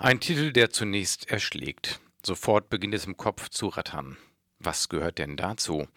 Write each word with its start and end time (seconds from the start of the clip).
Ein 0.00 0.20
Titel, 0.20 0.52
der 0.52 0.70
zunächst 0.70 1.28
erschlägt. 1.28 1.98
Sofort 2.24 2.70
beginnt 2.70 2.94
es 2.94 3.06
im 3.06 3.16
Kopf 3.16 3.48
zu 3.48 3.66
rattern. 3.66 4.16
Was 4.60 4.88
gehört 4.88 5.18
denn 5.18 5.36
dazu? 5.36 5.88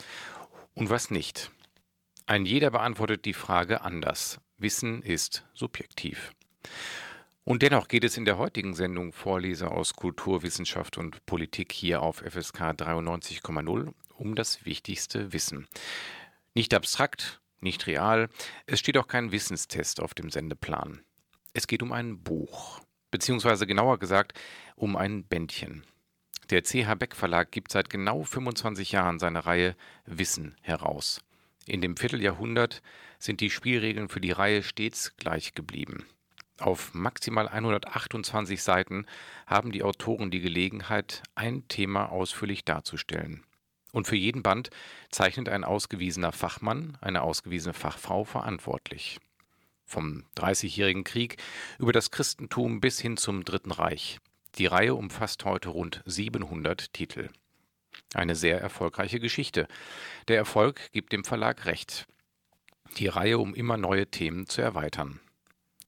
Und 0.74 0.90
was 0.90 1.12
nicht? 1.12 1.52
Ein 2.26 2.48
jeder 2.48 2.72
beantwortet 2.72 3.26
die 3.26 3.36
Frage 3.36 3.82
anders. 3.82 4.42
Wissen 4.58 5.04
ist 5.04 5.46
subjektiv. 5.54 6.34
Und 7.44 7.62
dennoch 7.62 7.88
geht 7.88 8.04
es 8.04 8.18
in 8.18 8.26
der 8.26 8.40
heutigen 8.40 8.74
Sendung 8.74 9.14
Vorleser 9.14 9.72
aus 9.72 9.94
Kultur, 9.94 10.42
Wissenschaft 10.42 10.98
und 10.98 11.24
Politik 11.28 11.72
hier 11.72 12.02
auf 12.02 12.24
FSK 12.28 12.72
93,0 12.72 13.94
um 14.16 14.34
das 14.34 14.66
wichtigste 14.66 15.32
Wissen. 15.32 15.68
Nicht 16.56 16.74
abstrakt, 16.74 17.40
nicht 17.60 17.86
real, 17.86 18.30
es 18.66 18.80
steht 18.80 18.98
auch 18.98 19.08
kein 19.08 19.32
Wissenstest 19.32 20.00
auf 20.00 20.16
dem 20.16 20.32
Sendeplan. 20.32 21.04
Es 21.54 21.68
geht 21.68 21.84
um 21.84 21.92
ein 21.92 22.24
Buch, 22.24 22.82
beziehungsweise 23.12 23.68
genauer 23.68 24.00
gesagt 24.00 24.40
um 24.76 24.96
ein 24.96 25.24
Bändchen. 25.24 25.84
Der 26.50 26.64
CH 26.64 26.96
Beck 26.96 27.16
Verlag 27.16 27.52
gibt 27.52 27.72
seit 27.72 27.90
genau 27.90 28.24
25 28.24 28.92
Jahren 28.92 29.20
seine 29.20 29.46
Reihe 29.46 29.76
Wissen 30.06 30.56
heraus. 30.62 31.22
In 31.66 31.80
dem 31.80 31.96
Vierteljahrhundert 31.96 32.82
sind 33.20 33.40
die 33.40 33.50
Spielregeln 33.50 34.10
für 34.10 34.20
die 34.20 34.32
Reihe 34.32 34.64
stets 34.64 35.16
gleich 35.16 35.54
geblieben. 35.54 36.06
Auf 36.60 36.94
maximal 36.94 37.48
128 37.48 38.62
Seiten 38.62 39.06
haben 39.48 39.72
die 39.72 39.84
Autoren 39.84 40.30
die 40.30 40.42
Gelegenheit, 40.42 41.24
ein 41.36 41.68
Thema 41.68 42.12
ausführlich 42.12 42.66
darzustellen. 42.66 43.44
Und 43.94 44.08
für 44.08 44.16
jeden 44.16 44.44
Band 44.44 44.70
zeichnet 45.10 45.50
ein 45.50 45.64
ausgewiesener 45.64 46.32
Fachmann, 46.32 46.98
eine 47.02 47.22
ausgewiesene 47.24 47.74
Fachfrau 47.74 48.26
verantwortlich. 48.26 49.20
Vom 49.92 50.24
Dreißigjährigen 50.36 51.04
Krieg 51.04 51.36
über 51.78 51.92
das 51.92 52.12
Christentum 52.12 52.80
bis 52.80 53.02
hin 53.02 53.18
zum 53.18 53.44
Dritten 53.44 53.72
Reich. 53.72 54.20
Die 54.56 54.66
Reihe 54.66 54.96
umfasst 54.96 55.44
heute 55.44 55.68
rund 55.68 56.02
700 56.06 56.94
Titel. 56.94 57.30
Eine 58.14 58.36
sehr 58.36 58.62
erfolgreiche 58.62 59.20
Geschichte. 59.20 59.68
Der 60.30 60.38
Erfolg 60.38 60.94
gibt 60.94 61.12
dem 61.12 61.26
Verlag 61.26 61.66
recht. 61.66 62.08
Die 63.00 63.08
Reihe, 63.08 63.38
um 63.38 63.54
immer 63.54 63.76
neue 63.76 64.08
Themen 64.08 64.48
zu 64.48 64.62
erweitern. 64.62 65.20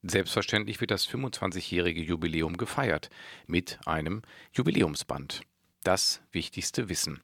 Selbstverständlich 0.01 0.81
wird 0.81 0.91
das 0.91 1.07
25-jährige 1.07 2.01
Jubiläum 2.01 2.57
gefeiert 2.57 3.09
mit 3.47 3.79
einem 3.85 4.21
Jubiläumsband. 4.51 5.43
Das 5.85 6.21
wichtigste 6.33 6.89
Wissen. 6.89 7.21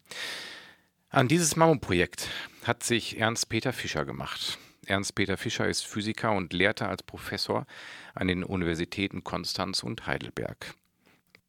An 1.09 1.27
dieses 1.27 1.57
Mammutprojekt 1.57 2.29
hat 2.63 2.83
sich 2.83 3.19
Ernst 3.19 3.49
Peter 3.49 3.73
Fischer 3.73 4.05
gemacht. 4.05 4.57
Ernst 4.89 5.13
Peter 5.13 5.37
Fischer 5.37 5.67
ist 5.67 5.85
Physiker 5.85 6.31
und 6.31 6.51
lehrte 6.51 6.87
als 6.87 7.03
Professor 7.03 7.67
an 8.15 8.27
den 8.27 8.43
Universitäten 8.43 9.23
Konstanz 9.23 9.83
und 9.83 10.07
Heidelberg. 10.07 10.73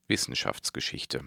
Wissenschaftsgeschichte. 0.09 1.25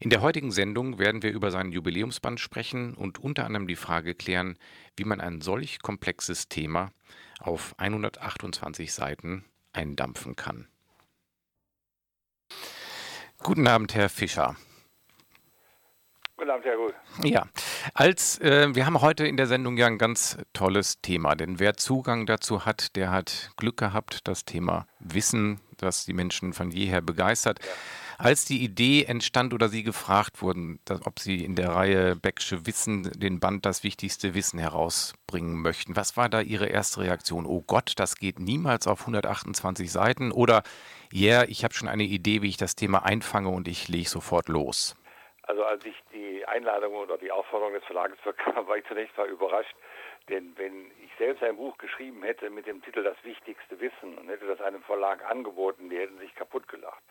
In 0.00 0.08
der 0.08 0.22
heutigen 0.22 0.50
Sendung 0.50 0.98
werden 0.98 1.22
wir 1.22 1.32
über 1.32 1.50
seinen 1.50 1.72
Jubiläumsband 1.72 2.40
sprechen 2.40 2.94
und 2.94 3.18
unter 3.18 3.44
anderem 3.44 3.66
die 3.66 3.76
Frage 3.76 4.14
klären, 4.14 4.56
wie 4.96 5.04
man 5.04 5.20
ein 5.20 5.42
solch 5.42 5.82
komplexes 5.82 6.48
Thema 6.48 6.90
auf 7.38 7.78
128 7.78 8.92
Seiten 8.92 9.44
eindampfen 9.74 10.36
kann. 10.36 10.68
Guten 13.38 13.66
Abend, 13.66 13.94
Herr 13.94 14.08
Fischer. 14.08 14.56
Guten 16.36 16.50
Abend, 16.50 16.64
Herr 16.64 16.76
Gut. 16.76 16.94
Ja, 17.22 17.46
als 17.94 18.40
äh, 18.40 18.74
wir 18.74 18.86
haben 18.86 19.00
heute 19.00 19.24
in 19.24 19.36
der 19.36 19.46
Sendung 19.46 19.76
ja 19.76 19.86
ein 19.86 19.98
ganz 19.98 20.36
tolles 20.52 21.00
Thema, 21.00 21.36
denn 21.36 21.60
wer 21.60 21.76
Zugang 21.76 22.26
dazu 22.26 22.66
hat, 22.66 22.96
der 22.96 23.12
hat 23.12 23.52
Glück 23.56 23.76
gehabt, 23.76 24.26
das 24.26 24.44
Thema 24.44 24.88
Wissen, 24.98 25.60
das 25.76 26.04
die 26.06 26.12
Menschen 26.12 26.52
von 26.52 26.72
jeher 26.72 27.02
begeistert. 27.02 27.60
Ja. 27.62 27.70
Als 28.18 28.44
die 28.44 28.64
Idee 28.64 29.04
entstand 29.04 29.54
oder 29.54 29.68
Sie 29.68 29.84
gefragt 29.84 30.42
wurden, 30.42 30.80
dass, 30.84 31.06
ob 31.06 31.20
Sie 31.20 31.44
in 31.44 31.54
der 31.54 31.70
Reihe 31.70 32.16
Becksche 32.16 32.66
Wissen 32.66 33.10
den 33.12 33.38
Band 33.38 33.64
Das 33.64 33.84
wichtigste 33.84 34.34
Wissen 34.34 34.58
herausbringen 34.58 35.62
möchten, 35.62 35.94
was 35.94 36.16
war 36.16 36.28
da 36.28 36.40
Ihre 36.40 36.66
erste 36.66 37.02
Reaktion? 37.02 37.46
Oh 37.46 37.62
Gott, 37.64 37.92
das 37.96 38.16
geht 38.16 38.40
niemals 38.40 38.88
auf 38.88 39.02
128 39.02 39.90
Seiten 39.90 40.32
oder 40.32 40.64
ja, 41.12 41.40
yeah, 41.40 41.48
ich 41.48 41.62
habe 41.62 41.74
schon 41.74 41.86
eine 41.86 42.04
Idee, 42.04 42.42
wie 42.42 42.48
ich 42.48 42.56
das 42.56 42.74
Thema 42.74 43.04
einfange 43.04 43.50
und 43.50 43.68
ich 43.68 43.86
lege 43.86 44.08
sofort 44.08 44.48
los. 44.48 44.96
Also 45.46 45.64
als 45.64 45.84
ich 45.84 45.96
die 46.12 46.44
Einladung 46.46 46.94
oder 46.94 47.18
die 47.18 47.30
Aufforderung 47.30 47.74
des 47.74 47.84
Verlages 47.84 48.18
bekam, 48.20 48.66
war 48.66 48.76
ich 48.76 48.86
zunächst 48.86 49.16
mal 49.16 49.28
überrascht, 49.28 49.74
denn 50.28 50.54
wenn 50.56 50.90
ich 51.02 51.10
selbst 51.18 51.42
ein 51.42 51.56
Buch 51.56 51.76
geschrieben 51.78 52.22
hätte 52.22 52.48
mit 52.50 52.66
dem 52.66 52.82
Titel 52.82 53.02
Das 53.02 53.16
wichtigste 53.24 53.78
Wissen 53.80 54.16
und 54.16 54.28
hätte 54.28 54.46
das 54.46 54.60
einem 54.60 54.82
Verlag 54.82 55.24
angeboten, 55.30 55.90
die 55.90 55.98
hätten 55.98 56.18
sich 56.18 56.34
kaputt 56.34 56.66
gelacht. 56.68 57.02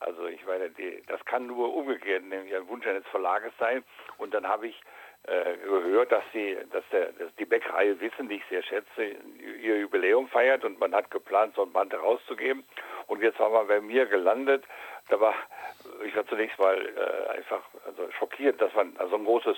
Also 0.00 0.26
ich 0.26 0.44
meine, 0.44 0.70
die, 0.70 1.02
das 1.06 1.24
kann 1.24 1.46
nur 1.46 1.74
umgekehrt, 1.74 2.24
nämlich 2.24 2.54
ein 2.54 2.68
Wunsch 2.68 2.86
eines 2.86 3.06
Verlages 3.06 3.52
sein. 3.58 3.82
Und 4.18 4.34
dann 4.34 4.46
habe 4.46 4.66
ich 4.66 4.78
äh, 5.22 5.56
gehört, 5.56 6.12
dass, 6.12 6.24
sie, 6.32 6.56
dass, 6.70 6.84
der, 6.92 7.12
dass 7.12 7.34
die 7.36 7.46
Bäckerei 7.46 7.98
Wissen, 7.98 8.28
die 8.28 8.36
ich 8.36 8.44
sehr 8.50 8.62
schätze, 8.62 9.16
ihr 9.60 9.80
Jubiläum 9.80 10.28
feiert 10.28 10.64
und 10.64 10.78
man 10.78 10.94
hat 10.94 11.10
geplant, 11.10 11.54
so 11.56 11.62
ein 11.62 11.72
Band 11.72 11.92
herauszugeben. 11.92 12.64
Und 13.06 13.22
jetzt 13.22 13.38
waren 13.38 13.52
wir 13.52 13.64
bei 13.64 13.80
mir 13.80 14.06
gelandet. 14.06 14.64
Da 15.08 15.18
war, 15.18 15.34
ich 16.04 16.14
war 16.16 16.26
zunächst 16.26 16.58
mal 16.58 16.76
äh, 16.76 17.30
einfach 17.36 17.62
also 17.86 18.10
schockiert, 18.18 18.60
dass 18.60 18.74
man 18.74 18.96
also 18.98 19.16
ein 19.16 19.24
großes 19.24 19.56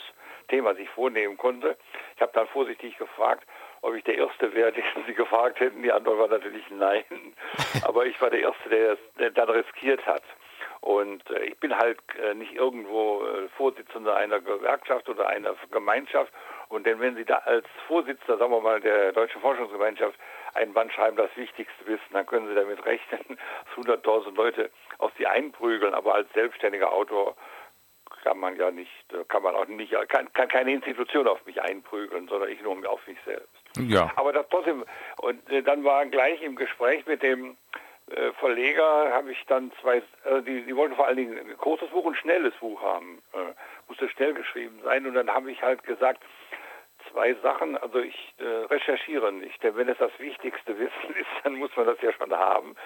Thema 0.49 0.75
sich 0.75 0.89
vornehmen 0.91 1.37
konnte. 1.37 1.77
Ich 2.17 2.23
habe 2.23 2.33
dann 2.33 2.49
vorsichtig 2.49 2.97
gefragt, 2.99 3.47
ob 3.83 3.95
ich 3.95 4.05
der 4.05 4.17
Erste 4.17 4.53
wäre, 4.55 4.73
den 4.73 4.85
Sie 5.07 5.15
gefragt 5.15 5.61
hätten. 5.61 5.83
Die 5.83 5.93
Antwort 5.93 6.19
war 6.19 6.29
natürlich 6.29 6.65
nein. 6.71 7.05
Aber 7.85 8.07
ich 8.07 8.21
war 8.21 8.31
der 8.31 8.41
Erste, 8.41 8.69
der 8.69 8.93
es 8.93 9.35
dann 9.35 9.49
riskiert 9.49 10.05
hat. 10.07 10.23
Und 10.81 11.29
äh, 11.31 11.45
ich 11.45 11.59
bin 11.59 11.77
halt 11.77 11.99
äh, 12.23 12.35
nicht 12.35 12.55
irgendwo 12.55 13.25
äh, 13.25 13.49
Vorsitzender 13.57 14.17
einer 14.17 14.41
Gewerkschaft 14.41 15.09
oder 15.09 15.29
einer 15.29 15.55
Gemeinschaft. 15.71 16.33
Und 16.69 16.87
denn 16.87 17.01
wenn 17.01 17.17
Sie 17.17 17.25
da 17.25 17.37
als 17.39 17.67
Vorsitzender, 17.87 18.39
sagen 18.39 18.53
wir 18.53 18.61
mal, 18.61 18.81
der 18.81 19.13
Deutschen 19.13 19.41
Forschungsgemeinschaft 19.41 20.19
ein 20.59 20.73
Band 20.73 20.93
schreiben, 20.93 21.17
das 21.17 21.35
Wichtigste 21.37 21.87
wissen, 21.87 22.13
dann 22.13 22.27
können 22.27 22.49
Sie 22.49 22.55
damit 22.55 22.85
rechnen, 22.85 23.39
dass 23.77 23.87
100.000 23.87 24.35
Leute 24.35 24.71
auf 24.99 25.13
Sie 25.17 25.27
einprügeln. 25.27 25.95
Aber 25.95 26.15
als 26.15 26.33
selbstständiger 26.35 26.93
Autor 26.93 27.37
kann 28.25 28.39
man 28.39 28.57
ja 28.57 28.71
nicht, 28.71 28.91
kann 29.29 29.43
man 29.43 29.55
auch 29.55 29.67
nicht, 29.67 29.95
kann, 30.09 30.33
kann 30.33 30.49
keine 30.49 30.73
Institution 30.73 31.29
auf 31.29 31.45
mich 31.47 31.61
einprügeln, 31.63 32.29
sondern 32.29 32.51
ich 32.51 32.61
nur 32.63 32.77
auf 32.91 33.07
mich 33.07 33.19
selbst. 33.25 33.49
Ja. 33.79 34.11
Aber 34.17 34.33
das 34.33 34.47
trotzdem, 34.51 34.85
und 35.19 35.49
äh, 35.51 35.63
dann 35.63 35.85
war 35.85 36.05
gleich 36.07 36.43
im 36.43 36.57
Gespräch 36.57 37.07
mit 37.07 37.23
dem 37.23 37.57
äh, 38.11 38.33
Verleger, 38.33 39.13
habe 39.13 39.33
ich 39.33 39.45
dann 39.47 39.71
zwei, 39.81 39.99
äh, 40.25 40.43
die, 40.43 40.63
die 40.63 40.77
wollten 40.77 40.97
vor 40.97 41.07
allen 41.07 41.17
Dingen 41.17 41.39
ein 41.39 41.57
großes 41.57 41.91
Buch 41.91 42.05
und 42.05 42.15
ein 42.15 42.21
schnelles 42.21 42.55
Buch 42.55 42.83
haben, 42.83 43.23
äh, 43.33 43.53
musste 43.87 44.09
schnell 44.09 44.35
geschrieben 44.35 44.81
sein 44.83 45.07
und 45.07 45.15
dann 45.15 45.33
habe 45.33 45.51
ich 45.51 45.63
halt 45.63 45.83
gesagt, 45.85 46.23
zwei 47.19 47.35
Sachen, 47.43 47.77
also 47.77 47.99
ich 47.99 48.35
äh, 48.39 48.45
recherchiere 48.45 49.33
nicht, 49.33 49.61
denn 49.65 49.75
wenn 49.77 49.89
es 49.89 49.99
das 49.99 50.13
wichtigste 50.19 50.79
Wissen 50.79 51.17
ist, 51.21 51.27
dann 51.43 51.57
muss 51.57 51.75
man 51.77 51.87
das 51.87 52.01
ja 52.01 52.13
schon 52.13 52.33
haben. 52.33 52.77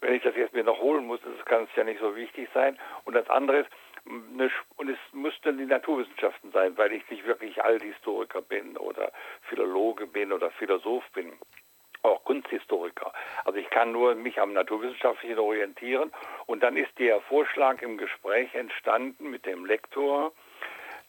Wenn 0.00 0.14
ich 0.14 0.22
das 0.22 0.36
jetzt 0.36 0.54
mir 0.54 0.62
noch 0.62 0.78
holen 0.78 1.06
muss, 1.06 1.18
kann 1.44 1.64
es 1.64 1.70
ja 1.74 1.82
nicht 1.82 2.00
so 2.00 2.14
wichtig 2.14 2.48
sein. 2.54 2.78
Und 3.04 3.14
das 3.14 3.28
andere 3.28 3.58
ist, 3.60 3.70
eine, 4.06 4.48
und 4.76 4.90
es 4.90 4.98
müssten 5.12 5.58
die 5.58 5.66
Naturwissenschaften 5.66 6.52
sein, 6.52 6.78
weil 6.78 6.92
ich 6.92 7.08
nicht 7.10 7.26
wirklich 7.26 7.64
Althistoriker 7.64 8.42
bin 8.42 8.76
oder 8.76 9.10
Philologe 9.48 10.06
bin 10.06 10.32
oder 10.32 10.50
Philosoph 10.52 11.04
bin 11.12 11.32
auch 12.02 12.22
Kunsthistoriker. 12.22 13.12
Also 13.44 13.58
ich 13.58 13.68
kann 13.70 13.90
nur 13.90 14.14
mich 14.14 14.38
am 14.38 14.52
Naturwissenschaftlichen 14.52 15.38
orientieren. 15.38 16.12
Und 16.46 16.62
dann 16.62 16.76
ist 16.76 16.96
der 16.98 17.20
Vorschlag 17.22 17.82
im 17.82 17.96
Gespräch 17.96 18.54
entstanden 18.54 19.30
mit 19.30 19.46
dem 19.46 19.64
Lektor, 19.64 20.32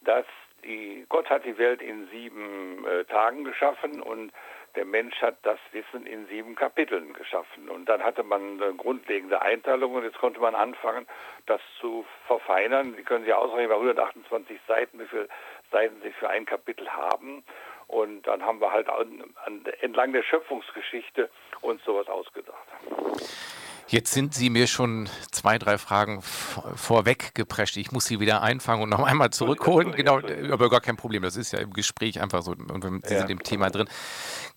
dass 0.01 0.25
die, 0.63 1.05
Gott 1.09 1.29
hat 1.29 1.45
die 1.45 1.57
Welt 1.57 1.81
in 1.81 2.07
sieben 2.09 2.85
äh, 2.85 3.05
Tagen 3.05 3.43
geschaffen 3.43 4.01
und 4.01 4.31
der 4.75 4.85
Mensch 4.85 5.21
hat 5.21 5.37
das 5.43 5.59
Wissen 5.71 6.05
in 6.05 6.27
sieben 6.27 6.55
Kapiteln 6.55 7.13
geschaffen. 7.13 7.69
Und 7.69 7.87
dann 7.87 8.03
hatte 8.03 8.23
man 8.23 8.61
eine 8.61 8.73
grundlegende 8.73 9.41
Einteilung 9.41 9.93
und 9.93 10.03
jetzt 10.03 10.17
konnte 10.17 10.39
man 10.39 10.53
anfangen, 10.53 11.07
das 11.45 11.61
zu 11.79 12.05
verfeinern. 12.27 12.93
Sie 12.95 13.03
können 13.03 13.23
sich 13.23 13.33
ausrechnen, 13.33 13.69
bei 13.69 13.75
128 13.75 14.59
Seiten, 14.67 14.99
wie 14.99 15.07
viele 15.07 15.29
Seiten 15.71 16.01
Sie 16.01 16.11
für 16.11 16.29
ein 16.29 16.45
Kapitel 16.45 16.89
haben. 16.89 17.43
Und 17.87 18.23
dann 18.23 18.43
haben 18.43 18.59
wir 18.59 18.71
halt 18.71 18.89
an, 18.89 19.23
an, 19.45 19.63
entlang 19.81 20.11
der 20.11 20.23
Schöpfungsgeschichte 20.23 21.29
uns 21.61 21.83
sowas 21.85 22.07
ausgedacht. 22.07 22.67
Jetzt 23.87 24.13
sind 24.13 24.33
Sie 24.33 24.49
mir 24.49 24.65
schon 24.65 25.07
zwei, 25.31 25.59
drei 25.59 25.77
Fragen 25.77 26.21
vorweg 26.21 27.35
geprescht. 27.35 27.77
Ich 27.77 27.91
muss 27.91 28.05
Sie 28.05 28.19
wieder 28.19 28.41
einfangen 28.41 28.81
und 28.81 28.89
noch 28.89 29.03
einmal 29.03 29.29
zurückholen. 29.29 29.93
Genau, 30.05 30.19
aber 30.51 30.69
gar 30.69 30.81
kein 30.81 30.97
Problem. 30.97 31.21
Das 31.23 31.37
ist 31.37 31.53
ja 31.53 31.59
im 31.59 31.71
Gespräch 31.71 32.19
einfach 32.21 32.41
so. 32.41 32.51
Und 32.51 33.05
Sie 33.05 33.13
ja. 33.13 33.19
sind 33.19 33.29
im 33.29 33.43
Thema 33.43 33.69
drin. 33.69 33.87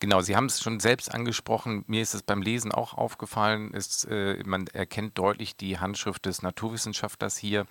Genau, 0.01 0.21
Sie 0.21 0.35
haben 0.35 0.47
es 0.47 0.61
schon 0.61 0.81
selbst 0.81 1.15
angesprochen. 1.15 1.85
Mir 1.87 2.03
ist 2.03 2.15
es 2.15 2.23
beim 2.23 2.43
Lesen 2.43 2.73
auch 2.73 2.95
aufgefallen. 2.95 3.73
Ist, 3.73 4.07
äh, 4.11 4.43
man 4.45 4.67
erkennt 4.69 5.17
deutlich 5.19 5.57
die 5.57 5.79
Handschrift 5.79 6.27
des 6.27 6.43
Naturwissenschaftlers 6.43 7.37
hier. 7.37 7.67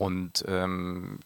Und 0.00 0.46
ähm, 0.48 1.18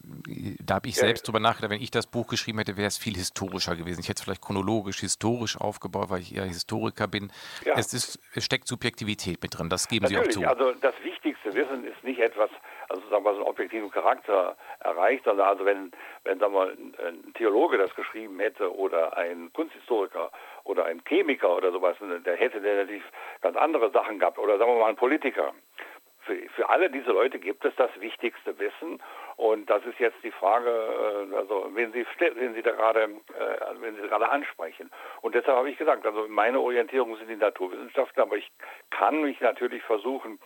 da 0.59 0.75
habe 0.75 0.89
ich 0.89 0.95
selbst 0.95 1.25
ja. 1.25 1.31
drüber 1.31 1.39
nachgedacht, 1.39 1.71
wenn 1.71 1.81
ich 1.81 1.91
das 1.91 2.07
Buch 2.07 2.27
geschrieben 2.27 2.57
hätte, 2.57 2.75
wäre 2.75 2.87
es 2.87 2.97
viel 2.97 3.13
historischer 3.13 3.77
gewesen. 3.77 4.01
Ich 4.01 4.09
hätte 4.09 4.19
es 4.19 4.23
vielleicht 4.25 4.41
chronologisch, 4.41 4.99
historisch 4.99 5.55
aufgebaut, 5.57 6.09
weil 6.09 6.19
ich 6.19 6.35
eher 6.35 6.43
Historiker 6.43 7.07
bin. 7.07 7.31
Ja. 7.63 7.75
Es, 7.77 7.93
ist, 7.93 8.19
es 8.35 8.43
steckt 8.43 8.67
Subjektivität 8.67 9.41
mit 9.41 9.57
drin, 9.57 9.69
das 9.69 9.87
geben 9.87 10.03
Natürlich, 10.03 10.33
Sie 10.33 10.45
auch 10.45 10.57
zu. 10.57 10.65
Also 10.65 10.77
das 10.81 10.93
wichtigste 11.03 11.53
Wissen 11.53 11.85
ist 11.85 12.03
nicht 12.03 12.19
etwas, 12.19 12.49
also 12.89 13.01
sagen 13.07 13.23
wir 13.23 13.31
so 13.31 13.37
einen 13.37 13.47
objektiven 13.47 13.89
Charakter 13.89 14.57
erreicht, 14.81 15.23
sondern 15.23 15.47
also 15.47 15.63
wenn, 15.63 15.91
wenn 16.25 16.39
sagen 16.39 16.53
wir, 16.53 16.67
ein, 16.67 16.95
ein 17.07 17.33
Theologe 17.35 17.77
das 17.77 17.95
geschrieben 17.95 18.37
hätte 18.41 18.75
oder 18.75 19.15
ein 19.15 19.53
Kunsthistoriker 19.53 20.33
oder 20.65 20.83
ein 20.83 21.01
Chemiker 21.05 21.55
oder 21.55 21.71
sowas, 21.71 21.95
der 22.01 22.35
hätte 22.35 22.59
der 22.59 22.83
natürlich 22.83 23.03
ganz 23.39 23.55
andere 23.55 23.89
Sachen 23.91 24.19
gehabt 24.19 24.37
oder 24.37 24.57
sagen 24.57 24.69
wir 24.69 24.79
mal 24.81 24.89
ein 24.89 24.97
Politiker 24.97 25.53
für, 26.25 26.35
für 26.55 26.69
alle 26.69 26.89
diese 26.89 27.11
Leute 27.11 27.39
gibt 27.39 27.63
es 27.65 27.75
das 27.75 27.89
wichtigste 27.99 28.57
Wissen 28.59 29.01
und 29.37 29.69
das 29.69 29.85
ist 29.85 29.99
jetzt 29.99 30.17
die 30.23 30.31
Frage, 30.31 30.69
äh, 30.69 31.35
also 31.35 31.69
wenn 31.73 31.91
Sie, 31.93 32.05
wenn 32.35 32.53
Sie 32.53 32.61
da 32.61 32.71
gerade, 32.71 33.09
äh, 33.37 33.63
also 33.63 33.81
wenn 33.81 33.95
Sie 33.95 34.01
gerade 34.01 34.29
ansprechen. 34.29 34.91
Und 35.21 35.35
deshalb 35.35 35.57
habe 35.57 35.69
ich 35.69 35.77
gesagt, 35.77 36.05
also 36.05 36.27
meine 36.27 36.59
Orientierung 36.59 37.15
sind 37.17 37.29
die 37.29 37.35
Naturwissenschaften, 37.35 38.21
aber 38.21 38.37
ich 38.37 38.51
kann 38.89 39.21
mich 39.21 39.39
natürlich 39.39 39.83
versuchen, 39.83 40.39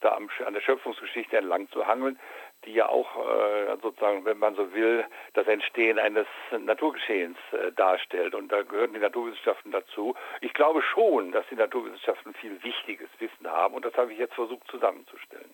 da 0.00 0.18
an 0.44 0.54
der 0.54 0.60
Schöpfungsgeschichte 0.60 1.36
entlang 1.36 1.68
zu 1.70 1.86
hangeln, 1.86 2.18
die 2.64 2.72
ja 2.72 2.88
auch 2.88 3.16
äh, 3.16 3.76
sozusagen, 3.82 4.24
wenn 4.24 4.38
man 4.38 4.54
so 4.54 4.72
will, 4.72 5.04
das 5.34 5.46
Entstehen 5.46 5.98
eines 5.98 6.26
Naturgeschehens 6.58 7.38
äh, 7.52 7.72
darstellt. 7.72 8.34
Und 8.34 8.50
da 8.50 8.62
gehören 8.62 8.92
die 8.92 9.00
Naturwissenschaften 9.00 9.72
dazu. 9.72 10.14
Ich 10.40 10.54
glaube 10.54 10.82
schon, 10.82 11.32
dass 11.32 11.44
die 11.50 11.56
Naturwissenschaften 11.56 12.34
viel 12.34 12.62
wichtiges 12.62 13.08
Wissen 13.18 13.48
haben 13.48 13.74
und 13.74 13.84
das 13.84 13.94
habe 13.94 14.12
ich 14.12 14.18
jetzt 14.18 14.34
versucht 14.34 14.68
zusammenzustellen. 14.70 15.50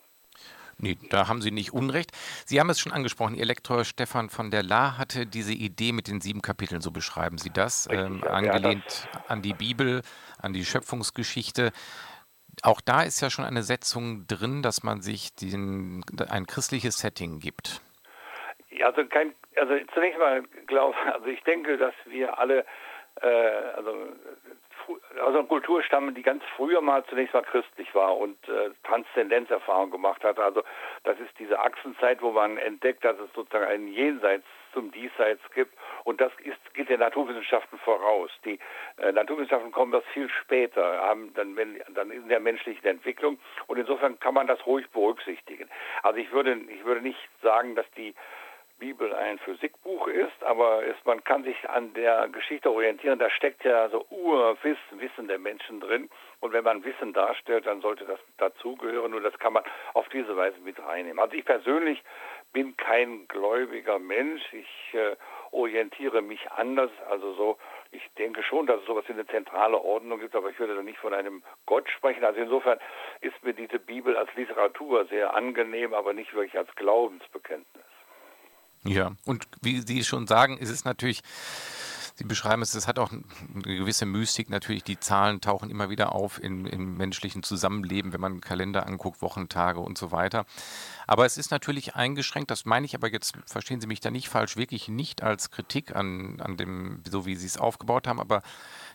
Nee, 0.80 0.96
da 1.10 1.26
haben 1.26 1.42
Sie 1.42 1.50
nicht 1.50 1.72
Unrecht. 1.72 2.12
Sie 2.46 2.60
haben 2.60 2.70
es 2.70 2.78
schon 2.78 2.92
angesprochen, 2.92 3.34
Ihr 3.34 3.46
Lektor 3.46 3.84
Stefan 3.84 4.30
von 4.30 4.52
der 4.52 4.62
La 4.62 4.96
hatte 4.96 5.26
diese 5.26 5.52
Idee 5.52 5.90
mit 5.92 6.06
den 6.06 6.20
sieben 6.20 6.40
Kapiteln, 6.40 6.80
so 6.80 6.92
beschreiben 6.92 7.36
Sie 7.36 7.50
das, 7.50 7.88
ähm, 7.90 8.22
angelehnt 8.22 9.08
an 9.26 9.42
die 9.42 9.54
Bibel, 9.54 10.02
an 10.40 10.52
die 10.52 10.64
Schöpfungsgeschichte. 10.64 11.72
Auch 12.62 12.80
da 12.80 13.02
ist 13.02 13.20
ja 13.20 13.30
schon 13.30 13.44
eine 13.44 13.62
Setzung 13.62 14.26
drin, 14.26 14.62
dass 14.62 14.82
man 14.82 15.00
sich 15.00 15.34
den, 15.34 16.04
ein 16.28 16.46
christliches 16.46 16.98
Setting 16.98 17.38
gibt. 17.38 17.80
Also, 18.84 19.04
kein, 19.06 19.34
also 19.56 19.74
zunächst 19.94 20.18
mal 20.18 20.42
glaube 20.66 20.96
also 21.12 21.26
ich 21.26 21.42
denke, 21.44 21.76
dass 21.78 21.94
wir 22.06 22.38
alle 22.38 22.64
äh, 23.20 23.26
also 23.76 23.92
aus 25.20 25.34
einer 25.34 25.44
Kultur 25.44 25.82
stammen, 25.82 26.14
die 26.14 26.22
ganz 26.22 26.42
früher 26.56 26.80
mal 26.80 27.04
zunächst 27.06 27.34
mal 27.34 27.42
christlich 27.42 27.94
war 27.94 28.16
und 28.16 28.36
äh, 28.48 28.70
Transzendenzerfahrung 28.84 29.90
gemacht 29.90 30.24
hat. 30.24 30.38
Also 30.38 30.62
das 31.04 31.18
ist 31.20 31.38
diese 31.38 31.58
Achsenzeit, 31.58 32.22
wo 32.22 32.32
man 32.32 32.56
entdeckt, 32.56 33.04
dass 33.04 33.18
es 33.18 33.32
sozusagen 33.34 33.66
ein 33.66 33.88
Jenseits 33.88 34.46
zum 34.72 34.90
Diesseits 34.92 35.40
gibt. 35.54 35.74
Und 36.04 36.20
das 36.20 36.32
ist, 36.44 36.58
geht 36.74 36.88
den 36.88 37.00
Naturwissenschaften 37.00 37.78
voraus. 37.78 38.30
Die 38.44 38.58
äh, 38.98 39.12
Naturwissenschaften 39.12 39.72
kommen 39.72 39.92
das 39.92 40.04
viel 40.12 40.28
später, 40.28 41.00
haben 41.00 41.32
dann, 41.34 41.56
wenn, 41.56 41.82
dann 41.94 42.10
in 42.10 42.28
der 42.28 42.40
menschlichen 42.40 42.86
Entwicklung. 42.86 43.38
Und 43.66 43.78
insofern 43.78 44.18
kann 44.20 44.34
man 44.34 44.46
das 44.46 44.64
ruhig 44.66 44.88
berücksichtigen. 44.90 45.68
Also 46.02 46.18
ich 46.18 46.30
würde, 46.32 46.54
ich 46.68 46.84
würde 46.84 47.00
nicht 47.00 47.18
sagen, 47.42 47.74
dass 47.74 47.90
die 47.96 48.14
Bibel 48.78 49.12
ein 49.12 49.38
Physikbuch 49.38 50.06
ist, 50.06 50.42
aber 50.44 50.84
ist, 50.84 51.04
man 51.04 51.22
kann 51.24 51.42
sich 51.42 51.68
an 51.68 51.92
der 51.94 52.28
Geschichte 52.28 52.70
orientieren. 52.70 53.18
Da 53.18 53.28
steckt 53.30 53.64
ja 53.64 53.88
so 53.88 54.06
Urwissen 54.10 55.00
Wissen 55.00 55.28
der 55.28 55.38
Menschen 55.38 55.80
drin. 55.80 56.08
Und 56.40 56.52
wenn 56.52 56.64
man 56.64 56.84
Wissen 56.84 57.12
darstellt, 57.12 57.66
dann 57.66 57.80
sollte 57.80 58.04
das 58.04 58.20
dazugehören 58.36 59.12
und 59.14 59.24
das 59.24 59.36
kann 59.38 59.52
man 59.52 59.64
auf 59.94 60.08
diese 60.10 60.36
Weise 60.36 60.58
mit 60.60 60.78
reinnehmen. 60.78 61.18
Also 61.18 61.34
ich 61.34 61.44
persönlich 61.44 62.02
bin 62.52 62.76
kein 62.76 63.26
gläubiger 63.28 63.98
Mensch. 63.98 64.42
Ich 64.52 64.94
äh, 64.94 65.16
orientiere 65.50 66.22
mich 66.22 66.50
anders. 66.52 66.90
Also 67.10 67.34
so, 67.34 67.58
ich 67.90 68.02
denke 68.18 68.42
schon, 68.42 68.66
dass 68.66 68.80
es 68.80 68.86
sowas 68.86 69.04
wie 69.08 69.12
eine 69.12 69.26
zentrale 69.26 69.78
Ordnung 69.78 70.20
gibt, 70.20 70.34
aber 70.34 70.50
ich 70.50 70.58
würde 70.58 70.74
da 70.74 70.82
nicht 70.82 70.98
von 70.98 71.14
einem 71.14 71.42
Gott 71.66 71.88
sprechen. 71.90 72.24
Also 72.24 72.40
insofern 72.40 72.78
ist 73.20 73.42
mir 73.42 73.54
diese 73.54 73.78
Bibel 73.78 74.16
als 74.16 74.34
Literatur 74.34 75.06
sehr 75.06 75.34
angenehm, 75.34 75.94
aber 75.94 76.12
nicht 76.12 76.32
wirklich 76.34 76.56
als 76.58 76.74
Glaubensbekenntnis. 76.76 77.84
Ja, 78.84 79.12
und 79.26 79.48
wie 79.60 79.80
Sie 79.80 80.04
schon 80.04 80.26
sagen, 80.26 80.56
ist 80.56 80.70
es 80.70 80.84
natürlich 80.84 81.22
Sie 82.18 82.24
beschreiben 82.24 82.62
es, 82.62 82.74
es 82.74 82.88
hat 82.88 82.98
auch 82.98 83.12
eine 83.12 83.22
gewisse 83.62 84.04
Mystik. 84.04 84.50
Natürlich, 84.50 84.82
die 84.82 84.98
Zahlen 84.98 85.40
tauchen 85.40 85.70
immer 85.70 85.88
wieder 85.88 86.16
auf 86.16 86.42
in, 86.42 86.66
im 86.66 86.96
menschlichen 86.96 87.44
Zusammenleben, 87.44 88.12
wenn 88.12 88.20
man 88.20 88.40
Kalender 88.40 88.88
anguckt, 88.88 89.22
Wochentage 89.22 89.78
und 89.78 89.96
so 89.96 90.10
weiter. 90.10 90.44
Aber 91.06 91.26
es 91.26 91.38
ist 91.38 91.52
natürlich 91.52 91.94
eingeschränkt, 91.94 92.50
das 92.50 92.64
meine 92.64 92.86
ich 92.86 92.96
aber 92.96 93.08
jetzt, 93.08 93.38
verstehen 93.46 93.80
Sie 93.80 93.86
mich 93.86 94.00
da 94.00 94.10
nicht 94.10 94.28
falsch, 94.28 94.56
wirklich 94.56 94.88
nicht 94.88 95.22
als 95.22 95.52
Kritik 95.52 95.94
an, 95.94 96.40
an 96.40 96.56
dem, 96.56 97.04
so 97.08 97.24
wie 97.24 97.36
Sie 97.36 97.46
es 97.46 97.56
aufgebaut 97.56 98.08
haben, 98.08 98.18
aber 98.18 98.42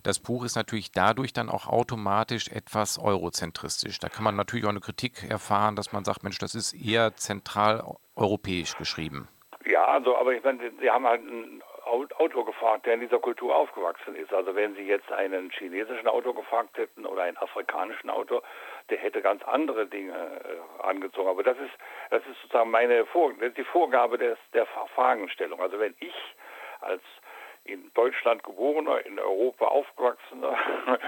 das 0.04 0.20
Buch 0.20 0.44
ist 0.44 0.58
natürlich 0.58 0.92
dadurch 0.92 1.32
dann 1.32 1.48
auch 1.48 1.68
automatisch 1.68 2.50
etwas 2.50 3.00
eurozentristisch. 3.00 4.00
Da 4.00 4.10
kann 4.10 4.26
man 4.26 4.36
natürlich 4.36 4.66
auch 4.66 4.70
eine 4.70 4.82
Kritik 4.82 5.24
erfahren, 5.30 5.78
dass 5.78 5.94
man 5.94 6.04
sagt, 6.04 6.24
Mensch, 6.24 6.40
das 6.40 6.56
ist 6.56 6.74
eher 6.74 7.16
zentral 7.16 7.86
europäisch 8.18 8.76
geschrieben. 8.76 9.30
Ja, 9.66 9.86
also, 9.86 10.18
aber 10.18 10.34
ich 10.34 10.44
meine, 10.44 10.60
Sie 10.82 10.90
haben 10.90 11.06
halt 11.06 11.22
einen 11.22 11.64
Autor 11.86 12.46
gefragt, 12.46 12.86
der 12.86 12.96
in 12.96 13.02
dieser 13.02 13.20
Kultur 13.20 13.56
aufgewachsen 13.56 14.16
ist. 14.16 14.34
Also 14.34 14.56
wenn 14.56 14.76
Sie 14.76 14.84
jetzt 14.84 15.12
einen 15.12 15.50
chinesischen 15.52 16.08
Autor 16.08 16.36
gefragt 16.36 16.78
hätten 16.78 17.06
oder 17.06 17.24
einen 17.24 17.38
afrikanischen 17.38 18.10
Autor, 18.10 18.42
der 18.90 18.98
hätte 18.98 19.22
ganz 19.22 19.44
andere 19.44 19.86
Dinge 19.86 20.14
äh, 20.14 20.84
angezogen. 20.84 21.30
Aber 21.30 21.44
das 21.44 21.58
ist, 21.58 21.74
das 22.10 22.22
ist 22.28 22.42
sozusagen 22.42 22.72
meine 22.72 23.06
Vor 23.08 23.34
die 23.34 23.64
Vorgabe 23.64 24.18
des, 24.18 24.38
der 24.54 24.66
Fragestellung. 24.96 25.62
Also 25.62 25.80
wenn 25.80 25.96
ich 26.00 26.16
als 26.82 27.02
in 27.66 27.92
Deutschland 27.94 28.44
geborener, 28.44 29.06
in 29.06 29.18
Europa 29.20 29.66
aufgewachsener 29.66 30.58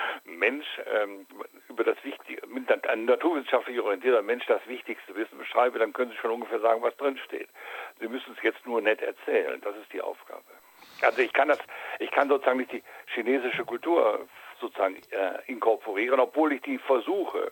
Mensch 0.23 0.65
ähm, 0.93 1.25
über 1.67 1.83
das 1.83 2.01
Wichtige, 2.03 2.41
ein 2.87 3.05
naturwissenschaftlich 3.05 3.79
orientierter 3.79 4.21
Mensch 4.21 4.45
das 4.45 4.65
wichtigste 4.67 5.15
Wissen 5.15 5.37
beschreibe, 5.37 5.79
dann 5.79 5.91
können 5.91 6.11
Sie 6.11 6.17
schon 6.17 6.31
ungefähr 6.31 6.59
sagen, 6.61 6.81
was 6.81 6.95
drin 6.95 7.17
steht. 7.25 7.49
Sie 7.99 8.07
müssen 8.07 8.33
es 8.37 8.43
jetzt 8.43 8.65
nur 8.65 8.81
nett 8.81 9.01
erzählen. 9.01 9.59
Das 9.61 9.75
ist 9.75 9.91
die 9.91 10.01
Aufgabe. 10.01 10.43
Also 11.01 11.21
ich 11.21 11.33
kann 11.33 11.49
das, 11.49 11.59
ich 11.99 12.11
kann 12.11 12.29
sozusagen 12.29 12.59
nicht 12.59 12.71
die 12.71 12.83
chinesische 13.13 13.65
Kultur 13.65 14.27
sozusagen 14.59 14.95
äh, 15.11 15.39
inkorporieren, 15.47 16.19
obwohl 16.19 16.53
ich 16.53 16.61
die 16.61 16.77
versuche. 16.77 17.51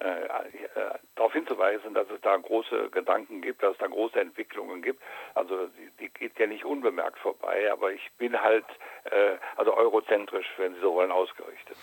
Äh, 0.00 0.24
äh, 0.24 0.98
darauf 1.14 1.32
hinzuweisen, 1.32 1.94
dass 1.94 2.08
es 2.10 2.20
da 2.20 2.36
große 2.36 2.90
Gedanken 2.90 3.40
gibt, 3.40 3.62
dass 3.62 3.74
es 3.74 3.78
da 3.78 3.86
große 3.86 4.20
Entwicklungen 4.20 4.82
gibt. 4.82 5.00
Also 5.36 5.68
die, 5.68 5.90
die 6.00 6.08
geht 6.08 6.36
ja 6.36 6.48
nicht 6.48 6.64
unbemerkt 6.64 7.16
vorbei, 7.20 7.70
aber 7.70 7.92
ich 7.92 8.10
bin 8.18 8.36
halt 8.40 8.64
äh, 9.04 9.36
also 9.54 9.72
eurozentrisch, 9.72 10.46
wenn 10.56 10.74
Sie 10.74 10.80
so 10.80 10.94
wollen, 10.94 11.12
ausgerichtet. 11.12 11.76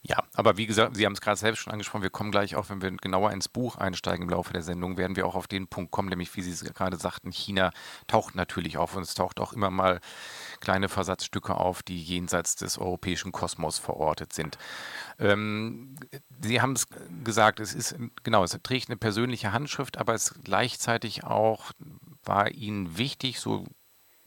Ja, 0.00 0.16
aber 0.34 0.56
wie 0.56 0.64
gesagt, 0.66 0.96
Sie 0.96 1.04
haben 1.04 1.12
es 1.12 1.20
gerade 1.20 1.36
selbst 1.36 1.58
schon 1.58 1.72
angesprochen, 1.72 2.02
wir 2.02 2.10
kommen 2.10 2.30
gleich 2.30 2.56
auch, 2.56 2.70
wenn 2.70 2.80
wir 2.80 2.90
genauer 2.92 3.32
ins 3.32 3.48
Buch 3.48 3.76
einsteigen 3.76 4.22
im 4.22 4.30
Laufe 4.30 4.54
der 4.54 4.62
Sendung, 4.62 4.96
werden 4.96 5.16
wir 5.16 5.26
auch 5.26 5.34
auf 5.34 5.46
den 5.46 5.68
Punkt 5.68 5.90
kommen, 5.90 6.08
nämlich 6.08 6.34
wie 6.36 6.40
Sie 6.40 6.52
es 6.52 6.72
gerade 6.72 6.96
sagten, 6.96 7.32
China 7.32 7.70
taucht 8.06 8.34
natürlich 8.34 8.78
auf 8.78 8.96
und 8.96 9.02
es 9.02 9.14
taucht 9.14 9.40
auch 9.40 9.52
immer 9.52 9.70
mal 9.70 10.00
kleine 10.60 10.88
Versatzstücke 10.88 11.54
auf, 11.54 11.82
die 11.82 12.00
jenseits 12.00 12.56
des 12.56 12.78
europäischen 12.78 13.32
Kosmos 13.32 13.78
verortet 13.78 14.32
sind. 14.32 14.56
Ähm, 15.18 15.96
Sie 16.40 16.62
haben 16.62 16.72
es 16.72 16.86
gesagt, 17.24 17.57
es 17.60 17.74
ist 17.74 17.96
genau, 18.22 18.44
es 18.44 18.58
trägt 18.62 18.88
eine 18.88 18.96
persönliche 18.96 19.52
Handschrift, 19.52 19.98
aber 19.98 20.14
es 20.14 20.34
gleichzeitig 20.44 21.24
auch 21.24 21.72
war 22.24 22.50
Ihnen 22.50 22.98
wichtig, 22.98 23.40
so 23.40 23.64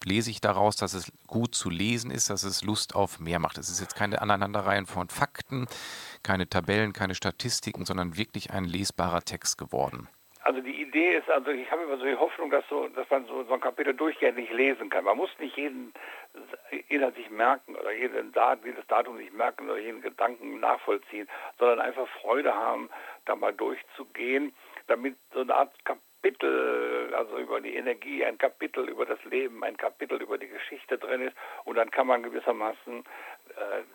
lese 0.04 0.32
ich 0.32 0.42
daraus, 0.42 0.76
dass 0.76 0.94
es 0.94 1.12
gut 1.28 1.54
zu 1.56 1.70
lesen 1.70 2.12
ist, 2.12 2.30
dass 2.30 2.44
es 2.44 2.64
Lust 2.64 2.96
auf 2.96 3.20
mehr 3.20 3.40
macht. 3.40 3.58
Es 3.58 3.70
ist 3.70 3.80
jetzt 3.80 3.96
keine 3.96 4.22
Aneinanderreihen 4.22 4.86
von 4.86 5.10
Fakten, 5.10 5.68
keine 6.24 6.50
Tabellen, 6.50 6.94
keine 6.94 7.16
Statistiken, 7.16 7.86
sondern 7.86 8.18
wirklich 8.18 8.52
ein 8.52 8.66
lesbarer 8.66 9.22
Text 9.22 9.58
geworden. 9.58 10.08
Also 10.44 10.60
die 10.60 10.82
Idee 10.82 11.18
ist, 11.18 11.30
also 11.30 11.52
ich 11.52 11.70
habe 11.72 11.84
immer 11.84 11.98
so 11.98 12.06
die 12.06 12.16
Hoffnung, 12.16 12.50
dass, 12.50 12.64
so, 12.68 12.88
dass 12.90 13.08
man 13.12 13.26
so, 13.28 13.44
so 13.44 13.54
ein 13.54 13.62
Kapitel 13.62 13.94
durchgehend 13.94 14.40
lesen 14.52 14.90
kann. 14.90 15.06
Man 15.06 15.18
muss 15.18 15.30
nicht 15.38 15.56
jeden 15.56 15.94
Inhalt 16.88 17.16
sich 17.16 17.30
merken 17.30 17.76
oder 17.76 17.92
jeden 17.92 18.32
Dat 18.32 18.64
jedes 18.64 18.86
Datum 18.88 19.18
sich 19.18 19.32
merken 19.32 19.70
oder 19.70 19.80
jeden 19.80 20.02
Gedanken 20.02 20.60
nachvollziehen, 20.60 21.28
sondern 21.60 21.80
einfach 21.80 22.08
Freude 22.22 22.54
haben, 22.54 22.90
da 23.26 23.36
mal 23.36 23.54
durchzugehen, 23.54 24.54
damit 24.88 25.18
so 25.34 25.42
eine 25.42 25.56
Art 25.56 25.74
Kapitel 25.86 27.14
also 27.16 27.38
über 27.38 27.62
die 27.62 27.76
Energie, 27.76 28.24
ein 28.24 28.38
Kapitel 28.38 28.88
über 28.88 29.06
das 29.06 29.24
Leben, 29.26 29.64
ein 29.64 29.78
Kapitel 29.78 30.22
über 30.22 30.38
die 30.38 30.48
Geschichte 30.48 30.98
drin 30.98 31.22
ist. 31.22 31.36
Und 31.66 31.76
dann 31.76 31.92
kann 31.92 32.08
man 32.08 32.24
gewissermaßen 32.24 33.04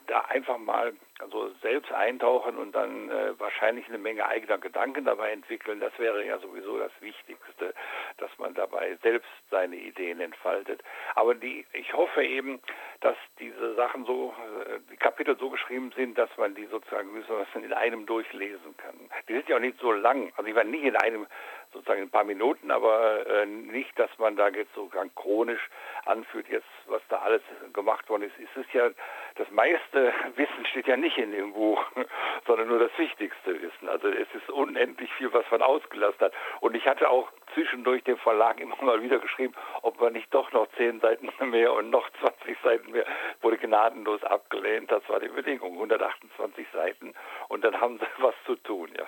da 0.06 0.20
einfach 0.28 0.58
mal 0.58 0.92
also 1.18 1.50
selbst 1.62 1.90
eintauchen 1.92 2.56
und 2.56 2.72
dann 2.72 3.10
äh, 3.10 3.38
wahrscheinlich 3.38 3.88
eine 3.88 3.98
Menge 3.98 4.26
eigener 4.26 4.58
Gedanken 4.58 5.06
dabei 5.06 5.32
entwickeln. 5.32 5.80
Das 5.80 5.98
wäre 5.98 6.24
ja 6.24 6.38
sowieso 6.38 6.78
das 6.78 6.92
Wichtigste, 7.00 7.74
dass 8.18 8.30
man 8.38 8.52
dabei 8.54 8.98
selbst 9.02 9.30
seine 9.50 9.76
Ideen 9.76 10.20
entfaltet. 10.20 10.82
Aber 11.14 11.34
die, 11.34 11.64
ich 11.72 11.92
hoffe 11.94 12.22
eben, 12.22 12.60
dass 13.00 13.16
diese 13.38 13.74
Sachen 13.74 14.04
so, 14.04 14.34
äh, 14.66 14.78
die 14.90 14.96
Kapitel 14.96 15.36
so 15.38 15.48
geschrieben 15.48 15.92
sind, 15.96 16.18
dass 16.18 16.30
man 16.36 16.54
die 16.54 16.66
sozusagen 16.66 17.12
gewissermaßen 17.14 17.64
in 17.64 17.72
einem 17.72 18.04
durchlesen 18.04 18.76
kann. 18.76 18.96
Die 19.28 19.34
sind 19.34 19.48
ja 19.48 19.56
auch 19.56 19.60
nicht 19.60 19.78
so 19.80 19.92
lang. 19.92 20.32
Also 20.36 20.48
ich 20.50 20.54
war 20.54 20.64
nicht 20.64 20.84
in 20.84 20.96
einem 20.96 21.26
sozusagen 21.72 22.00
in 22.00 22.08
ein 22.08 22.10
paar 22.10 22.24
Minuten, 22.24 22.70
aber 22.70 23.26
äh, 23.26 23.46
nicht, 23.46 23.98
dass 23.98 24.10
man 24.18 24.36
da 24.36 24.48
jetzt 24.48 24.74
sozusagen 24.74 25.14
chronisch 25.14 25.68
anfühlt, 26.04 26.48
jetzt 26.48 26.66
was 26.88 27.02
da 27.08 27.18
alles 27.18 27.42
gemacht 27.72 28.08
worden 28.08 28.22
ist. 28.22 28.34
Es 28.38 28.64
ist 28.64 28.72
ja, 28.72 28.90
das 29.36 29.50
meiste 29.50 30.12
Wissen 30.36 30.66
steht 30.70 30.86
ja 30.86 30.96
nicht 30.96 31.18
in 31.18 31.32
dem 31.32 31.52
Buch, 31.52 31.82
sondern 32.46 32.68
nur 32.68 32.78
das 32.78 32.90
wichtigste 32.96 33.60
Wissen. 33.60 33.88
Also 33.88 34.08
es 34.08 34.28
ist 34.34 34.48
unendlich 34.50 35.12
viel, 35.14 35.32
was 35.32 35.44
man 35.50 35.62
ausgelassen 35.62 36.20
hat. 36.20 36.32
Und 36.60 36.74
ich 36.74 36.86
hatte 36.86 37.08
auch 37.08 37.28
zwischendurch 37.54 38.04
dem 38.04 38.18
Verlag 38.18 38.60
immer 38.60 38.76
mal 38.82 39.02
wieder 39.02 39.18
geschrieben, 39.18 39.54
ob 39.82 40.00
man 40.00 40.12
nicht 40.12 40.32
doch 40.32 40.50
noch 40.52 40.68
zehn 40.76 41.00
Seiten 41.00 41.30
mehr 41.50 41.72
und 41.72 41.90
noch 41.90 42.08
20 42.20 42.56
Seiten 42.62 42.92
mehr, 42.92 43.06
wurde 43.40 43.58
gnadenlos 43.58 44.22
abgelehnt. 44.24 44.90
Das 44.90 45.06
war 45.08 45.20
die 45.20 45.28
Bedingung, 45.28 45.74
128 45.74 46.66
Seiten. 46.72 47.14
Und 47.48 47.64
dann 47.64 47.80
haben 47.80 47.98
sie 47.98 48.06
was 48.18 48.34
zu 48.44 48.56
tun, 48.56 48.90
ja. 48.96 49.06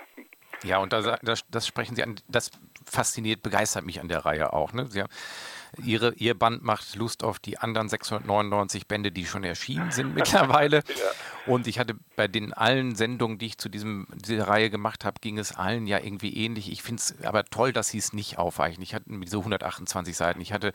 Ja, 0.65 0.79
und 0.79 0.93
das, 0.93 1.07
das, 1.23 1.49
das, 1.49 1.67
sprechen 1.67 1.95
Sie 1.95 2.03
an, 2.03 2.17
das 2.29 2.51
fasziniert, 2.85 3.43
begeistert 3.43 3.85
mich 3.85 4.01
an 4.01 4.09
der 4.09 4.25
Reihe 4.25 4.53
auch. 4.53 4.73
Ne? 4.73 4.87
Sie 4.87 5.01
haben, 5.01 5.11
ihre, 5.85 6.15
ihr 6.15 6.39
Band 6.39 6.63
macht 6.63 6.95
Lust 6.97 7.23
auf 7.25 7.39
die 7.39 7.59
anderen 7.59 7.89
699 7.89 8.87
Bände, 8.87 9.13
die 9.13 9.27
schon 9.27 9.45
erschienen 9.45 9.91
sind 9.91 10.15
mittlerweile. 10.15 10.79
ja. 10.79 11.53
Und 11.53 11.67
ich 11.67 11.79
hatte 11.79 11.95
bei 12.15 12.29
den 12.29 12.53
allen 12.53 12.95
Sendungen, 12.95 13.39
die 13.39 13.47
ich 13.47 13.59
zu 13.59 13.71
diesem, 13.71 14.07
dieser 14.15 14.49
Reihe 14.49 14.69
gemacht 14.69 15.07
habe, 15.07 15.19
ging 15.21 15.39
es 15.39 15.57
allen 15.57 15.87
ja 15.87 15.99
irgendwie 15.99 16.37
ähnlich. 16.37 16.71
Ich 16.71 16.83
finde 16.83 17.01
es 17.01 17.15
aber 17.25 17.45
toll, 17.47 17.73
dass 17.73 17.89
sie 17.89 17.99
es 17.99 18.13
nicht 18.13 18.39
aufweichen. 18.39 18.83
Ich 18.83 18.95
hatte 18.95 19.07
diese 19.09 19.39
128 19.39 20.15
Seiten. 20.15 20.43
Ich 20.43 20.53
hatte 20.53 20.75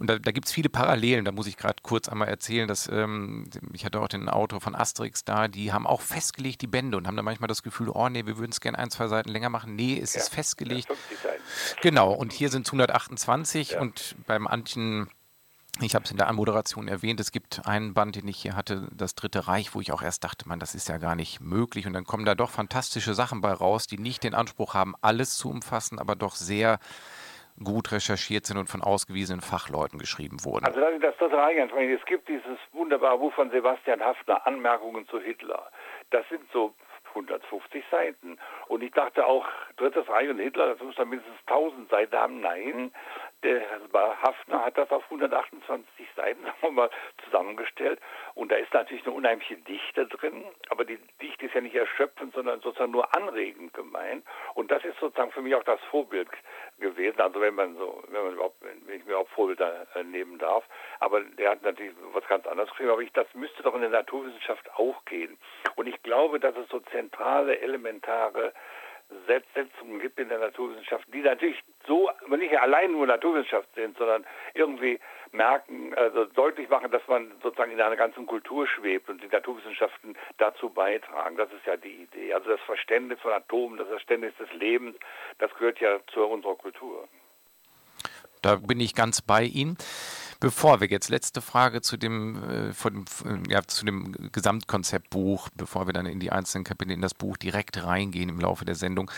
und 0.00 0.06
da, 0.06 0.18
da 0.18 0.32
gibt 0.32 0.46
es 0.46 0.52
viele 0.52 0.70
Parallelen. 0.70 1.26
Da 1.26 1.32
muss 1.32 1.46
ich 1.46 1.58
gerade 1.58 1.76
kurz 1.82 2.08
einmal 2.08 2.28
erzählen, 2.28 2.66
dass 2.66 2.88
ähm, 2.88 3.50
ich 3.74 3.84
hatte 3.84 4.00
auch 4.00 4.08
den 4.08 4.30
Autor 4.30 4.62
von 4.62 4.74
Asterix 4.74 5.24
da, 5.24 5.46
die 5.46 5.74
haben 5.74 5.86
auch 5.86 6.00
festgelegt 6.00 6.62
die 6.62 6.66
Bände 6.66 6.96
und 6.96 7.06
haben 7.06 7.16
dann 7.16 7.24
manchmal 7.24 7.48
das 7.48 7.62
Gefühl, 7.62 7.90
oh 7.90 8.08
nee, 8.08 8.24
wir 8.24 8.38
würden 8.38 8.50
es 8.50 8.60
gerne 8.60 8.78
ein, 8.78 8.90
zwei 8.90 9.08
Seiten 9.08 9.28
länger 9.28 9.50
machen. 9.50 9.76
Nee, 9.76 10.00
es 10.00 10.14
ja, 10.14 10.22
ist 10.22 10.30
festgelegt. 10.30 10.88
Genau, 11.82 12.12
und 12.12 12.32
hier 12.32 12.48
sind 12.48 12.66
es 12.66 12.72
128 12.72 13.72
ja. 13.72 13.80
und 13.80 14.16
beim 14.26 14.42
manchen 14.42 15.10
ich 15.82 15.94
habe 15.94 16.04
es 16.04 16.10
in 16.10 16.16
der 16.16 16.28
Anmoderation 16.28 16.88
erwähnt, 16.88 17.20
es 17.20 17.32
gibt 17.32 17.66
einen 17.66 17.94
Band, 17.94 18.16
den 18.16 18.28
ich 18.28 18.42
hier 18.42 18.54
hatte, 18.54 18.88
das 18.92 19.14
Dritte 19.14 19.46
Reich, 19.46 19.74
wo 19.74 19.80
ich 19.80 19.92
auch 19.92 20.02
erst 20.02 20.24
dachte, 20.24 20.46
man, 20.46 20.58
das 20.58 20.74
ist 20.74 20.88
ja 20.88 20.98
gar 20.98 21.14
nicht 21.14 21.40
möglich. 21.40 21.86
Und 21.86 21.94
dann 21.94 22.04
kommen 22.04 22.24
da 22.24 22.34
doch 22.34 22.50
fantastische 22.50 23.14
Sachen 23.14 23.40
bei 23.40 23.52
raus, 23.52 23.86
die 23.86 23.96
nicht 23.96 24.22
den 24.22 24.34
Anspruch 24.34 24.74
haben, 24.74 24.94
alles 25.00 25.36
zu 25.36 25.48
umfassen, 25.48 25.98
aber 25.98 26.16
doch 26.16 26.34
sehr 26.34 26.80
gut 27.62 27.92
recherchiert 27.92 28.46
sind 28.46 28.58
und 28.58 28.68
von 28.68 28.82
ausgewiesenen 28.82 29.40
Fachleuten 29.40 29.98
geschrieben 29.98 30.44
wurden. 30.44 30.66
Also 30.66 30.80
das, 30.80 31.00
das, 31.00 31.14
das 31.18 31.32
reicht 31.32 31.72
Es 31.72 32.04
gibt 32.06 32.28
dieses 32.28 32.58
wunderbare 32.72 33.18
Buch 33.18 33.32
von 33.34 33.50
Sebastian 33.50 34.00
Hafner, 34.00 34.46
Anmerkungen 34.46 35.06
zu 35.08 35.20
Hitler. 35.20 35.70
Das 36.10 36.28
sind 36.28 36.42
so 36.52 36.74
150 37.10 37.84
Seiten. 37.90 38.38
Und 38.68 38.82
ich 38.82 38.92
dachte 38.92 39.26
auch, 39.26 39.46
Drittes 39.76 40.08
Reich 40.08 40.28
und 40.28 40.38
Hitler, 40.38 40.74
das 40.74 40.80
muss 40.80 40.94
dann 40.96 41.08
mindestens 41.08 41.38
1000 41.46 41.90
Seiten 41.90 42.16
haben. 42.16 42.40
Nein, 42.40 42.92
der 43.42 43.62
Hafner 44.22 44.64
hat 44.64 44.76
das 44.76 44.90
auf 44.90 45.04
128 45.04 46.06
Seiten, 46.14 46.40
mal, 46.74 46.90
zusammengestellt. 47.24 48.00
Und 48.34 48.52
da 48.52 48.56
ist 48.56 48.72
natürlich 48.72 49.04
eine 49.06 49.14
unheimliche 49.14 49.56
Dichte 49.56 50.06
drin. 50.06 50.44
Aber 50.68 50.84
die 50.84 50.98
Dichte 51.22 51.46
ist 51.46 51.54
ja 51.54 51.60
nicht 51.60 51.74
erschöpfend, 51.74 52.34
sondern 52.34 52.60
sozusagen 52.60 52.92
nur 52.92 53.14
anregend 53.14 53.74
gemeint. 53.74 54.24
Und 54.54 54.70
das 54.70 54.84
ist 54.84 54.98
sozusagen 54.98 55.32
für 55.32 55.42
mich 55.42 55.54
auch 55.54 55.64
das 55.64 55.80
Vorbild 55.90 56.28
gewesen. 56.80 57.20
Also 57.20 57.40
wenn 57.40 57.54
man 57.54 57.76
so, 57.76 58.02
wenn 58.08 58.24
man 58.24 58.34
überhaupt, 58.34 58.56
wenn 58.60 58.96
ich 58.96 59.04
mir 59.04 59.18
auch 59.18 59.28
Vorbilder 59.28 59.86
äh, 59.94 60.02
nehmen 60.02 60.38
darf. 60.38 60.64
Aber 60.98 61.20
der 61.20 61.50
hat 61.50 61.62
natürlich 61.62 61.94
was 62.12 62.26
ganz 62.26 62.46
anderes 62.46 62.70
geschrieben. 62.70 62.90
Aber 62.90 63.02
ich, 63.02 63.12
das 63.12 63.26
müsste 63.34 63.62
doch 63.62 63.74
in 63.74 63.82
der 63.82 63.90
Naturwissenschaft 63.90 64.68
auch 64.76 65.04
gehen. 65.04 65.38
Und 65.76 65.86
ich 65.86 66.02
glaube, 66.02 66.40
dass 66.40 66.56
es 66.56 66.68
so 66.68 66.80
zentrale, 66.80 67.60
elementare 67.60 68.52
Setzungen 69.26 70.00
gibt 70.00 70.18
in 70.18 70.28
der 70.28 70.38
Naturwissenschaft, 70.38 71.04
die 71.12 71.20
natürlich 71.20 71.60
so 71.86 72.10
nicht 72.28 72.58
allein 72.58 72.92
nur 72.92 73.06
Naturwissenschaft 73.06 73.68
sind, 73.74 73.96
sondern 73.98 74.24
irgendwie 74.54 74.98
merken, 75.32 75.94
also 75.94 76.24
deutlich 76.24 76.68
machen, 76.68 76.90
dass 76.90 77.06
man 77.08 77.32
sozusagen 77.42 77.72
in 77.72 77.80
einer 77.80 77.96
ganzen 77.96 78.26
Kultur 78.26 78.66
schwebt 78.66 79.08
und 79.08 79.22
die 79.22 79.28
Naturwissenschaften 79.28 80.16
dazu 80.38 80.70
beitragen. 80.70 81.36
Das 81.36 81.52
ist 81.52 81.66
ja 81.66 81.76
die 81.76 82.02
Idee. 82.02 82.34
Also 82.34 82.50
das 82.50 82.60
Verständnis 82.62 83.20
von 83.20 83.32
Atomen, 83.32 83.78
das 83.78 83.88
Verständnis 83.88 84.34
des 84.38 84.52
Lebens, 84.52 84.96
das 85.38 85.52
gehört 85.54 85.80
ja 85.80 85.98
zu 86.12 86.24
unserer 86.24 86.56
Kultur. 86.56 87.08
Da 88.42 88.56
bin 88.56 88.80
ich 88.80 88.94
ganz 88.94 89.20
bei 89.20 89.42
Ihnen. 89.42 89.76
Bevor 90.40 90.80
wir 90.80 90.88
jetzt 90.88 91.10
letzte 91.10 91.42
Frage 91.42 91.82
zu 91.82 91.98
dem, 91.98 92.70
äh, 92.70 92.72
von, 92.72 93.04
ja, 93.48 93.62
zu 93.62 93.84
dem 93.84 94.30
Gesamtkonzeptbuch, 94.32 95.50
bevor 95.54 95.86
wir 95.86 95.92
dann 95.92 96.06
in 96.06 96.18
die 96.18 96.32
einzelnen 96.32 96.64
Kapitel 96.64 96.92
in 96.92 97.02
das 97.02 97.12
Buch 97.12 97.36
direkt 97.36 97.84
reingehen 97.84 98.30
im 98.30 98.40
Laufe 98.40 98.64
der 98.64 98.74
Sendung, 98.74 99.10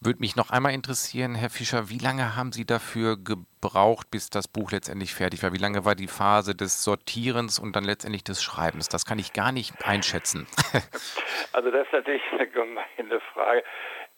würde 0.00 0.20
mich 0.20 0.36
noch 0.36 0.50
einmal 0.50 0.72
interessieren, 0.72 1.34
Herr 1.34 1.50
Fischer, 1.50 1.88
wie 1.88 1.98
lange 1.98 2.36
haben 2.36 2.52
Sie 2.52 2.64
dafür 2.64 3.16
gebraucht, 3.16 4.10
bis 4.10 4.30
das 4.30 4.48
Buch 4.48 4.70
letztendlich 4.70 5.14
fertig 5.14 5.42
war? 5.42 5.52
Wie 5.52 5.58
lange 5.58 5.84
war 5.84 5.94
die 5.94 6.08
Phase 6.08 6.54
des 6.54 6.82
Sortierens 6.82 7.58
und 7.58 7.76
dann 7.76 7.84
letztendlich 7.84 8.24
des 8.24 8.42
Schreibens? 8.42 8.88
Das 8.88 9.04
kann 9.04 9.18
ich 9.18 9.32
gar 9.32 9.52
nicht 9.52 9.86
einschätzen. 9.86 10.46
also 11.52 11.70
das 11.70 11.86
ist 11.86 11.92
natürlich 11.92 12.22
eine 12.32 12.48
gemeine 12.48 13.20
Frage. 13.32 13.62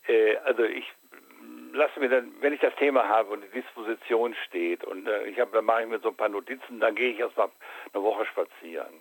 Äh, 0.08 0.36
also 0.44 0.62
ich 0.64 0.86
lasse 1.76 2.00
mir 2.00 2.08
dann, 2.08 2.32
wenn 2.40 2.52
ich 2.52 2.60
das 2.60 2.74
Thema 2.76 3.08
habe 3.08 3.30
und 3.30 3.42
die 3.42 3.60
Disposition 3.60 4.34
steht 4.46 4.84
und 4.84 5.06
äh, 5.06 5.24
ich 5.26 5.38
habe, 5.40 5.50
dann 5.52 5.64
mache 5.64 5.82
ich 5.82 5.88
mir 5.88 5.98
so 6.00 6.08
ein 6.08 6.16
paar 6.16 6.28
Notizen, 6.28 6.80
dann 6.80 6.94
gehe 6.94 7.12
ich 7.12 7.18
erst 7.18 7.36
mal 7.36 7.50
eine 7.92 8.02
Woche 8.02 8.26
spazieren. 8.26 8.94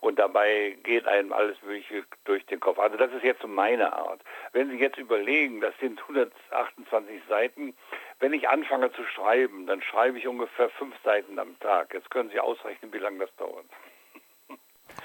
Und 0.00 0.18
dabei 0.18 0.76
geht 0.82 1.06
einem 1.06 1.32
alles 1.32 1.56
Mögliche 1.62 2.04
durch 2.24 2.44
den 2.46 2.58
Kopf. 2.58 2.78
Also 2.80 2.96
das 2.96 3.12
ist 3.12 3.22
jetzt 3.22 3.40
so 3.40 3.46
meine 3.46 3.92
Art. 3.92 4.20
Wenn 4.52 4.68
Sie 4.68 4.76
jetzt 4.76 4.98
überlegen, 4.98 5.60
das 5.60 5.74
sind 5.78 6.00
128 6.00 7.22
Seiten, 7.28 7.72
wenn 8.18 8.32
ich 8.32 8.48
anfange 8.48 8.92
zu 8.92 9.04
schreiben, 9.04 9.66
dann 9.68 9.80
schreibe 9.80 10.18
ich 10.18 10.26
ungefähr 10.26 10.70
fünf 10.70 10.94
Seiten 11.04 11.38
am 11.38 11.58
Tag. 11.60 11.94
Jetzt 11.94 12.10
können 12.10 12.30
Sie 12.30 12.40
ausrechnen, 12.40 12.92
wie 12.92 12.98
lange 12.98 13.20
das 13.20 13.34
dauert. 13.36 13.64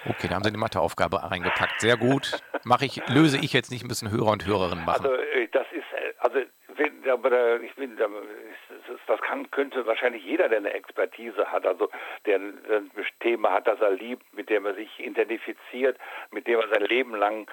Okay, 0.09 0.27
da 0.27 0.35
haben 0.35 0.43
Sie 0.43 0.49
eine 0.49 0.57
Matheaufgabe 0.57 1.21
reingepackt. 1.21 1.79
Sehr 1.79 1.97
gut. 1.97 2.41
Mache 2.63 2.85
ich, 2.85 3.07
löse 3.07 3.37
ich 3.37 3.53
jetzt 3.53 3.71
nicht, 3.71 3.83
ein 3.83 3.87
bisschen 3.87 4.09
Hörer 4.09 4.31
und 4.31 4.45
Hörerinnen 4.45 4.83
machen. 4.83 5.05
Also 5.05 5.15
äh, 5.15 5.47
das 5.49 5.66
aber 7.09 7.61
ich 7.61 7.73
bin, 7.75 7.97
das 7.97 9.21
kann, 9.21 9.49
könnte 9.51 9.85
wahrscheinlich 9.85 10.23
jeder, 10.23 10.49
der 10.49 10.59
eine 10.59 10.73
Expertise 10.73 11.51
hat, 11.51 11.65
also 11.65 11.89
der 12.25 12.37
ein 12.37 12.91
Thema 13.19 13.51
hat, 13.51 13.67
das 13.67 13.79
er 13.81 13.91
liebt, 13.91 14.33
mit 14.33 14.49
dem 14.49 14.65
er 14.65 14.75
sich 14.75 14.99
identifiziert, 14.99 15.97
mit 16.31 16.47
dem 16.47 16.59
er 16.59 16.67
sein 16.69 16.83
Leben 16.83 17.15
lang 17.15 17.49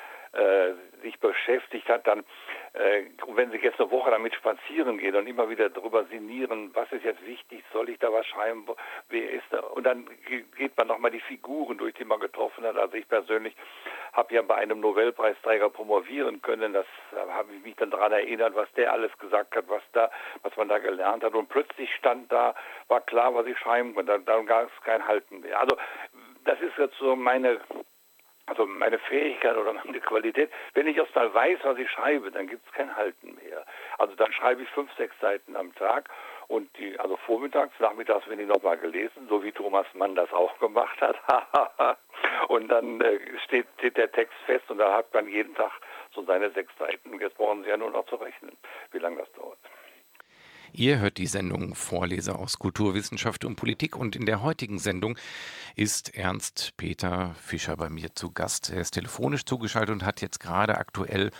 sich 1.02 1.20
beschäftigt 1.20 1.88
hat, 1.88 2.06
dann, 2.06 2.24
äh, 2.72 3.04
wenn 3.28 3.50
Sie 3.50 3.58
jetzt 3.58 3.80
eine 3.80 3.90
Woche 3.90 4.10
damit 4.10 4.34
spazieren 4.34 4.98
gehen 4.98 5.14
und 5.14 5.26
immer 5.26 5.48
wieder 5.48 5.68
darüber 5.68 6.04
sinnieren, 6.04 6.70
was 6.74 6.90
ist 6.92 7.04
jetzt 7.04 7.24
wichtig, 7.26 7.62
soll 7.72 7.88
ich 7.90 7.98
da 7.98 8.12
was 8.12 8.26
schreiben, 8.26 8.66
wer 9.08 9.30
ist 9.30 9.44
da? 9.50 9.60
Und 9.60 9.84
dann 9.84 10.08
geht 10.26 10.76
man 10.76 10.88
nochmal 10.88 11.10
die 11.10 11.20
Figuren 11.20 11.78
durch, 11.78 11.94
die 11.94 12.04
man 12.04 12.20
getroffen 12.20 12.64
hat. 12.64 12.76
Also 12.76 12.94
ich 12.94 13.08
persönlich 13.08 13.54
habe 14.12 14.34
ja 14.34 14.42
bei 14.42 14.56
einem 14.56 14.80
Nobelpreisträger 14.80 15.70
promovieren 15.70 16.40
können, 16.42 16.72
das 16.72 16.86
habe 17.28 17.54
ich 17.54 17.62
mich 17.62 17.76
dann 17.76 17.90
daran 17.90 18.12
erinnert, 18.12 18.54
was 18.54 18.70
der 18.72 18.92
alles 18.92 19.16
gesagt 19.18 19.54
hat, 19.56 19.68
was 19.68 19.82
da, 19.92 20.10
was 20.42 20.56
man 20.56 20.68
da 20.68 20.78
gelernt 20.78 21.22
hat. 21.22 21.34
Und 21.34 21.48
plötzlich 21.48 21.94
stand 21.94 22.32
da, 22.32 22.54
war 22.88 23.00
klar, 23.02 23.34
was 23.34 23.46
ich 23.46 23.58
schreiben 23.58 23.94
konnte. 23.94 24.12
Dann, 24.12 24.24
dann 24.24 24.46
gab 24.46 24.68
es 24.68 24.84
kein 24.84 25.06
Halten 25.06 25.40
mehr. 25.40 25.60
Also 25.60 25.76
das 26.44 26.60
ist 26.60 26.76
jetzt 26.78 26.96
so 26.98 27.16
meine 27.16 27.60
also 28.46 28.66
meine 28.66 28.98
Fähigkeit 28.98 29.56
oder 29.56 29.72
meine 29.72 30.00
Qualität, 30.00 30.50
wenn 30.74 30.86
ich 30.86 30.96
erst 30.96 31.14
mal 31.14 31.32
weiß, 31.32 31.60
was 31.62 31.78
ich 31.78 31.90
schreibe, 31.90 32.30
dann 32.30 32.46
gibt 32.46 32.66
es 32.66 32.72
kein 32.72 32.94
Halten 32.94 33.34
mehr. 33.42 33.64
Also 33.98 34.14
dann 34.14 34.32
schreibe 34.32 34.62
ich 34.62 34.68
fünf, 34.70 34.92
sechs 34.96 35.18
Seiten 35.20 35.56
am 35.56 35.74
Tag 35.74 36.08
und 36.48 36.68
die, 36.78 36.98
also 37.00 37.16
vormittags, 37.16 37.72
nachmittags 37.80 38.26
bin 38.26 38.38
ich 38.38 38.46
nochmal 38.46 38.76
gelesen, 38.76 39.26
so 39.28 39.42
wie 39.42 39.52
Thomas 39.52 39.86
Mann 39.94 40.14
das 40.14 40.32
auch 40.32 40.58
gemacht 40.60 41.00
hat. 41.00 41.16
und 42.48 42.68
dann 42.68 43.00
äh, 43.00 43.18
steht, 43.44 43.66
steht 43.78 43.96
der 43.96 44.12
Text 44.12 44.34
fest 44.46 44.70
und 44.70 44.78
da 44.78 44.94
hat 44.94 45.12
man 45.14 45.28
jeden 45.28 45.54
Tag 45.54 45.72
so 46.14 46.22
seine 46.24 46.50
sechs 46.50 46.72
Seiten. 46.78 47.18
Jetzt 47.18 47.36
brauchen 47.36 47.64
Sie 47.64 47.70
ja 47.70 47.76
nur 47.76 47.90
noch 47.90 48.06
zu 48.06 48.16
rechnen, 48.16 48.56
wie 48.92 48.98
lange 48.98 49.18
das. 49.18 49.28
Ihr 50.76 50.98
hört 50.98 51.18
die 51.18 51.28
Sendung 51.28 51.76
Vorleser 51.76 52.36
aus 52.36 52.58
Kulturwissenschaft 52.58 53.44
und 53.44 53.54
Politik 53.54 53.94
und 53.94 54.16
in 54.16 54.26
der 54.26 54.42
heutigen 54.42 54.80
Sendung 54.80 55.16
ist 55.76 56.16
Ernst 56.16 56.72
Peter 56.76 57.36
Fischer 57.40 57.76
bei 57.76 57.88
mir 57.88 58.12
zu 58.16 58.32
Gast. 58.32 58.70
Er 58.70 58.80
ist 58.80 58.90
telefonisch 58.90 59.44
zugeschaltet 59.44 59.92
und 59.92 60.04
hat 60.04 60.20
jetzt 60.20 60.40
gerade 60.40 60.76
aktuell 60.76 61.30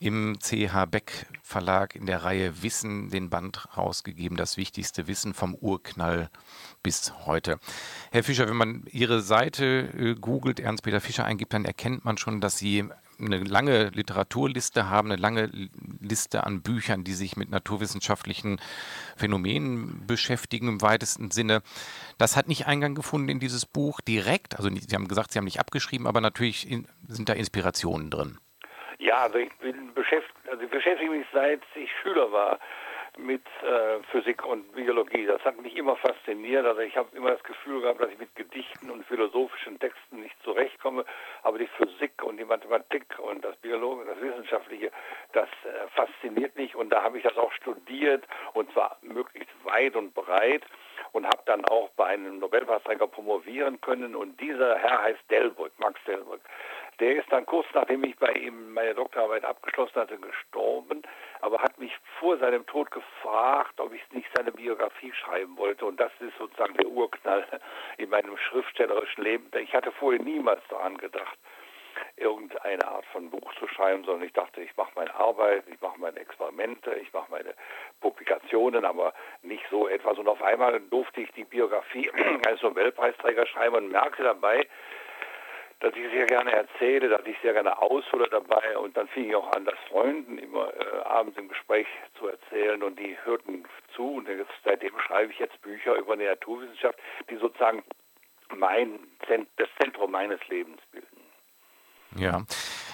im 0.00 0.38
CH 0.40 0.86
Beck 0.90 1.26
Verlag 1.42 1.94
in 1.94 2.06
der 2.06 2.24
Reihe 2.24 2.62
Wissen 2.62 3.10
den 3.10 3.28
Band 3.28 3.76
rausgegeben, 3.76 4.36
das 4.36 4.56
wichtigste 4.56 5.06
Wissen 5.06 5.34
vom 5.34 5.54
Urknall 5.54 6.30
bis 6.82 7.12
heute. 7.26 7.60
Herr 8.10 8.24
Fischer, 8.24 8.48
wenn 8.48 8.56
man 8.56 8.84
Ihre 8.90 9.20
Seite 9.20 9.90
äh, 9.96 10.14
googelt, 10.14 10.58
Ernst-Peter 10.58 11.02
Fischer 11.02 11.26
eingibt, 11.26 11.52
dann 11.52 11.66
erkennt 11.66 12.04
man 12.04 12.16
schon, 12.16 12.40
dass 12.40 12.56
Sie 12.56 12.88
eine 13.18 13.38
lange 13.44 13.90
Literaturliste 13.90 14.88
haben, 14.88 15.10
eine 15.12 15.20
lange 15.20 15.50
Liste 16.00 16.44
an 16.44 16.62
Büchern, 16.62 17.04
die 17.04 17.12
sich 17.12 17.36
mit 17.36 17.50
naturwissenschaftlichen 17.50 18.58
Phänomenen 19.16 20.06
beschäftigen 20.06 20.68
im 20.68 20.80
weitesten 20.80 21.30
Sinne. 21.30 21.62
Das 22.16 22.36
hat 22.36 22.48
nicht 22.48 22.66
Eingang 22.66 22.94
gefunden 22.94 23.28
in 23.28 23.38
dieses 23.38 23.66
Buch 23.66 24.00
direkt. 24.00 24.56
Also 24.56 24.70
Sie 24.70 24.94
haben 24.94 25.08
gesagt, 25.08 25.32
Sie 25.32 25.38
haben 25.38 25.44
nicht 25.44 25.60
abgeschrieben, 25.60 26.06
aber 26.06 26.22
natürlich 26.22 26.66
sind 27.08 27.28
da 27.28 27.34
Inspirationen 27.34 28.10
drin. 28.10 28.38
Ja, 29.00 29.22
also 29.22 29.38
ich 29.38 29.52
bin 29.56 29.94
beschäftigt, 29.94 30.36
also 30.50 30.62
ich 30.62 30.68
beschäftige 30.68 31.10
mich 31.10 31.26
seit 31.32 31.62
ich 31.74 31.90
Schüler 32.02 32.30
war 32.32 32.58
mit 33.16 33.42
äh, 33.62 34.02
Physik 34.10 34.44
und 34.44 34.72
Biologie. 34.74 35.24
Das 35.24 35.42
hat 35.42 35.58
mich 35.58 35.74
immer 35.74 35.96
fasziniert. 35.96 36.66
Also 36.66 36.82
ich 36.82 36.96
habe 36.98 37.08
immer 37.16 37.30
das 37.30 37.42
Gefühl 37.42 37.80
gehabt, 37.80 38.00
dass 38.00 38.10
ich 38.10 38.18
mit 38.18 38.36
Gedichten 38.36 38.90
und 38.90 39.06
philosophischen 39.06 39.78
Texten 39.78 40.20
nicht 40.20 40.36
zurechtkomme. 40.44 41.06
Aber 41.42 41.58
die 41.58 41.66
Physik 41.66 42.22
und 42.22 42.36
die 42.36 42.44
Mathematik 42.44 43.06
und 43.18 43.42
das 43.42 43.56
Biologische, 43.56 44.10
das 44.10 44.20
Wissenschaftliche, 44.20 44.92
das 45.32 45.48
äh, 45.64 45.88
fasziniert 45.94 46.54
mich. 46.56 46.76
Und 46.76 46.90
da 46.90 47.02
habe 47.02 47.16
ich 47.16 47.24
das 47.24 47.38
auch 47.38 47.52
studiert 47.52 48.24
und 48.52 48.70
zwar 48.72 48.98
möglichst 49.00 49.48
weit 49.64 49.96
und 49.96 50.12
breit 50.12 50.62
und 51.12 51.26
habe 51.26 51.42
dann 51.46 51.64
auch 51.66 51.90
bei 51.96 52.06
einem 52.06 52.38
Nobelpreisträger 52.38 53.06
promovieren 53.06 53.80
können. 53.80 54.14
Und 54.14 54.40
dieser 54.40 54.76
Herr 54.78 55.02
heißt 55.02 55.30
Delbrück, 55.30 55.72
Max 55.78 56.00
Delbrück. 56.06 56.40
Der 57.00 57.16
ist 57.16 57.32
dann 57.32 57.46
kurz 57.46 57.66
nachdem 57.72 58.04
ich 58.04 58.16
bei 58.18 58.32
ihm 58.32 58.74
meine 58.74 58.94
Doktorarbeit 58.94 59.44
abgeschlossen 59.44 59.94
hatte, 59.96 60.18
gestorben, 60.18 61.02
aber 61.40 61.58
hat 61.60 61.78
mich 61.78 61.92
vor 62.18 62.36
seinem 62.38 62.66
Tod 62.66 62.90
gefragt, 62.90 63.80
ob 63.80 63.92
ich 63.94 64.02
nicht 64.12 64.28
seine 64.36 64.52
Biografie 64.52 65.12
schreiben 65.12 65.56
wollte. 65.56 65.86
Und 65.86 65.98
das 65.98 66.12
ist 66.20 66.36
sozusagen 66.38 66.74
der 66.74 66.86
Urknall 66.86 67.46
in 67.96 68.10
meinem 68.10 68.36
schriftstellerischen 68.36 69.24
Leben. 69.24 69.48
Ich 69.58 69.72
hatte 69.74 69.92
vorher 69.92 70.22
niemals 70.22 70.60
daran 70.68 70.98
gedacht, 70.98 71.38
irgendeine 72.16 72.86
Art 72.86 73.04
von 73.06 73.30
Buch 73.30 73.52
zu 73.58 73.66
schreiben, 73.68 74.04
sondern 74.04 74.26
ich 74.26 74.32
dachte, 74.32 74.60
ich 74.60 74.76
mache 74.76 74.92
meine 74.94 75.14
Arbeit, 75.14 75.64
ich 75.68 75.80
mache 75.80 75.98
meine 75.98 76.18
Experimente, 76.18 76.94
ich 76.94 77.12
mache 77.12 77.30
meine 77.30 77.54
Publikationen, 78.00 78.84
aber 78.84 79.14
nicht 79.50 79.64
so 79.70 79.86
etwas. 79.86 80.16
Und 80.16 80.28
auf 80.28 80.42
einmal 80.42 80.80
durfte 80.80 81.20
ich 81.20 81.30
die 81.32 81.44
Biografie 81.44 82.10
eines 82.46 82.62
Nobelpreisträgers 82.62 83.48
schreiben 83.50 83.76
und 83.76 83.92
merkte 83.92 84.22
dabei, 84.22 84.66
dass 85.80 85.94
ich 85.94 86.10
sehr 86.10 86.26
gerne 86.26 86.52
erzähle, 86.52 87.08
dass 87.08 87.24
ich 87.26 87.36
sehr 87.42 87.54
gerne 87.54 87.80
aushole 87.80 88.28
dabei 88.30 88.76
und 88.78 88.96
dann 88.96 89.08
fing 89.08 89.30
ich 89.30 89.34
auch 89.34 89.50
an, 89.52 89.64
das 89.64 89.78
Freunden 89.88 90.36
immer 90.38 90.72
äh, 90.74 91.02
abends 91.04 91.38
im 91.38 91.48
Gespräch 91.48 91.86
zu 92.18 92.28
erzählen 92.28 92.82
und 92.82 92.98
die 92.98 93.16
hörten 93.24 93.64
zu 93.94 94.16
und 94.16 94.28
jetzt, 94.28 94.50
seitdem 94.62 94.98
schreibe 95.00 95.32
ich 95.32 95.38
jetzt 95.38 95.60
Bücher 95.62 95.94
über 95.94 96.16
die 96.16 96.26
Naturwissenschaft, 96.26 96.98
die 97.30 97.36
sozusagen 97.36 97.82
mein 98.54 98.98
das 99.56 99.68
Zentrum 99.80 100.10
meines 100.10 100.40
Lebens 100.48 100.80
bilden. 100.92 101.20
Ja, 102.16 102.42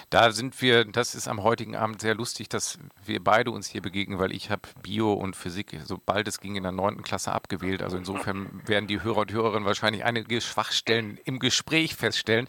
da 0.09 0.31
sind 0.31 0.61
wir, 0.61 0.85
das 0.85 1.15
ist 1.15 1.27
am 1.27 1.43
heutigen 1.43 1.75
Abend 1.75 1.99
sehr 1.99 2.15
lustig, 2.15 2.47
dass 2.47 2.79
wir 3.05 3.21
beide 3.21 3.51
uns 3.51 3.67
hier 3.67 3.81
begegnen, 3.81 4.19
weil 4.19 4.31
ich 4.31 4.49
habe 4.49 4.61
Bio 4.81 5.13
und 5.13 5.35
Physik, 5.35 5.77
sobald 5.83 6.27
es 6.27 6.39
ging, 6.39 6.55
in 6.55 6.63
der 6.63 6.71
neunten 6.71 7.03
Klasse 7.03 7.33
abgewählt. 7.33 7.83
Also 7.83 7.97
insofern 7.97 8.61
werden 8.65 8.87
die 8.87 9.03
Hörer 9.03 9.21
und 9.21 9.33
Hörerinnen 9.33 9.65
wahrscheinlich 9.65 10.05
einige 10.05 10.39
Schwachstellen 10.39 11.19
im 11.25 11.39
Gespräch 11.39 11.95
feststellen. 11.95 12.47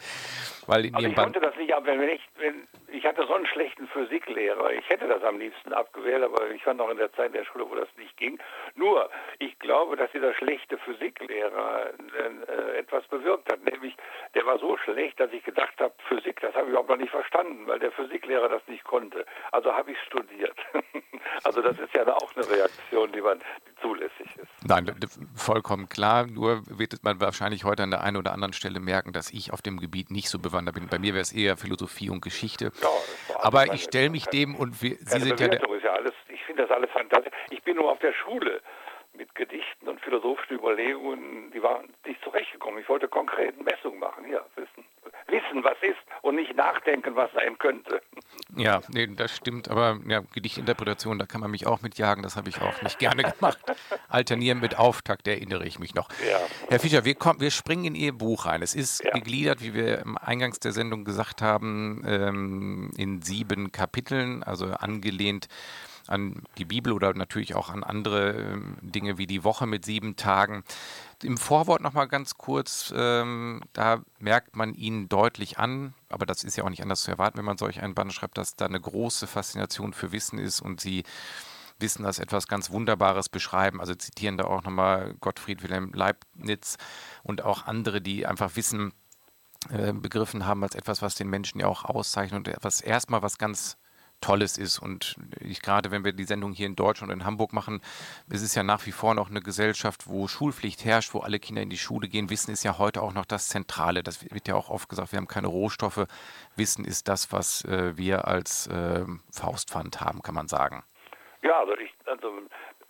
Weil 0.67 0.85
in 0.85 0.95
also 0.95 1.07
ihrem 1.07 1.11
ich 1.11 1.17
konnte 1.17 1.39
das 1.41 1.55
nicht 1.57 1.73
ab, 1.73 1.83
wenn 1.85 2.01
ich, 2.01 2.21
wenn, 2.37 2.67
ich 2.99 3.05
hatte 3.05 3.25
so 3.25 3.33
einen 3.33 3.47
schlechten 3.47 3.87
Physiklehrer. 3.87 4.71
Ich 4.73 4.87
hätte 4.89 5.07
das 5.07 5.23
am 5.23 5.39
liebsten 5.39 5.73
abgewählt, 5.73 6.23
aber 6.23 6.51
ich 6.51 6.65
war 6.65 6.73
noch 6.73 6.89
in 6.89 6.97
der 6.97 7.11
Zeit 7.13 7.33
der 7.33 7.45
Schule, 7.45 7.65
wo 7.69 7.75
das 7.75 7.87
nicht 7.97 8.15
ging. 8.17 8.37
Nur, 8.75 9.09
ich 9.39 9.57
glaube, 9.59 9.95
dass 9.95 10.11
dieser 10.11 10.33
schlechte 10.33 10.77
Physiklehrer 10.77 11.87
äh, 11.87 12.77
etwas 12.77 13.07
bewirkt 13.07 13.51
hat. 13.51 13.63
Nämlich, 13.63 13.95
der 14.35 14.45
war 14.45 14.59
so 14.59 14.77
schlecht, 14.77 15.19
dass 15.19 15.31
ich 15.31 15.43
gedacht 15.43 15.79
habe, 15.79 15.93
Physik, 16.07 16.39
das 16.41 16.53
habe 16.53 16.65
ich 16.65 16.69
überhaupt 16.71 16.89
noch 16.89 16.97
nicht 16.97 17.11
verstanden, 17.11 17.67
weil 17.67 17.79
der 17.79 17.91
Physiklehrer 17.91 18.49
das 18.49 18.61
nicht 18.67 18.83
konnte. 18.83 19.25
Also 19.51 19.73
habe 19.73 19.91
ich 19.91 19.97
studiert. 20.05 20.57
also 21.43 21.61
das 21.61 21.79
ist 21.79 21.93
ja 21.95 22.05
auch 22.13 22.35
eine 22.35 22.49
Reaktion, 22.49 23.11
die 23.11 23.21
man 23.21 23.39
die 23.39 23.81
zulässig 23.81 24.27
ist. 24.35 24.67
Nein, 24.67 24.93
vollkommen 25.35 25.87
klar. 25.89 26.27
Nur 26.27 26.61
wird 26.67 27.01
man 27.03 27.21
wahrscheinlich 27.21 27.63
heute 27.63 27.83
an 27.83 27.91
der 27.91 28.03
einen 28.03 28.17
oder 28.17 28.33
anderen 28.33 28.53
Stelle 28.53 28.79
merken, 28.79 29.13
dass 29.13 29.31
ich 29.31 29.53
auf 29.53 29.61
dem 29.61 29.79
Gebiet 29.79 30.11
nicht 30.11 30.29
so 30.29 30.37
bewandert 30.37 30.59
bewandert 30.59 30.75
bin. 30.75 30.87
Bei 30.87 30.99
mir 30.99 31.13
wäre 31.13 31.21
es 31.21 31.31
eher 31.31 31.57
Philosophie 31.57 32.09
und 32.09 32.21
Geschichte. 32.21 32.71
Ja, 32.81 32.88
Aber 33.35 33.73
ich 33.73 33.83
stelle 33.83 34.09
mich 34.09 34.25
dem 34.27 34.55
und 34.55 34.81
wir, 34.81 34.95
Sie 34.97 35.19
sind 35.19 35.39
ja, 35.39 35.47
der, 35.47 35.61
ist 35.61 35.83
ja 35.83 35.93
alles, 35.93 36.13
ich 36.27 36.43
finde 36.43 36.63
das 36.63 36.71
alles 36.71 36.89
fantastisch. 36.91 37.33
Ich 37.49 37.61
bin 37.63 37.77
nur 37.77 37.91
auf 37.91 37.99
der 37.99 38.13
Schule 38.13 38.61
mit 39.13 39.33
Gedichten 39.35 39.87
und 39.87 39.99
philosophischen 40.01 40.57
Überlegungen, 40.57 41.51
die 41.51 41.61
waren 41.61 41.93
nicht 42.05 42.23
zurechtgekommen. 42.23 42.79
Ich 42.79 42.89
wollte 42.89 43.07
konkreten 43.07 43.63
Messungen 43.63 43.99
machen, 43.99 44.29
ja, 44.31 44.41
wissen. 44.55 44.85
Wissen, 45.27 45.63
was 45.63 45.77
ist 45.81 45.99
und 46.21 46.35
nicht 46.35 46.55
nachdenken, 46.55 47.15
was 47.15 47.31
sein 47.33 47.57
könnte. 47.57 48.01
Ja, 48.55 48.81
nee, 48.89 49.07
das 49.07 49.35
stimmt, 49.35 49.69
aber 49.69 49.99
ja, 50.07 50.21
Gedichtinterpretation, 50.33 51.19
da 51.19 51.25
kann 51.25 51.41
man 51.41 51.51
mich 51.51 51.67
auch 51.67 51.81
mitjagen, 51.81 52.23
das 52.23 52.35
habe 52.35 52.49
ich 52.49 52.59
auch 52.61 52.81
nicht 52.81 52.97
gerne 52.99 53.23
gemacht. 53.23 53.59
Alternieren 54.07 54.59
mit 54.59 54.77
Auftakt, 54.77 55.27
erinnere 55.27 55.65
ich 55.65 55.77
mich 55.77 55.93
noch. 55.93 56.09
Ja. 56.27 56.39
Herr 56.67 56.79
Fischer, 56.79 57.05
wir, 57.05 57.15
kommen, 57.15 57.39
wir 57.39 57.51
springen 57.51 57.85
in 57.85 57.95
Ihr 57.95 58.11
Buch 58.11 58.45
rein. 58.45 58.61
Es 58.61 58.73
ist 58.73 59.03
ja. 59.03 59.11
gegliedert, 59.11 59.61
wie 59.61 59.73
wir 59.73 59.99
im 59.99 60.17
Eingangs 60.17 60.59
der 60.59 60.71
Sendung 60.71 61.05
gesagt 61.05 61.41
haben, 61.41 62.03
ähm, 62.05 62.91
in 62.97 63.21
sieben 63.21 63.71
Kapiteln, 63.71 64.41
also 64.41 64.65
angelehnt 64.67 65.47
an 66.09 66.43
die 66.57 66.65
Bibel 66.65 66.93
oder 66.93 67.13
natürlich 67.13 67.55
auch 67.55 67.69
an 67.69 67.83
andere 67.83 68.31
ähm, 68.31 68.77
Dinge 68.81 69.17
wie 69.17 69.27
die 69.27 69.43
Woche 69.43 69.67
mit 69.67 69.85
sieben 69.85 70.15
Tagen. 70.15 70.63
Im 71.23 71.37
Vorwort 71.37 71.81
noch 71.81 71.93
mal 71.93 72.07
ganz 72.07 72.35
kurz, 72.35 72.93
ähm, 72.95 73.61
da 73.73 74.01
merkt 74.19 74.55
man 74.55 74.73
ihn 74.73 75.09
deutlich 75.09 75.59
an, 75.59 75.93
aber 76.09 76.25
das 76.25 76.43
ist 76.43 76.55
ja 76.55 76.63
auch 76.63 76.69
nicht 76.69 76.81
anders 76.81 77.01
zu 77.01 77.11
erwarten, 77.11 77.37
wenn 77.37 77.45
man 77.45 77.57
solch 77.57 77.81
einen 77.81 77.95
Band 77.95 78.13
schreibt, 78.13 78.37
dass 78.37 78.55
da 78.55 78.65
eine 78.65 78.79
große 78.79 79.27
Faszination 79.27 79.93
für 79.93 80.11
Wissen 80.11 80.39
ist 80.39 80.61
und 80.61 80.81
sie 80.81 81.03
Wissen 81.79 82.05
als 82.05 82.19
etwas 82.19 82.47
ganz 82.47 82.71
Wunderbares 82.71 83.29
beschreiben. 83.29 83.79
Also 83.79 83.95
zitieren 83.95 84.37
da 84.37 84.45
auch 84.45 84.63
nochmal 84.63 85.15
Gottfried 85.21 85.63
Wilhelm 85.63 85.91
Leibniz 85.93 86.77
und 87.23 87.43
auch 87.43 87.65
andere, 87.65 88.01
die 88.01 88.25
einfach 88.25 88.55
Wissen 88.55 88.93
äh, 89.69 89.93
begriffen 89.93 90.45
haben 90.45 90.63
als 90.63 90.75
etwas, 90.75 91.01
was 91.01 91.15
den 91.15 91.29
Menschen 91.29 91.59
ja 91.59 91.67
auch 91.67 91.85
auszeichnet 91.85 92.37
und 92.37 92.47
etwas 92.47 92.81
erstmal 92.81 93.21
was 93.21 93.37
ganz 93.37 93.77
Tolles 94.21 94.57
ist. 94.57 94.79
Und 94.79 95.15
ich, 95.39 95.61
gerade 95.61 95.91
wenn 95.91 96.03
wir 96.03 96.13
die 96.13 96.23
Sendung 96.23 96.53
hier 96.53 96.67
in 96.67 96.75
Deutschland 96.75 97.11
und 97.11 97.19
in 97.19 97.25
Hamburg 97.25 97.53
machen, 97.53 97.81
ist 98.29 98.41
es 98.41 98.55
ja 98.55 98.63
nach 98.63 98.85
wie 98.85 98.91
vor 98.91 99.15
noch 99.15 99.29
eine 99.29 99.41
Gesellschaft, 99.41 100.07
wo 100.07 100.27
Schulpflicht 100.27 100.85
herrscht, 100.85 101.13
wo 101.13 101.19
alle 101.19 101.39
Kinder 101.39 101.61
in 101.61 101.69
die 101.69 101.77
Schule 101.77 102.07
gehen. 102.07 102.29
Wissen 102.29 102.51
ist 102.51 102.63
ja 102.63 102.77
heute 102.77 103.01
auch 103.01 103.13
noch 103.13 103.25
das 103.25 103.49
Zentrale. 103.49 104.03
Das 104.03 104.23
wird 104.31 104.47
ja 104.47 104.55
auch 104.55 104.69
oft 104.69 104.89
gesagt, 104.89 105.11
wir 105.11 105.17
haben 105.17 105.27
keine 105.27 105.47
Rohstoffe. 105.47 106.05
Wissen 106.55 106.85
ist 106.85 107.07
das, 107.07 107.31
was 107.31 107.65
äh, 107.65 107.97
wir 107.97 108.27
als 108.27 108.67
äh, 108.67 109.05
Faustpfand 109.31 110.01
haben, 110.01 110.21
kann 110.21 110.35
man 110.35 110.47
sagen. 110.47 110.83
Ja, 111.41 111.59
also, 111.59 111.73
ich, 111.77 111.93
also 112.05 112.41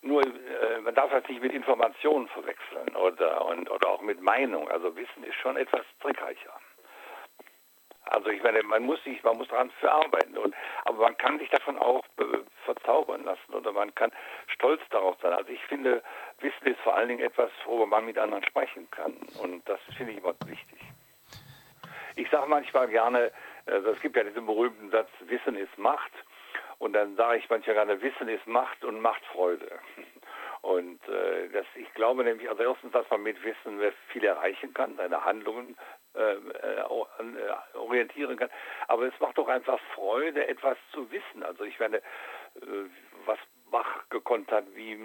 nur 0.02 0.24
äh, 0.24 0.80
man 0.82 0.96
darf 0.96 1.12
das 1.12 1.28
nicht 1.28 1.42
mit 1.42 1.54
Informationen 1.54 2.28
verwechseln 2.30 2.96
oder, 2.96 3.46
und, 3.46 3.70
oder 3.70 3.90
auch 3.90 4.02
mit 4.02 4.22
Meinung. 4.22 4.70
Also 4.70 4.96
Wissen 4.96 5.24
ist 5.24 5.36
schon 5.36 5.58
etwas 5.58 5.82
trickreicher. 6.02 6.54
Also 8.10 8.30
ich 8.30 8.42
meine, 8.42 8.64
man 8.64 8.84
muss 8.84 9.04
sich, 9.04 9.22
man 9.24 9.38
muss 9.38 9.48
daran 9.50 9.70
verarbeiten. 9.80 10.38
Und, 10.38 10.56
aber 10.86 11.04
man 11.04 11.18
kann 11.18 11.38
sich 11.38 11.50
davon 11.50 11.78
auch 11.78 12.04
äh, 12.18 12.40
verzaubern 12.66 13.24
lassen 13.24 13.54
oder 13.54 13.72
man 13.72 13.94
kann 13.94 14.12
stolz 14.48 14.82
darauf 14.90 15.16
sein. 15.22 15.34
Also 15.34 15.52
ich 15.52 15.64
finde, 15.66 16.02
Wissen 16.40 16.68
ist 16.68 16.80
vor 16.82 16.96
allen 16.96 17.10
Dingen 17.10 17.24
etwas, 17.24 17.52
worüber 17.66 17.86
man 17.86 18.06
mit 18.06 18.18
anderen 18.18 18.44
sprechen 18.44 18.90
kann. 18.90 19.14
Und 19.42 19.68
das 19.70 19.80
finde 19.96 20.14
ich 20.14 20.18
immer 20.20 20.34
wichtig. 20.46 20.80
Ich 22.16 22.30
sage 22.32 22.50
manchmal 22.50 22.88
gerne, 22.88 23.32
äh, 23.68 23.74
es 23.74 24.02
gibt 24.02 24.16
ja 24.16 24.24
diesen 24.24 24.46
berühmten 24.46 24.90
Satz, 24.90 25.10
Wissen 25.22 25.56
ist 25.56 25.78
Macht. 25.78 26.12
Und 26.80 26.94
dann 26.94 27.16
sage 27.16 27.38
ich 27.38 27.50
manchmal 27.50 27.76
gerne, 27.76 28.02
Wissen 28.02 28.28
ist 28.28 28.48
Macht 28.48 28.84
und 28.84 29.02
macht 29.02 29.24
Freude. 29.26 29.70
Und 30.62 31.00
äh, 31.08 31.48
das, 31.54 31.66
ich 31.76 31.94
glaube 31.94 32.26
nämlich, 32.26 32.50
also 32.50 32.64
erstens, 32.64 32.92
dass 32.92 33.10
man 33.10 33.24
mit 33.24 33.42
Wissen 33.46 33.80
viel 34.10 34.26
erreichen 34.26 34.74
kann, 34.74 34.98
seine 34.98 35.24
Handlungen 35.24 35.78
äh, 36.20 36.34
äh, 36.34 36.80
äh, 36.80 37.78
orientieren 37.78 38.36
kann. 38.36 38.50
Aber 38.88 39.04
es 39.04 39.20
macht 39.22 39.38
doch 39.38 39.48
einfach 39.48 39.80
Freude, 39.96 40.48
etwas 40.48 40.78
zu 40.92 41.10
wissen. 41.12 41.44
Also 41.44 41.64
ich 41.64 41.80
meine, 41.80 42.02
was 43.26 43.40
Bach 43.72 44.10
gekonnt 44.10 44.52
hat, 44.52 44.66
wie 44.76 44.98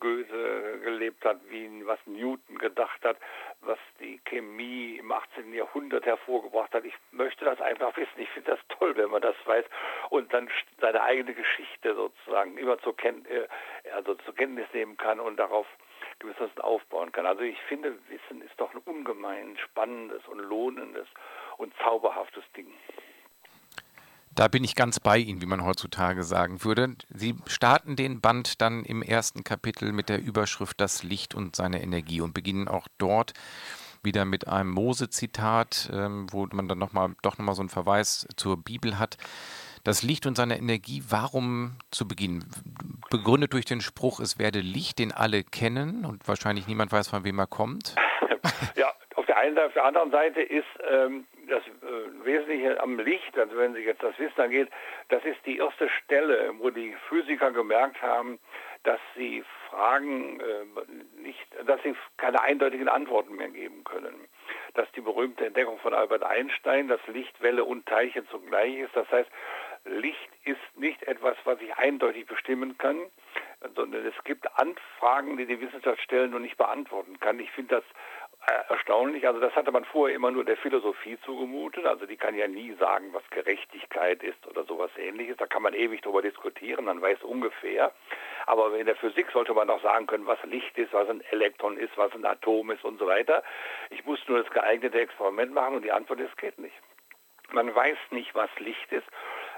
Goethe 0.00 0.80
gelebt 0.82 1.24
hat, 1.24 1.38
wie 1.50 1.86
was 1.86 2.00
Newton 2.06 2.58
gedacht 2.58 3.04
hat, 3.04 3.16
was 3.60 3.78
die 4.00 4.18
Chemie 4.24 4.96
im 4.96 5.12
18. 5.12 5.52
Jahrhundert 5.52 6.04
hervorgebracht 6.04 6.72
hat. 6.74 6.84
Ich 6.84 6.94
möchte 7.12 7.44
das 7.44 7.60
einfach 7.60 7.96
wissen. 7.96 8.18
Ich 8.18 8.30
finde 8.30 8.52
das 8.52 8.78
toll, 8.78 8.96
wenn 8.96 9.10
man 9.10 9.22
das 9.22 9.36
weiß 9.44 9.66
und 10.10 10.32
dann 10.32 10.50
seine 10.80 11.02
eigene 11.02 11.34
Geschichte 11.34 11.94
sozusagen 11.94 12.56
immer 12.58 12.78
zur, 12.78 12.96
Ken 12.96 13.24
also 13.94 14.14
zur 14.16 14.34
Kenntnis 14.34 14.66
nehmen 14.72 14.96
kann 14.96 15.20
und 15.20 15.36
darauf 15.36 15.66
gewissermaßen 16.18 16.60
aufbauen 16.60 17.12
kann. 17.12 17.26
Also 17.26 17.42
ich 17.42 17.58
finde, 17.68 17.96
Wissen 18.08 18.42
ist 18.42 18.58
doch 18.58 18.72
ein 18.74 18.80
ungemein 18.84 19.56
spannendes 19.58 20.26
und 20.28 20.38
lohnendes 20.38 21.06
und 21.58 21.72
zauberhaftes 21.82 22.44
Ding. 22.56 22.72
Da 24.34 24.48
bin 24.48 24.64
ich 24.64 24.74
ganz 24.74 25.00
bei 25.00 25.16
Ihnen, 25.16 25.40
wie 25.40 25.46
man 25.46 25.64
heutzutage 25.64 26.22
sagen 26.22 26.62
würde. 26.62 26.94
Sie 27.08 27.36
starten 27.46 27.96
den 27.96 28.20
Band 28.20 28.60
dann 28.60 28.84
im 28.84 29.02
ersten 29.02 29.44
Kapitel 29.44 29.92
mit 29.92 30.10
der 30.10 30.20
Überschrift 30.20 30.78
Das 30.78 31.02
Licht 31.02 31.34
und 31.34 31.56
seine 31.56 31.82
Energie 31.82 32.20
und 32.20 32.34
beginnen 32.34 32.68
auch 32.68 32.86
dort 32.98 33.32
wieder 34.02 34.26
mit 34.26 34.46
einem 34.46 34.70
Mose-Zitat, 34.70 35.90
ähm, 35.92 36.26
wo 36.30 36.46
man 36.52 36.68
dann 36.68 36.78
noch 36.78 36.92
mal, 36.92 37.14
doch 37.22 37.38
nochmal 37.38 37.54
so 37.54 37.62
einen 37.62 37.70
Verweis 37.70 38.28
zur 38.36 38.58
Bibel 38.58 38.98
hat. 38.98 39.16
Das 39.86 40.02
Licht 40.02 40.26
und 40.26 40.36
seine 40.36 40.58
Energie, 40.58 41.00
warum 41.08 41.78
zu 41.92 42.08
Beginn? 42.08 42.44
Begründet 43.08 43.52
durch 43.52 43.66
den 43.66 43.80
Spruch, 43.80 44.18
es 44.18 44.36
werde 44.36 44.58
Licht, 44.58 44.98
den 44.98 45.12
alle 45.12 45.44
kennen 45.44 46.04
und 46.04 46.26
wahrscheinlich 46.26 46.66
niemand 46.66 46.90
weiß, 46.90 47.08
von 47.08 47.22
wem 47.22 47.38
er 47.38 47.46
kommt. 47.46 47.94
ja, 48.74 48.92
auf 49.14 49.26
der 49.26 49.36
einen 49.38 49.54
Seite, 49.54 49.66
auf 49.68 49.72
der 49.74 49.84
anderen 49.84 50.10
Seite 50.10 50.42
ist 50.42 50.66
ähm, 50.90 51.24
das 51.48 51.62
äh, 51.62 52.24
Wesentliche 52.24 52.82
am 52.82 52.98
Licht, 52.98 53.38
also 53.38 53.56
wenn 53.58 53.74
Sie 53.74 53.82
jetzt 53.82 54.02
das 54.02 54.18
Wissen 54.18 54.40
angeht, 54.40 54.70
das 55.08 55.24
ist 55.24 55.38
die 55.46 55.58
erste 55.58 55.88
Stelle, 55.88 56.52
wo 56.58 56.70
die 56.70 56.92
Physiker 57.08 57.52
gemerkt 57.52 58.02
haben, 58.02 58.40
dass 58.86 59.00
sie 59.16 59.44
Fragen 59.68 60.40
äh, 60.40 61.20
nicht, 61.20 61.44
dass 61.66 61.82
sie 61.82 61.94
keine 62.16 62.40
eindeutigen 62.40 62.88
Antworten 62.88 63.34
mehr 63.34 63.48
geben 63.48 63.82
können. 63.84 64.28
Dass 64.74 64.90
die 64.92 65.00
berühmte 65.00 65.46
Entdeckung 65.46 65.78
von 65.78 65.92
Albert 65.92 66.22
Einstein, 66.22 66.86
dass 66.86 67.00
Licht, 67.08 67.40
Welle 67.42 67.64
und 67.64 67.86
Teilchen 67.86 68.28
zugleich 68.28 68.76
ist. 68.76 68.94
Das 68.94 69.10
heißt, 69.10 69.28
Licht 69.86 70.30
ist 70.44 70.60
nicht 70.76 71.02
etwas, 71.04 71.36
was 71.44 71.60
ich 71.60 71.74
eindeutig 71.76 72.26
bestimmen 72.26 72.76
kann, 72.78 72.96
sondern 73.74 74.04
es 74.06 74.14
gibt 74.24 74.46
Anfragen, 74.58 75.36
die 75.36 75.46
die 75.46 75.60
Wissenschaft 75.60 76.00
stellen 76.02 76.34
und 76.34 76.42
nicht 76.42 76.56
beantworten 76.56 77.18
kann. 77.20 77.40
Ich 77.40 77.50
finde 77.52 77.76
das 77.76 77.84
äh, 78.48 78.72
erstaunlich. 78.72 79.26
Also 79.26 79.40
das 79.40 79.54
hatte 79.56 79.72
man 79.72 79.84
vorher 79.84 80.14
immer 80.14 80.30
nur 80.30 80.44
der 80.44 80.56
Philosophie 80.56 81.18
zugemutet. 81.24 81.86
Also 81.86 82.06
die 82.06 82.16
kann 82.16 82.34
ja 82.34 82.46
nie 82.46 82.74
sagen, 82.74 83.12
was 83.12 83.28
Gerechtigkeit 83.30 84.22
ist 84.22 84.46
oder 84.46 84.64
sowas 84.64 84.90
ähnliches. 84.96 85.36
Da 85.38 85.46
kann 85.46 85.62
man 85.62 85.74
ewig 85.74 86.02
drüber 86.02 86.22
diskutieren, 86.22 86.84
man 86.84 87.00
weiß 87.00 87.22
ungefähr. 87.22 87.92
Aber 88.46 88.76
in 88.78 88.86
der 88.86 88.96
Physik 88.96 89.30
sollte 89.32 89.54
man 89.54 89.68
auch 89.70 89.82
sagen 89.82 90.06
können, 90.06 90.26
was 90.26 90.42
Licht 90.44 90.78
ist, 90.78 90.92
was 90.92 91.08
ein 91.08 91.22
Elektron 91.30 91.76
ist, 91.76 91.96
was 91.96 92.12
ein 92.12 92.24
Atom 92.24 92.70
ist 92.70 92.84
und 92.84 92.98
so 92.98 93.06
weiter. 93.06 93.42
Ich 93.90 94.04
muss 94.04 94.20
nur 94.28 94.42
das 94.42 94.52
geeignete 94.52 95.00
Experiment 95.00 95.52
machen 95.52 95.76
und 95.76 95.82
die 95.82 95.92
Antwort 95.92 96.20
ist, 96.20 96.36
geht 96.36 96.58
nicht. 96.58 96.76
Man 97.52 97.74
weiß 97.74 97.98
nicht, 98.10 98.34
was 98.34 98.50
Licht 98.58 98.92
ist 98.92 99.06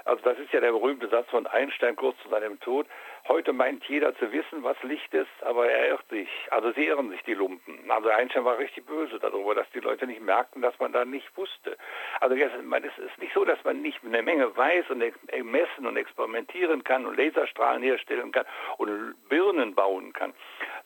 also 0.05 0.21
das 0.23 0.37
ist 0.39 0.51
ja 0.53 0.59
der 0.59 0.71
berühmte 0.71 1.07
Satz 1.09 1.29
von 1.29 1.47
Einstein 1.47 1.95
kurz 1.95 2.17
zu 2.23 2.29
seinem 2.29 2.59
Tod. 2.59 2.87
Heute 3.29 3.53
meint 3.53 3.85
jeder 3.85 4.15
zu 4.15 4.31
wissen, 4.31 4.63
was 4.63 4.81
Licht 4.81 5.13
ist, 5.13 5.29
aber 5.41 5.69
er 5.69 5.89
irrt 5.89 6.09
sich. 6.09 6.27
Also 6.49 6.71
sie 6.71 6.87
irren 6.87 7.11
sich, 7.11 7.21
die 7.21 7.35
Lumpen. 7.35 7.79
Also 7.87 8.09
Einstein 8.09 8.43
war 8.43 8.57
richtig 8.57 8.87
böse 8.87 9.19
darüber, 9.19 9.53
dass 9.53 9.69
die 9.69 9.81
Leute 9.81 10.07
nicht 10.07 10.19
merkten, 10.19 10.63
dass 10.63 10.77
man 10.79 10.93
da 10.93 11.05
nicht 11.05 11.29
wusste. 11.37 11.77
Also 12.21 12.35
es 12.35 12.97
ist 12.97 13.17
nicht 13.19 13.33
so, 13.35 13.45
dass 13.45 13.63
man 13.63 13.83
nicht 13.83 13.99
eine 14.03 14.23
Menge 14.23 14.57
weiß 14.57 14.89
und 14.89 15.03
messen 15.43 15.85
und 15.85 15.95
experimentieren 15.95 16.83
kann 16.83 17.05
und 17.05 17.17
Laserstrahlen 17.17 17.83
herstellen 17.83 18.31
kann 18.31 18.45
und 18.77 19.13
Birnen 19.29 19.75
bauen 19.75 20.11
kann. 20.11 20.33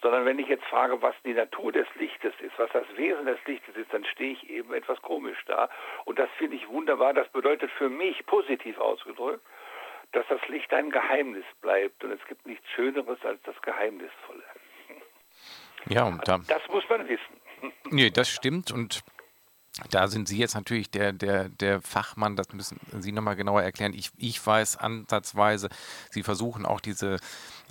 Sondern 0.01 0.25
wenn 0.25 0.38
ich 0.38 0.49
jetzt 0.49 0.65
frage, 0.65 1.01
was 1.01 1.15
die 1.23 1.34
Natur 1.34 1.71
des 1.71 1.88
Lichtes 1.95 2.34
ist, 2.41 2.60
was 2.60 2.69
das 2.73 2.84
Wesen 2.97 3.25
des 3.25 3.39
Lichtes 3.45 3.77
ist, 3.77 3.93
dann 3.93 4.03
stehe 4.03 4.34
ich 4.34 4.49
eben 4.49 4.73
etwas 4.73 5.01
komisch 5.01 5.41
da. 5.45 5.69
Und 6.03 6.19
das 6.19 6.29
finde 6.38 6.58
ich 6.58 6.67
wunderbar. 6.67 7.13
Das 7.13 7.29
bedeutet 7.29 7.71
für 7.71 7.88
mich 7.88 8.25
positiv 8.25 8.77
ausgedrückt, 8.79 9.45
dass 10.13 10.26
das 10.30 10.39
Licht 10.47 10.71
ein 10.73 10.89
Geheimnis 10.89 11.45
bleibt. 11.62 12.04
Und 12.04 12.12
es 12.12 12.26
gibt 12.28 12.45
nichts 12.45 12.65
Schöneres 12.76 13.19
als 13.23 13.41
das 13.43 13.62
Geheimnisvolle. 13.62 14.43
Ja, 15.89 16.06
und 16.06 16.26
da, 16.28 16.39
das 16.47 16.62
muss 16.69 16.88
man 16.89 17.08
wissen. 17.10 17.73
Nee, 17.91 18.10
das 18.10 18.30
stimmt. 18.30 18.71
Und 18.71 19.04
da 19.89 20.07
sind 20.07 20.27
Sie 20.27 20.38
jetzt 20.38 20.53
natürlich 20.53 20.91
der, 20.91 21.13
der, 21.13 21.49
der 21.49 21.81
Fachmann, 21.81 22.36
das 22.36 22.53
müssen 22.53 22.79
Sie 22.99 23.12
nochmal 23.12 23.36
genauer 23.36 23.63
erklären. 23.63 23.93
Ich, 23.93 24.12
ich 24.17 24.45
weiß 24.45 24.77
ansatzweise, 24.77 25.69
Sie 26.12 26.21
versuchen 26.21 26.67
auch 26.67 26.79
diese, 26.79 27.17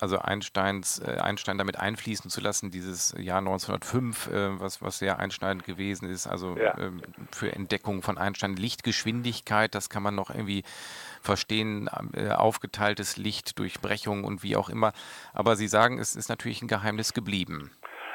also 0.01 0.19
Einsteins, 0.19 0.99
äh, 0.99 1.19
Einstein 1.21 1.59
damit 1.59 1.79
einfließen 1.79 2.29
zu 2.29 2.41
lassen, 2.41 2.73
dieses 2.73 3.15
Jahr 3.17 3.39
1905, 3.39 4.27
äh, 4.27 4.61
was, 4.61 4.83
was 4.83 4.99
sehr 4.99 5.21
einschneidend 5.21 5.65
gewesen 5.65 6.11
ist, 6.11 6.27
also 6.27 6.57
ja. 6.57 6.77
äh, 6.77 6.91
für 7.31 7.53
Entdeckung 7.53 8.03
von 8.03 8.19
Einstein. 8.19 8.57
Lichtgeschwindigkeit, 8.57 9.73
das 9.73 9.89
kann 9.89 10.03
man 10.03 10.17
noch 10.17 10.31
irgendwie 10.31 10.65
verstehen, 11.21 11.89
äh, 12.15 12.31
aufgeteiltes 12.31 13.17
Licht, 13.17 13.61
Durchbrechung 13.61 14.25
und 14.25 14.43
wie 14.43 14.57
auch 14.57 14.69
immer. 14.69 14.93
Aber 15.35 15.55
Sie 15.55 15.69
sagen, 15.69 16.01
es 16.01 16.17
ist 16.17 16.29
natürlich 16.29 16.63
ein 16.63 16.69
Geheimnis 16.69 17.15
geblieben. 17.15 17.71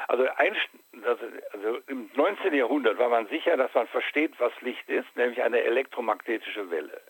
Also 0.08 0.24
Einstein 0.36 0.77
also, 1.52 1.78
im 1.88 2.10
19. 2.14 2.54
Jahrhundert 2.54 2.98
war 2.98 3.08
man 3.08 3.26
sicher, 3.28 3.56
dass 3.56 3.72
man 3.74 3.86
versteht, 3.88 4.32
was 4.38 4.52
Licht 4.60 4.88
ist, 4.88 5.16
nämlich 5.16 5.42
eine 5.42 5.62
elektromagnetische 5.62 6.70
Welle. 6.70 7.00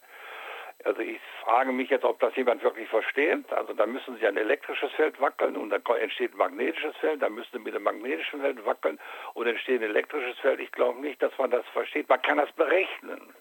Also 0.84 1.00
ich 1.00 1.18
frage 1.42 1.72
mich 1.72 1.90
jetzt, 1.90 2.04
ob 2.04 2.20
das 2.20 2.36
jemand 2.36 2.62
wirklich 2.62 2.88
versteht. 2.88 3.52
Also 3.52 3.72
da 3.72 3.84
müssen 3.84 4.16
Sie 4.18 4.26
ein 4.26 4.36
elektrisches 4.36 4.92
Feld 4.92 5.20
wackeln 5.20 5.56
und 5.56 5.70
dann 5.70 5.82
entsteht 6.00 6.34
ein 6.34 6.38
magnetisches 6.38 6.96
Feld. 6.98 7.20
Dann 7.20 7.34
müssen 7.34 7.50
Sie 7.52 7.58
mit 7.58 7.74
dem 7.74 7.82
magnetischen 7.82 8.40
Feld 8.40 8.64
wackeln 8.64 8.98
und 9.34 9.46
entsteht 9.48 9.80
ein 9.80 9.90
elektrisches 9.90 10.38
Feld. 10.38 10.60
Ich 10.60 10.70
glaube 10.70 11.00
nicht, 11.00 11.20
dass 11.20 11.36
man 11.36 11.50
das 11.50 11.66
versteht. 11.72 12.08
Man 12.08 12.22
kann 12.22 12.38
das 12.38 12.52
berechnen. 12.52 13.34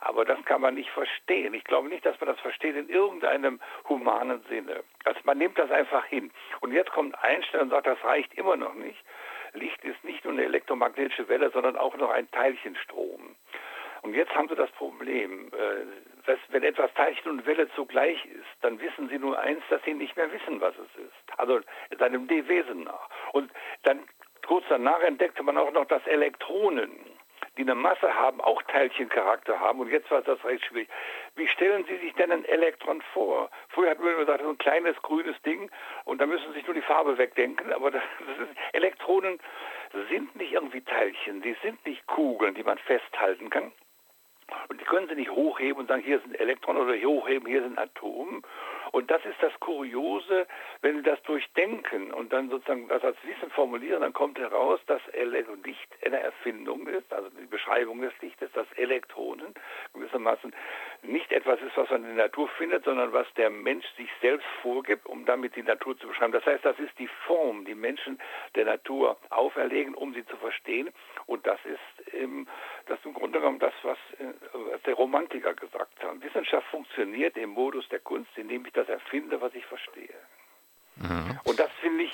Aber 0.00 0.26
das 0.26 0.44
kann 0.44 0.60
man 0.60 0.74
nicht 0.74 0.90
verstehen. 0.90 1.54
Ich 1.54 1.64
glaube 1.64 1.88
nicht, 1.88 2.04
dass 2.04 2.20
man 2.20 2.28
das 2.28 2.40
versteht 2.40 2.76
in 2.76 2.90
irgendeinem 2.90 3.58
humanen 3.88 4.44
Sinne. 4.50 4.84
Also 5.04 5.18
man 5.24 5.38
nimmt 5.38 5.58
das 5.58 5.70
einfach 5.70 6.04
hin. 6.04 6.30
Und 6.60 6.72
jetzt 6.72 6.92
kommt 6.92 7.16
Einstein 7.24 7.62
und 7.62 7.70
sagt, 7.70 7.86
das 7.86 8.04
reicht 8.04 8.34
immer 8.34 8.56
noch 8.56 8.74
nicht. 8.74 9.02
Licht 9.54 9.82
ist 9.84 10.02
nicht 10.04 10.24
nur 10.24 10.34
eine 10.34 10.44
elektromagnetische 10.44 11.28
Welle, 11.28 11.50
sondern 11.50 11.76
auch 11.76 11.96
noch 11.96 12.10
ein 12.10 12.30
Teilchenstrom. 12.30 13.34
Und 14.02 14.14
jetzt 14.14 14.34
haben 14.34 14.48
Sie 14.48 14.54
das 14.54 14.70
Problem, 14.72 15.48
äh, 15.48 16.34
wenn 16.48 16.62
etwas 16.62 16.92
Teilchen 16.94 17.30
und 17.30 17.46
Welle 17.46 17.70
zugleich 17.74 18.22
ist, 18.26 18.46
dann 18.60 18.78
wissen 18.80 19.08
Sie 19.08 19.18
nur 19.18 19.38
eins, 19.38 19.62
dass 19.70 19.82
Sie 19.84 19.94
nicht 19.94 20.16
mehr 20.16 20.30
wissen, 20.30 20.60
was 20.60 20.74
es 20.74 21.02
ist. 21.02 21.38
Also 21.38 21.60
seinem 21.98 22.28
D-Wesen 22.28 22.84
nach. 22.84 23.08
Und 23.32 23.50
dann 23.84 24.00
kurz 24.46 24.64
danach 24.68 25.00
entdeckte 25.00 25.42
man 25.42 25.56
auch 25.56 25.72
noch, 25.72 25.86
dass 25.86 26.06
Elektronen 26.06 26.92
die 27.56 27.62
eine 27.62 27.74
Masse 27.74 28.14
haben, 28.14 28.40
auch 28.40 28.62
Teilchencharakter 28.62 29.60
haben. 29.60 29.80
Und 29.80 29.90
jetzt 29.90 30.10
war 30.10 30.22
das 30.22 30.44
recht 30.44 30.64
schwierig. 30.64 30.88
Wie 31.36 31.48
stellen 31.48 31.84
Sie 31.88 31.96
sich 31.98 32.12
denn 32.14 32.32
ein 32.32 32.44
Elektron 32.44 33.02
vor? 33.12 33.50
Früher 33.68 33.90
hat 33.90 33.98
man 33.98 34.08
immer 34.08 34.20
gesagt, 34.20 34.42
so 34.42 34.48
ein 34.48 34.58
kleines 34.58 34.96
grünes 35.02 35.40
Ding 35.42 35.70
und 36.04 36.20
da 36.20 36.26
müssen 36.26 36.46
Sie 36.48 36.54
sich 36.54 36.66
nur 36.66 36.74
die 36.74 36.82
Farbe 36.82 37.16
wegdenken. 37.18 37.72
Aber 37.72 37.90
das, 37.90 38.02
das 38.26 38.48
ist, 38.48 38.56
Elektronen 38.72 39.38
sind 40.08 40.34
nicht 40.36 40.52
irgendwie 40.52 40.80
Teilchen, 40.80 41.42
die 41.42 41.56
sind 41.62 41.84
nicht 41.86 42.06
Kugeln, 42.06 42.54
die 42.54 42.64
man 42.64 42.78
festhalten 42.78 43.50
kann. 43.50 43.72
Und 44.68 44.80
die 44.80 44.84
können 44.84 45.08
Sie 45.08 45.14
nicht 45.14 45.30
hochheben 45.30 45.80
und 45.80 45.88
sagen, 45.88 46.02
hier 46.02 46.20
sind 46.20 46.38
Elektronen 46.38 46.82
oder 46.82 46.94
hier 46.94 47.08
hochheben, 47.08 47.48
hier 47.48 47.62
sind 47.62 47.78
Atomen. 47.78 48.42
Und 48.94 49.10
das 49.10 49.24
ist 49.24 49.42
das 49.42 49.52
Kuriose, 49.58 50.46
wenn 50.80 50.98
Sie 50.98 51.02
das 51.02 51.20
durchdenken 51.24 52.12
und 52.12 52.32
dann 52.32 52.48
sozusagen 52.48 52.86
das 52.86 53.02
als 53.02 53.16
Wissen 53.24 53.50
formulieren, 53.50 54.02
dann 54.02 54.12
kommt 54.12 54.38
heraus, 54.38 54.78
dass 54.86 55.02
Licht 55.64 55.88
eine 56.04 56.20
Erfindung 56.20 56.86
ist, 56.86 57.12
also 57.12 57.28
die 57.30 57.46
Beschreibung 57.46 58.00
des 58.00 58.12
Lichtes, 58.20 58.52
dass 58.52 58.70
Elektronen 58.76 59.54
gewissermaßen 59.94 60.54
nicht 61.02 61.32
etwas 61.32 61.60
ist, 61.60 61.76
was 61.76 61.90
man 61.90 62.04
in 62.04 62.16
der 62.16 62.26
Natur 62.26 62.48
findet, 62.56 62.84
sondern 62.84 63.12
was 63.12 63.26
der 63.34 63.50
Mensch 63.50 63.84
sich 63.96 64.08
selbst 64.20 64.46
vorgibt, 64.62 65.06
um 65.06 65.24
damit 65.24 65.56
die 65.56 65.62
Natur 65.62 65.98
zu 65.98 66.06
beschreiben. 66.06 66.32
Das 66.32 66.46
heißt, 66.46 66.64
das 66.64 66.78
ist 66.78 66.96
die 66.98 67.08
Form, 67.26 67.64
die 67.64 67.74
Menschen 67.74 68.20
der 68.54 68.64
Natur 68.64 69.16
auferlegen, 69.30 69.94
um 69.94 70.14
sie 70.14 70.24
zu 70.26 70.36
verstehen. 70.36 70.90
Und 71.26 71.46
das 71.46 71.58
ist 71.64 72.14
im, 72.14 72.46
das 72.86 72.98
ist 72.98 73.06
im 73.06 73.14
Grunde 73.14 73.40
genommen 73.40 73.58
das, 73.58 73.74
was, 73.82 73.98
äh, 74.18 74.32
was 74.52 74.82
der 74.82 74.94
Romantiker 74.94 75.54
gesagt 75.54 76.02
haben. 76.02 76.22
Wissenschaft 76.22 76.66
funktioniert 76.68 77.36
im 77.36 77.50
Modus 77.50 77.88
der 77.88 78.00
Kunst, 78.00 78.30
indem 78.36 78.64
ich 78.66 78.72
das 78.72 78.83
erfinde, 78.88 79.40
was 79.40 79.54
ich 79.54 79.64
verstehe. 79.66 80.14
Mhm. 80.96 81.38
Und 81.44 81.58
das 81.58 81.70
finde 81.80 82.04
ich, 82.04 82.12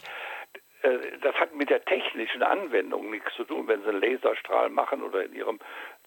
äh, 0.82 1.18
das 1.20 1.34
hat 1.36 1.54
mit 1.54 1.70
der 1.70 1.84
technischen 1.84 2.42
Anwendung 2.42 3.10
nichts 3.10 3.34
zu 3.34 3.44
tun. 3.44 3.68
Wenn 3.68 3.82
Sie 3.82 3.88
einen 3.88 4.00
Laserstrahl 4.00 4.70
machen 4.70 5.02
oder 5.02 5.24
in 5.24 5.34
Ihrem 5.34 5.60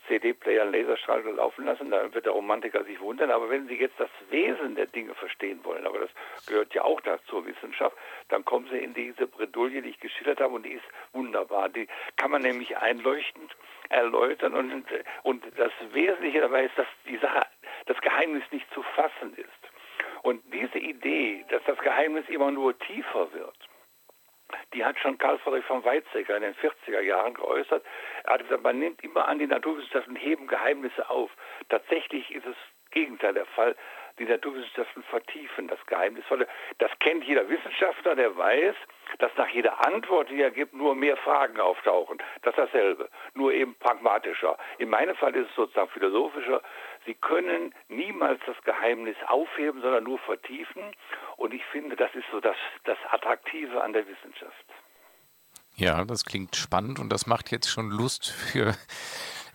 CD-Player 0.08 0.63
einen 0.63 0.73
Laserstrahl 0.73 1.21
laufen 1.21 1.65
lassen, 1.65 1.91
dann 1.91 2.13
wird 2.13 2.26
der 2.26 2.34
Romantiker 2.34 2.84
sich 2.84 2.99
wundern. 2.99 3.32
Aber 3.32 3.49
wenn 3.49 3.67
Sie 3.67 3.76
jetzt 3.76 3.99
das 3.99 4.10
Wesen 4.30 4.76
der 4.76 4.88
Dinge 4.88 5.13
verstehen 5.15 5.63
wollen, 5.63 5.86
aber 5.86 5.99
das 5.99 6.10
gehört 6.47 6.73
ja 6.73 6.84
auch 6.84 7.02
dazu 7.02 7.23
zur 7.28 7.45
Wissenschaft, 7.45 7.95
dann 8.30 8.43
kommen 8.43 8.67
Sie 8.69 8.78
in 8.78 8.93
diese 8.93 9.28
Bredouille, 9.28 9.82
die 9.82 9.89
ich 9.89 9.99
geschildert 9.99 10.41
habe, 10.41 10.56
und 10.56 10.63
die 10.65 10.73
ist 10.73 10.86
wunderbar. 11.13 11.69
Die 11.69 11.88
kann 12.17 12.32
man 12.32 12.41
nämlich 12.41 12.76
einleuchtend 12.78 13.56
erläutern. 13.89 14.54
Und, 14.54 14.86
und 15.23 15.43
das 15.58 15.71
Wesentliche 15.91 16.41
dabei 16.41 16.65
ist, 16.65 16.78
dass 16.78 16.88
die 17.08 17.17
Sache, 17.17 17.41
das 17.86 17.99
Geheimnis 18.02 18.43
nicht 18.52 18.71
zu 18.73 18.82
fassen 18.82 19.36
ist. 19.36 19.62
Und 20.24 20.42
diese 20.54 20.80
Idee, 20.80 21.46
dass 21.50 21.62
das 21.66 21.78
Geheimnis 21.80 22.28
immer 22.30 22.50
nur 22.50 22.78
tiefer 22.80 23.32
wird, 23.34 23.58
die 24.74 24.84
hat 24.84 24.98
schon 25.00 25.18
Karl 25.18 25.38
Friedrich 25.40 25.66
von 25.66 25.84
Weizsäcker 25.84 26.38
in 26.38 26.44
den 26.44 26.56
40er 26.56 27.02
Jahren 27.02 27.34
geäußert. 27.34 27.84
Er 28.24 28.34
hat 28.34 28.44
gesagt, 28.44 28.64
man 28.64 28.80
nimmt 28.80 29.04
immer 29.04 29.28
an 29.28 29.40
die 29.40 29.48
Naturwissenschaften, 29.48 30.16
heben 30.16 30.48
Geheimnisse 30.48 31.10
auf. 31.10 31.32
Tatsächlich 31.70 32.34
ist 32.34 32.46
es 32.46 32.56
Gegenteil 32.92 33.34
der 33.34 33.48
Fall. 33.48 33.76
Die 34.19 34.26
Naturwissenschaften 34.26 35.04
vertiefen, 35.04 35.67
das 35.67 35.80
Geheimnisvolle. 35.88 36.47
Das 36.78 36.91
kennt 36.99 37.23
jeder 37.23 37.47
Wissenschaftler, 37.49 38.15
der 38.15 38.36
weiß, 38.36 38.76
dass 39.19 39.32
nach 39.38 39.49
jeder 39.49 39.86
Antwort, 39.86 40.30
die 40.30 40.41
er 40.41 40.52
gibt, 40.52 40.73
nur 40.73 40.95
mehr 40.95 41.17
Fragen 41.17 41.60
auftauchen. 41.60 42.17
Das 42.41 42.54
ist 42.54 42.60
dasselbe, 42.60 43.10
nur 43.34 43.54
eben 43.54 43.76
pragmatischer. 43.76 44.58
In 44.78 44.89
meinem 44.89 45.15
Fall 45.15 45.36
ist 45.36 45.49
es 45.49 45.56
sozusagen 45.56 45.89
philosophischer. 45.89 46.62
Sie 47.06 47.15
können 47.15 47.73
niemals 47.89 48.39
das 48.45 48.62
Geheimnis 48.63 49.17
aufheben, 49.28 49.82
sondern 49.82 50.04
nur 50.04 50.19
vertiefen. 50.19 50.84
Und 51.38 51.54
ich 51.54 51.65
finde, 51.65 51.95
das 51.95 52.13
ist 52.15 52.26
so 52.32 52.39
das, 52.39 52.58
das 52.86 52.97
Attraktive 53.12 53.84
an 53.84 53.93
der 53.93 54.08
Wissenschaft. 54.08 54.65
Ja, 55.76 56.06
das 56.06 56.23
klingt 56.23 56.56
spannend 56.56 56.99
und 56.99 57.10
das 57.10 57.26
macht 57.26 57.52
jetzt 57.52 57.67
schon 57.67 57.89
Lust 57.89 58.30
für 58.30 58.76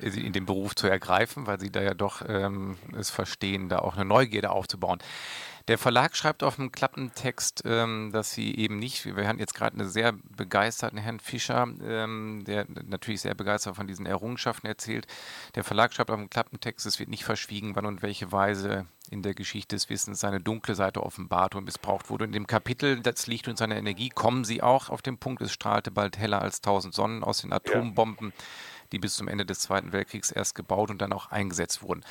in 0.01 0.33
den 0.33 0.47
Beruf 0.47 0.75
zu 0.75 0.87
ergreifen, 0.87 1.47
weil 1.47 1.61
sie 1.61 1.71
da 1.71 1.83
ja 1.83 1.95
doch 1.95 2.23
ähm, 2.27 2.77
es 2.97 3.11
verstehen, 3.11 3.69
da 3.69 3.81
auch 3.81 3.95
eine 3.95 4.05
Neugierde 4.05 4.51
aufzubauen. 4.51 4.99
Der 5.69 5.77
Verlag 5.77 6.17
schreibt 6.17 6.43
auf 6.43 6.57
dem 6.57 6.73
Klappentext, 6.73 7.63
ähm, 7.67 8.09
dass 8.11 8.33
sie 8.33 8.57
eben 8.57 8.79
nicht, 8.79 9.05
wir 9.05 9.29
hatten 9.29 9.39
jetzt 9.39 9.55
gerade 9.55 9.79
einen 9.79 9.91
sehr 9.91 10.15
begeisterten 10.35 10.97
Herrn 10.97 11.21
Fischer, 11.21 11.69
ähm, 11.85 12.43
der 12.47 12.65
natürlich 12.87 13.21
sehr 13.21 13.35
begeistert 13.35 13.77
von 13.77 13.87
diesen 13.87 14.07
Errungenschaften 14.07 14.67
erzählt. 14.67 15.07
Der 15.57 15.65
Verlag 15.65 15.93
schreibt 15.93 16.11
auf 16.11 16.19
dem 16.19 16.31
Klappentext, 16.31 16.87
es 16.87 16.99
wird 16.99 17.11
nicht 17.11 17.25
verschwiegen, 17.25 17.77
wann 17.77 17.85
und 17.85 18.01
welche 18.01 18.33
Weise 18.33 18.87
in 19.11 19.23
der 19.23 19.35
Geschichte 19.35 19.77
des 19.77 19.91
Wissens 19.91 20.21
seine 20.21 20.41
dunkle 20.41 20.75
Seite 20.75 21.03
offenbart 21.03 21.55
und 21.55 21.65
missbraucht 21.65 22.09
wurde. 22.09 22.25
In 22.25 22.33
dem 22.33 22.47
Kapitel 22.47 23.01
Das 23.01 23.27
Licht 23.27 23.47
und 23.47 23.59
seine 23.59 23.77
Energie 23.77 24.09
kommen 24.09 24.45
sie 24.45 24.63
auch 24.63 24.89
auf 24.89 25.03
den 25.03 25.19
Punkt, 25.19 25.43
es 25.43 25.53
strahlte 25.53 25.91
bald 25.91 26.17
heller 26.17 26.41
als 26.41 26.63
tausend 26.63 26.95
Sonnen 26.95 27.23
aus 27.23 27.43
den 27.43 27.53
Atombomben. 27.53 28.29
Ja 28.29 28.45
die 28.93 28.99
bis 28.99 29.17
zum 29.17 29.29
Ende 29.29 29.47
des 29.47 29.61
Zweiten 29.61 29.93
Weltkriegs 29.93 30.31
erst 30.31 30.55
gebaut 30.55 30.91
und 30.91 31.01
dann 31.01 31.13
auch 31.13 31.31
eingesetzt 31.31 31.83
wurden. 31.83 32.05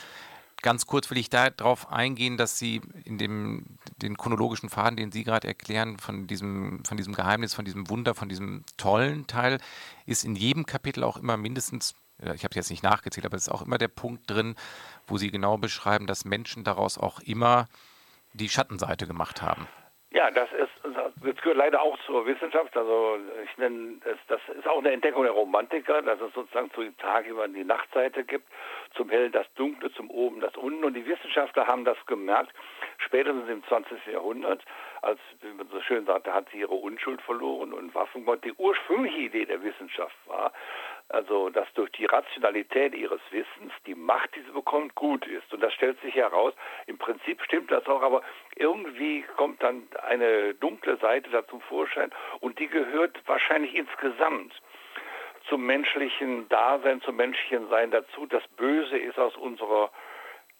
Ganz 0.64 0.88
kurz 0.88 1.12
will 1.12 1.20
ich 1.20 1.30
darauf 1.30 1.92
eingehen, 1.92 2.36
dass 2.36 2.58
Sie 2.58 2.82
in 3.06 3.20
dem 3.20 3.78
den 4.02 4.18
chronologischen 4.18 4.70
Faden, 4.70 4.98
den 4.98 5.12
Sie 5.12 5.24
gerade 5.24 5.48
erklären, 5.48 6.00
von 6.00 6.26
diesem, 6.26 6.84
von 6.84 6.98
diesem 6.98 7.14
Geheimnis, 7.14 7.54
von 7.54 7.64
diesem 7.64 7.90
Wunder, 7.90 8.16
von 8.16 8.28
diesem 8.28 8.64
tollen 8.76 9.28
Teil, 9.28 9.60
ist 10.08 10.24
in 10.24 10.36
jedem 10.36 10.66
Kapitel 10.66 11.04
auch 11.04 11.18
immer 11.18 11.38
mindestens, 11.38 11.94
ich 12.20 12.44
habe 12.44 12.50
es 12.50 12.56
jetzt 12.56 12.70
nicht 12.72 12.82
nachgezählt, 12.82 13.28
aber 13.28 13.38
es 13.38 13.44
ist 13.44 13.54
auch 13.54 13.62
immer 13.62 13.78
der 13.78 13.88
Punkt 13.88 14.30
drin, 14.30 14.56
wo 15.06 15.20
Sie 15.20 15.30
genau 15.30 15.60
beschreiben, 15.60 16.08
dass 16.08 16.26
Menschen 16.26 16.64
daraus 16.64 16.98
auch 16.98 17.20
immer 17.20 17.68
die 18.34 18.50
Schattenseite 18.50 19.06
gemacht 19.06 19.44
haben. 19.44 19.68
Ja, 20.18 20.32
das 20.32 20.52
ist, 20.52 20.72
das 20.84 21.36
gehört 21.44 21.58
leider 21.58 21.80
auch 21.80 21.96
zur 22.08 22.26
Wissenschaft. 22.26 22.76
Also 22.76 23.20
ich 23.44 23.56
nenne 23.60 24.00
es, 24.04 24.18
das 24.28 24.42
ist 24.58 24.68
auch 24.68 24.80
eine 24.80 24.92
Entdeckung 24.92 25.22
der 25.22 25.32
Romantiker, 25.32 26.02
dass 26.02 26.20
es 26.20 26.34
sozusagen 26.34 26.72
zu 26.72 26.90
Tag 26.98 27.28
über 27.28 27.48
die 27.48 27.64
Nachtseite 27.64 28.24
gibt, 28.24 28.48
zum 28.96 29.12
Hellen 29.12 29.32
das 29.32 29.46
Dunkle, 29.54 29.94
zum 29.94 30.10
Oben 30.10 30.40
das 30.40 30.58
Unten. 30.58 30.84
Und 30.84 30.96
die 30.96 31.06
Wissenschaftler 31.06 31.68
haben 31.68 31.86
das 31.86 32.04
gemerkt, 32.08 32.52
spätestens 32.98 33.48
im 33.48 33.64
20. 33.66 34.08
Jahrhundert, 34.08 34.64
als, 35.04 35.20
wie 35.42 35.54
man 35.54 35.68
so 35.68 35.80
schön 35.82 36.08
sagte, 36.08 36.34
hat 36.34 36.50
sie 36.52 36.62
ihre 36.62 36.74
Unschuld 36.74 37.22
verloren 37.22 37.72
und 37.72 37.94
Waffengott. 37.94 38.44
Die 38.44 38.54
ursprüngliche 38.54 39.20
Idee 39.20 39.46
der 39.46 39.62
Wissenschaft 39.62 40.18
war, 40.26 40.52
also 41.10 41.50
dass 41.50 41.72
durch 41.74 41.92
die 41.92 42.06
Rationalität 42.06 42.94
ihres 42.94 43.22
Wissens 43.32 43.74
die 43.86 43.96
Macht, 43.96 44.36
die 44.36 44.42
sie 44.42 44.52
bekommt, 44.52 44.96
gut 44.96 45.26
ist. 45.26 45.52
Und 45.54 45.62
das 45.62 45.74
stellt 45.74 46.00
sich 46.02 46.16
heraus. 46.16 46.54
Im 46.86 46.98
Prinzip 46.98 47.42
stimmt 47.44 47.72
das 47.72 47.86
auch, 47.88 48.02
aber 48.02 48.22
irgendwie 48.56 49.24
kommt 49.38 49.64
dann 49.64 49.88
eine 50.08 50.54
dunkle 50.56 50.98
Seite 50.98 51.30
da 51.30 51.48
zum 51.48 51.62
Vorschein 51.62 52.12
und 52.42 52.60
die 52.60 52.68
gehört 52.68 53.22
wahrscheinlich 53.26 53.76
insgesamt 53.76 54.54
zum 55.48 55.66
menschlichen 55.66 56.50
Dasein, 56.50 57.02
zum 57.02 57.16
menschlichen 57.16 57.70
Sein 57.70 57.92
dazu. 57.92 58.26
Das 58.26 58.46
Böse 58.58 58.98
ist 58.98 59.18
aus 59.18 59.36
unserer 59.38 59.92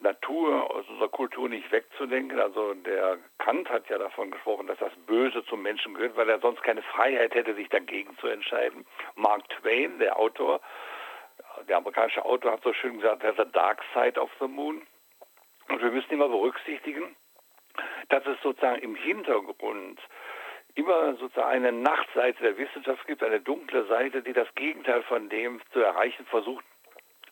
Natur, 0.00 0.70
aus 0.70 0.88
unserer 0.88 1.08
Kultur 1.08 1.48
nicht 1.48 1.70
wegzudenken. 1.72 2.38
Also 2.38 2.74
der 2.74 3.18
Kant 3.38 3.68
hat 3.68 3.88
ja 3.88 3.98
davon 3.98 4.30
gesprochen, 4.30 4.66
dass 4.66 4.78
das 4.78 4.92
Böse 5.06 5.44
zum 5.46 5.62
Menschen 5.62 5.94
gehört, 5.94 6.16
weil 6.16 6.28
er 6.28 6.40
sonst 6.40 6.62
keine 6.62 6.82
Freiheit 6.82 7.34
hätte, 7.34 7.54
sich 7.54 7.68
dagegen 7.68 8.16
zu 8.18 8.28
entscheiden. 8.28 8.86
Mark 9.16 9.48
Twain, 9.48 9.98
der 9.98 10.18
Autor, 10.18 10.60
der 11.68 11.78
amerikanische 11.78 12.24
Autor, 12.24 12.52
hat 12.52 12.62
so 12.62 12.72
schön 12.72 13.00
gesagt, 13.00 13.22
there's 13.22 13.38
a 13.38 13.44
dark 13.44 13.82
side 13.92 14.20
of 14.20 14.30
the 14.40 14.46
moon. 14.46 14.82
Und 15.68 15.82
wir 15.82 15.90
müssen 15.90 16.12
immer 16.12 16.28
berücksichtigen, 16.28 17.16
dass 18.08 18.24
es 18.26 18.40
sozusagen 18.42 18.80
im 18.80 18.94
Hintergrund 18.94 20.00
immer 20.74 21.16
sozusagen 21.16 21.50
eine 21.50 21.72
Nachtseite 21.72 22.42
der 22.42 22.56
Wissenschaft 22.56 23.04
gibt, 23.06 23.22
eine 23.22 23.40
dunkle 23.40 23.86
Seite, 23.86 24.22
die 24.22 24.32
das 24.32 24.48
Gegenteil 24.54 25.02
von 25.02 25.28
dem 25.28 25.60
zu 25.72 25.80
erreichen 25.80 26.24
versucht, 26.26 26.64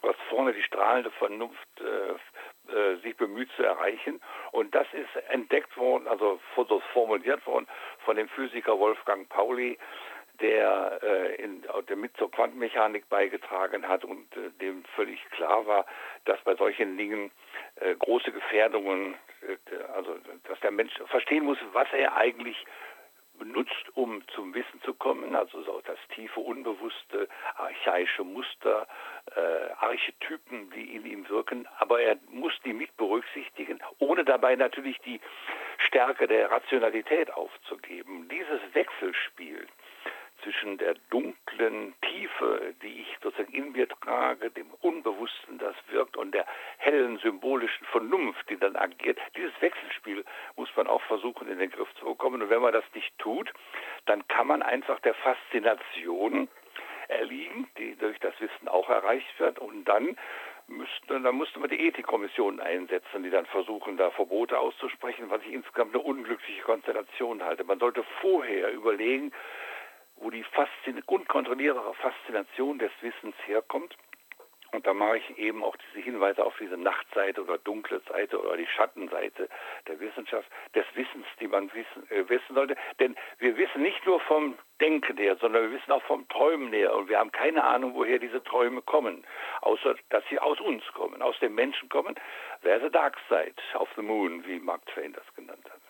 was 0.02 0.16
vorne 0.28 0.52
die 0.52 0.62
strahlende 0.62 1.10
Vernunft 1.12 1.80
äh, 1.80 2.14
äh, 2.70 2.96
sich 2.96 3.16
bemüht 3.16 3.50
zu 3.56 3.62
erreichen. 3.62 4.20
Und 4.52 4.74
das 4.74 4.86
ist 4.92 5.14
entdeckt 5.28 5.76
worden, 5.76 6.06
also 6.08 6.40
formuliert 6.92 7.46
worden 7.46 7.66
von 8.04 8.16
dem 8.16 8.28
Physiker 8.28 8.78
Wolfgang 8.78 9.28
Pauli, 9.28 9.78
der, 10.40 11.00
äh, 11.02 11.34
in, 11.42 11.64
der 11.88 11.96
mit 11.96 12.16
zur 12.16 12.30
Quantenmechanik 12.30 13.08
beigetragen 13.08 13.88
hat 13.88 14.04
und 14.04 14.36
äh, 14.36 14.50
dem 14.60 14.84
völlig 14.94 15.24
klar 15.30 15.66
war, 15.66 15.86
dass 16.24 16.40
bei 16.42 16.54
solchen 16.56 16.96
Dingen 16.96 17.30
äh, 17.76 17.94
große 17.94 18.32
Gefährdungen, 18.32 19.14
äh, 19.42 19.76
also 19.94 20.16
dass 20.44 20.60
der 20.60 20.70
Mensch 20.70 20.92
verstehen 21.06 21.44
muss, 21.44 21.58
was 21.72 21.88
er 21.92 22.16
eigentlich 22.16 22.66
benutzt, 23.38 23.86
um 23.94 24.22
zum 24.28 24.54
Wissen 24.54 24.80
zu 24.82 24.94
kommen, 24.94 25.34
also 25.34 25.62
so 25.62 25.80
das 25.84 25.98
tiefe, 26.14 26.40
unbewusste, 26.40 27.28
archaische 27.56 28.24
Muster, 28.24 28.86
äh, 29.34 29.72
Archetypen, 29.78 30.70
die 30.70 30.96
in 30.96 31.06
ihm 31.06 31.28
wirken, 31.28 31.68
aber 31.78 32.00
er 32.00 32.16
muss 32.30 32.52
die 32.64 32.72
mit 32.72 32.96
berücksichtigen, 32.96 33.80
ohne 33.98 34.24
dabei 34.24 34.56
natürlich 34.56 34.98
die 35.00 35.20
Stärke 35.78 36.26
der 36.26 36.50
Rationalität 36.50 37.32
aufzugeben. 37.32 38.28
Dieses 38.28 38.60
Wechselspiel 38.74 39.66
zwischen 40.46 40.78
der 40.78 40.94
dunklen 41.10 41.92
Tiefe, 42.02 42.74
die 42.80 43.00
ich 43.00 43.18
sozusagen 43.20 43.52
in 43.52 43.72
mir 43.72 43.88
trage, 43.88 44.48
dem 44.50 44.70
Unbewussten, 44.80 45.58
das 45.58 45.74
wirkt, 45.90 46.16
und 46.16 46.32
der 46.32 46.46
hellen 46.78 47.18
symbolischen 47.18 47.84
Vernunft, 47.86 48.48
die 48.48 48.56
dann 48.56 48.76
agiert. 48.76 49.18
Dieses 49.36 49.60
Wechselspiel 49.60 50.24
muss 50.54 50.68
man 50.76 50.86
auch 50.86 51.02
versuchen 51.02 51.48
in 51.48 51.58
den 51.58 51.70
Griff 51.70 51.92
zu 51.98 52.04
bekommen. 52.04 52.42
Und 52.42 52.50
wenn 52.50 52.62
man 52.62 52.72
das 52.72 52.84
nicht 52.94 53.18
tut, 53.18 53.52
dann 54.04 54.26
kann 54.28 54.46
man 54.46 54.62
einfach 54.62 55.00
der 55.00 55.14
Faszination 55.14 56.48
erliegen, 57.08 57.68
die 57.76 57.96
durch 57.96 58.18
das 58.20 58.34
Wissen 58.40 58.68
auch 58.68 58.88
erreicht 58.88 59.38
wird. 59.40 59.58
Und 59.58 59.84
dann 59.84 60.16
müsste, 60.68 61.20
dann 61.20 61.34
musste 61.34 61.58
man 61.58 61.70
die 61.70 61.88
Ethikkommission 61.88 62.60
einsetzen, 62.60 63.24
die 63.24 63.30
dann 63.30 63.46
versuchen, 63.46 63.96
da 63.96 64.10
Verbote 64.10 64.58
auszusprechen, 64.58 65.28
was 65.28 65.42
ich 65.42 65.52
insgesamt 65.52 65.94
eine 65.94 66.04
unglückliche 66.04 66.62
Konstellation 66.62 67.42
halte. 67.42 67.64
Man 67.64 67.80
sollte 67.80 68.04
vorher 68.20 68.72
überlegen, 68.72 69.32
wo 70.16 70.30
die 70.30 70.44
Faszin 70.44 71.02
unkontrollierbare 71.06 71.94
Faszination 71.94 72.78
des 72.78 72.92
Wissens 73.00 73.34
herkommt. 73.46 73.96
Und 74.72 74.86
da 74.86 74.92
mache 74.92 75.18
ich 75.18 75.38
eben 75.38 75.62
auch 75.62 75.76
diese 75.76 76.04
Hinweise 76.04 76.44
auf 76.44 76.54
diese 76.58 76.76
Nachtseite 76.76 77.42
oder 77.42 77.56
dunkle 77.58 78.00
Seite 78.08 78.38
oder 78.38 78.56
die 78.56 78.66
Schattenseite 78.66 79.48
der 79.86 80.00
Wissenschaft, 80.00 80.50
des 80.74 80.84
Wissens, 80.94 81.24
die 81.40 81.46
man 81.46 81.72
wissen, 81.72 82.10
äh, 82.10 82.28
wissen 82.28 82.54
sollte. 82.54 82.76
Denn 82.98 83.16
wir 83.38 83.56
wissen 83.56 83.82
nicht 83.82 84.04
nur 84.04 84.20
vom 84.20 84.58
Denken 84.80 85.16
her, 85.16 85.36
sondern 85.36 85.70
wir 85.70 85.78
wissen 85.78 85.92
auch 85.92 86.02
vom 86.02 86.28
Träumen 86.28 86.72
her. 86.72 86.94
Und 86.94 87.08
wir 87.08 87.18
haben 87.18 87.32
keine 87.32 87.64
Ahnung, 87.64 87.94
woher 87.94 88.18
diese 88.18 88.42
Träume 88.42 88.82
kommen, 88.82 89.24
außer 89.62 89.94
dass 90.10 90.24
sie 90.28 90.38
aus 90.38 90.60
uns 90.60 90.84
kommen, 90.92 91.22
aus 91.22 91.38
dem 91.38 91.54
Menschen 91.54 91.88
kommen. 91.88 92.14
There's 92.62 92.82
a 92.82 92.90
dark 92.90 93.16
side 93.28 93.54
of 93.74 93.88
the 93.96 94.02
moon, 94.02 94.44
wie 94.46 94.58
Mark 94.58 94.84
Twain 94.86 95.12
das 95.12 95.24
genannt 95.36 95.64
hat. 95.64 95.85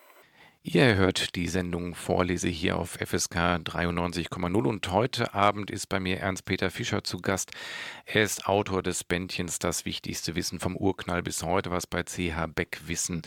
Ihr 0.69 0.97
hört 0.97 1.37
die 1.37 1.47
Sendung 1.47 1.95
Vorlese 1.95 2.49
hier 2.49 2.77
auf 2.77 2.95
FSK 2.95 3.37
93,0 3.63 4.67
und 4.67 4.91
heute 4.91 5.33
Abend 5.33 5.71
ist 5.71 5.89
bei 5.89 6.01
mir 6.01 6.19
Ernst-Peter 6.19 6.73
Fischer 6.73 7.05
zu 7.05 7.19
Gast. 7.19 7.53
Er 8.05 8.25
ist 8.25 8.49
Autor 8.49 8.83
des 8.83 9.05
Bändchens 9.05 9.61
Das 9.61 9.85
wichtigste 9.85 10.35
Wissen 10.35 10.59
vom 10.59 10.75
Urknall 10.75 11.23
bis 11.23 11.45
heute, 11.45 11.71
was 11.71 11.87
bei 11.87 12.03
CH 12.03 12.49
Beck 12.53 12.81
Wissen 12.87 13.23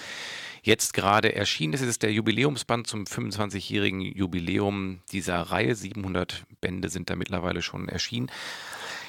jetzt 0.64 0.94
gerade 0.94 1.34
erschienen 1.34 1.72
ist. 1.72 1.82
Es 1.82 1.88
ist 1.88 2.04
der 2.04 2.12
Jubiläumsband 2.12 2.88
zum 2.88 3.06
25-jährigen 3.06 4.02
Jubiläum 4.02 5.00
dieser 5.14 5.40
Reihe. 5.40 5.76
700 5.76 6.44
Bände 6.60 6.90
sind 6.90 7.10
da 7.10 7.16
mittlerweile 7.16 7.62
schon 7.62 7.88
erschienen. 7.88 8.30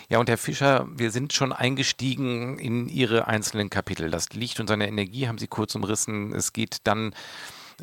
Ja, 0.08 0.20
und 0.20 0.28
Herr 0.28 0.38
Fischer, 0.38 0.86
wir 0.94 1.10
sind 1.10 1.32
schon 1.32 1.52
eingestiegen 1.52 2.60
in 2.60 2.88
Ihre 2.88 3.26
einzelnen 3.26 3.70
Kapitel. 3.70 4.08
Das 4.08 4.28
Licht 4.30 4.60
und 4.60 4.68
seine 4.68 4.86
Energie 4.86 5.26
haben 5.26 5.38
Sie 5.38 5.48
kurz 5.48 5.74
umrissen. 5.74 6.32
Es 6.32 6.52
geht 6.52 6.78
dann 6.84 7.12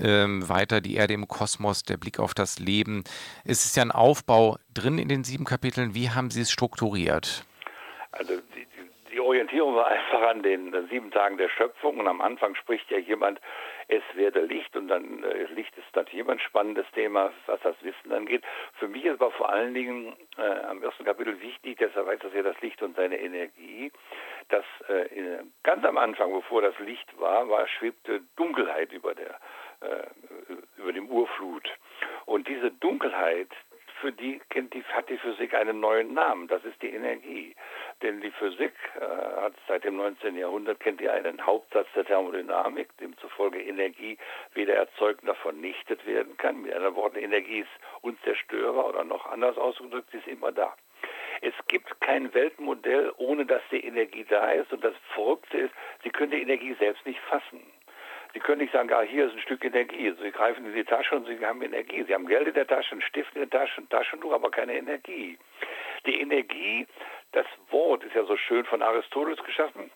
ähm, 0.03 0.47
weiter 0.49 0.81
die 0.81 0.95
Erde 0.95 1.13
im 1.13 1.27
Kosmos, 1.27 1.83
der 1.83 1.97
Blick 1.97 2.19
auf 2.19 2.33
das 2.33 2.59
Leben. 2.59 3.03
Es 3.45 3.65
ist 3.65 3.75
ja 3.75 3.83
ein 3.83 3.91
Aufbau 3.91 4.57
drin 4.73 4.97
in 4.97 5.09
den 5.09 5.23
sieben 5.23 5.45
Kapiteln. 5.45 5.95
Wie 5.95 6.09
haben 6.09 6.29
Sie 6.29 6.41
es 6.41 6.51
strukturiert? 6.51 7.45
Also 8.11 8.35
die, 8.55 8.67
die 9.11 9.19
Orientierung 9.19 9.75
war 9.75 9.87
einfach 9.91 10.21
an 10.29 10.43
den 10.43 10.73
sieben 10.89 11.11
Tagen 11.11 11.37
der 11.37 11.49
Schöpfung 11.49 11.97
und 11.97 12.07
am 12.07 12.21
Anfang 12.21 12.55
spricht 12.55 12.89
ja 12.91 12.97
jemand, 12.97 13.39
es 13.89 14.03
werde 14.15 14.41
Licht 14.41 14.75
und 14.75 14.89
dann 14.89 15.23
äh, 15.23 15.45
Licht 15.53 15.75
ist 15.77 15.95
natürlich 15.95 16.27
ein 16.27 16.39
spannendes 16.39 16.85
Thema, 16.93 17.31
was 17.45 17.59
das 17.61 17.75
Wissen 17.81 18.11
angeht. 18.11 18.43
Für 18.73 18.87
mich 18.87 19.05
ist 19.05 19.21
aber 19.21 19.31
vor 19.31 19.49
allen 19.49 19.73
Dingen 19.73 20.13
äh, 20.37 20.65
am 20.65 20.83
ersten 20.83 21.05
Kapitel 21.05 21.39
wichtig, 21.41 21.77
deshalb 21.79 22.07
heißt 22.07 22.23
das 22.23 22.33
ja 22.33 22.43
das 22.43 22.59
Licht 22.61 22.81
und 22.81 22.95
seine 22.97 23.17
Energie, 23.19 23.91
dass 24.49 24.65
äh, 24.89 25.39
ganz 25.63 25.85
am 25.85 25.97
Anfang, 25.97 26.33
bevor 26.33 26.61
das 26.61 26.77
Licht 26.79 27.17
war, 27.17 27.47
war 27.49 27.67
schwebte 27.67 28.21
Dunkelheit 28.35 28.91
über 28.91 29.15
der 29.15 29.39
über 30.77 30.93
dem 30.93 31.09
Urflut. 31.09 31.69
Und 32.25 32.47
diese 32.47 32.71
Dunkelheit, 32.71 33.49
für 34.01 34.11
die 34.11 34.39
kennt 34.49 34.73
die, 34.73 34.83
hat 34.83 35.09
die 35.09 35.17
Physik 35.17 35.53
einen 35.53 35.79
neuen 35.79 36.13
Namen. 36.13 36.47
Das 36.47 36.63
ist 36.63 36.81
die 36.81 36.93
Energie. 36.93 37.55
Denn 38.01 38.21
die 38.21 38.31
Physik 38.31 38.73
äh, 38.95 39.41
hat 39.41 39.53
seit 39.67 39.83
dem 39.83 39.97
19. 39.97 40.35
Jahrhundert 40.37 40.79
kennt 40.79 41.01
ihr 41.01 41.11
einen 41.11 41.43
Hauptsatz 41.43 41.87
der 41.95 42.05
Thermodynamik, 42.05 42.95
demzufolge 42.97 43.61
Energie 43.61 44.17
weder 44.53 44.75
erzeugt 44.75 45.23
noch 45.23 45.37
vernichtet 45.37 46.05
werden 46.05 46.37
kann. 46.37 46.61
Mit 46.61 46.73
anderen 46.73 46.95
Worten, 46.95 47.17
Energie 47.17 47.59
ist 47.59 47.69
unzerstörbar 48.01 48.87
oder 48.87 49.03
noch 49.03 49.25
anders 49.25 49.57
ausgedrückt, 49.57 50.09
sie 50.11 50.17
ist 50.17 50.27
immer 50.27 50.51
da. 50.51 50.75
Es 51.41 51.53
gibt 51.67 51.99
kein 52.01 52.33
Weltmodell, 52.33 53.13
ohne 53.17 53.45
dass 53.45 53.61
die 53.71 53.83
Energie 53.83 54.25
da 54.27 54.51
ist. 54.51 54.71
Und 54.73 54.83
das 54.83 54.95
Verrückte 55.13 55.57
ist, 55.57 55.73
Sie 56.03 56.09
können 56.09 56.31
die 56.31 56.41
Energie 56.41 56.75
selbst 56.79 57.05
nicht 57.05 57.19
fassen. 57.21 57.61
Sie 58.37 58.43
können 58.43 58.61
nicht 58.61 58.71
sagen, 58.71 58.93
ah, 58.93 59.01
hier 59.01 59.25
ist 59.25 59.33
ein 59.33 59.39
Stück 59.39 59.65
Energie. 59.65 60.13
Sie 60.21 60.31
greifen 60.31 60.63
in 60.67 60.73
die 60.75 60.83
Tasche 60.83 61.15
und 61.15 61.25
Sie 61.25 61.43
haben 61.43 61.59
Energie. 61.63 62.03
Sie 62.03 62.13
haben 62.13 62.27
Geld 62.27 62.47
in 62.47 62.53
der 62.53 62.67
Tasche, 62.67 62.91
einen 62.91 63.01
Stift 63.01 63.33
in 63.33 63.41
der 63.41 63.49
Tasche, 63.49 63.81
ein 63.81 63.89
Taschentuch, 63.89 64.31
aber 64.31 64.51
keine 64.51 64.77
Energie. 64.77 65.39
Die 66.05 66.21
Energie, 66.21 66.85
das 67.31 67.47
Wort 67.71 68.03
ist 68.03 68.13
ja 68.13 68.23
so 68.25 68.37
schön 68.37 68.63
von 68.65 68.83
Aristoteles 68.83 69.43
geschaffen, 69.43 69.89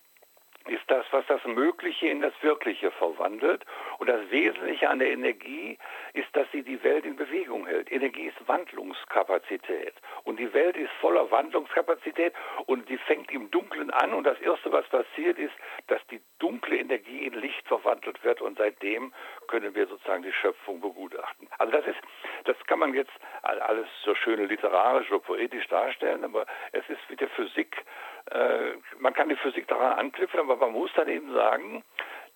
ist 0.68 0.84
das, 0.88 1.06
was 1.12 1.26
das 1.28 1.44
Mögliche 1.46 2.08
in 2.08 2.22
das 2.22 2.34
Wirkliche 2.42 2.92
verwandelt. 2.92 3.66
Und 3.98 4.08
das 4.08 4.30
Wesentliche 4.30 4.90
an 4.90 5.00
der 5.00 5.12
Energie 5.12 5.78
ist, 6.14 6.28
dass 6.36 6.48
sie 6.52 6.64
die 6.64 6.84
Welt 6.84 7.06
in 7.06 7.16
Bewegung 7.16 7.66
hält. 7.66 7.92
Energie 7.92 8.28
ist 8.28 8.48
Wandlungskapazität. 8.48 9.94
Und 10.24 10.40
die 10.40 10.54
Welt 10.54 10.78
ist 10.78 10.92
voller 11.00 11.30
Wandlungskapazität 11.32 12.34
und 12.66 12.88
die 12.90 12.98
fängt 12.98 13.32
im 13.32 13.50
Dunkeln 13.52 13.90
an. 13.92 14.14
Und 14.14 14.26
das 14.26 14.40
Erste, 14.42 14.72
was 14.72 14.88
passiert, 14.90 15.38
ist, 15.38 15.54
dass 15.88 16.06
die 16.08 16.22
dunkle 16.40 16.78
Energie 16.78 17.26
in 17.26 17.34
Licht 17.34 17.68
verwandelt 17.68 18.24
wird. 18.24 18.42
Und 18.42 18.58
seitdem 18.58 19.14
können 19.48 19.74
wir 19.76 19.88
sozusagen 19.88 20.24
die 20.24 20.34
Schöpfung 20.34 20.82
begutachten. 20.82 21.48
Also 21.58 21.72
das 21.72 21.88
ist, 21.88 22.00
das 22.46 22.58
kann 22.68 22.80
man 22.80 22.94
jetzt 22.94 23.12
alles 23.44 23.88
so 24.04 24.16
schön 24.16 24.48
literarisch 24.48 25.10
oder 25.12 25.20
poetisch 25.20 25.68
darstellen, 25.68 26.24
aber 26.24 26.46
es 26.72 26.88
ist 26.90 27.00
wie 27.10 27.16
der 27.16 27.30
Physik 27.30 27.84
äh, 28.32 28.78
man 29.00 29.14
kann 29.14 29.30
die 29.30 29.36
Physik 29.36 29.68
daran 29.68 30.00
anknüpfen, 30.00 30.40
aber 30.40 30.56
man 30.56 30.72
muss 30.72 30.92
dann 30.96 31.08
eben 31.08 31.34
sagen, 31.34 31.84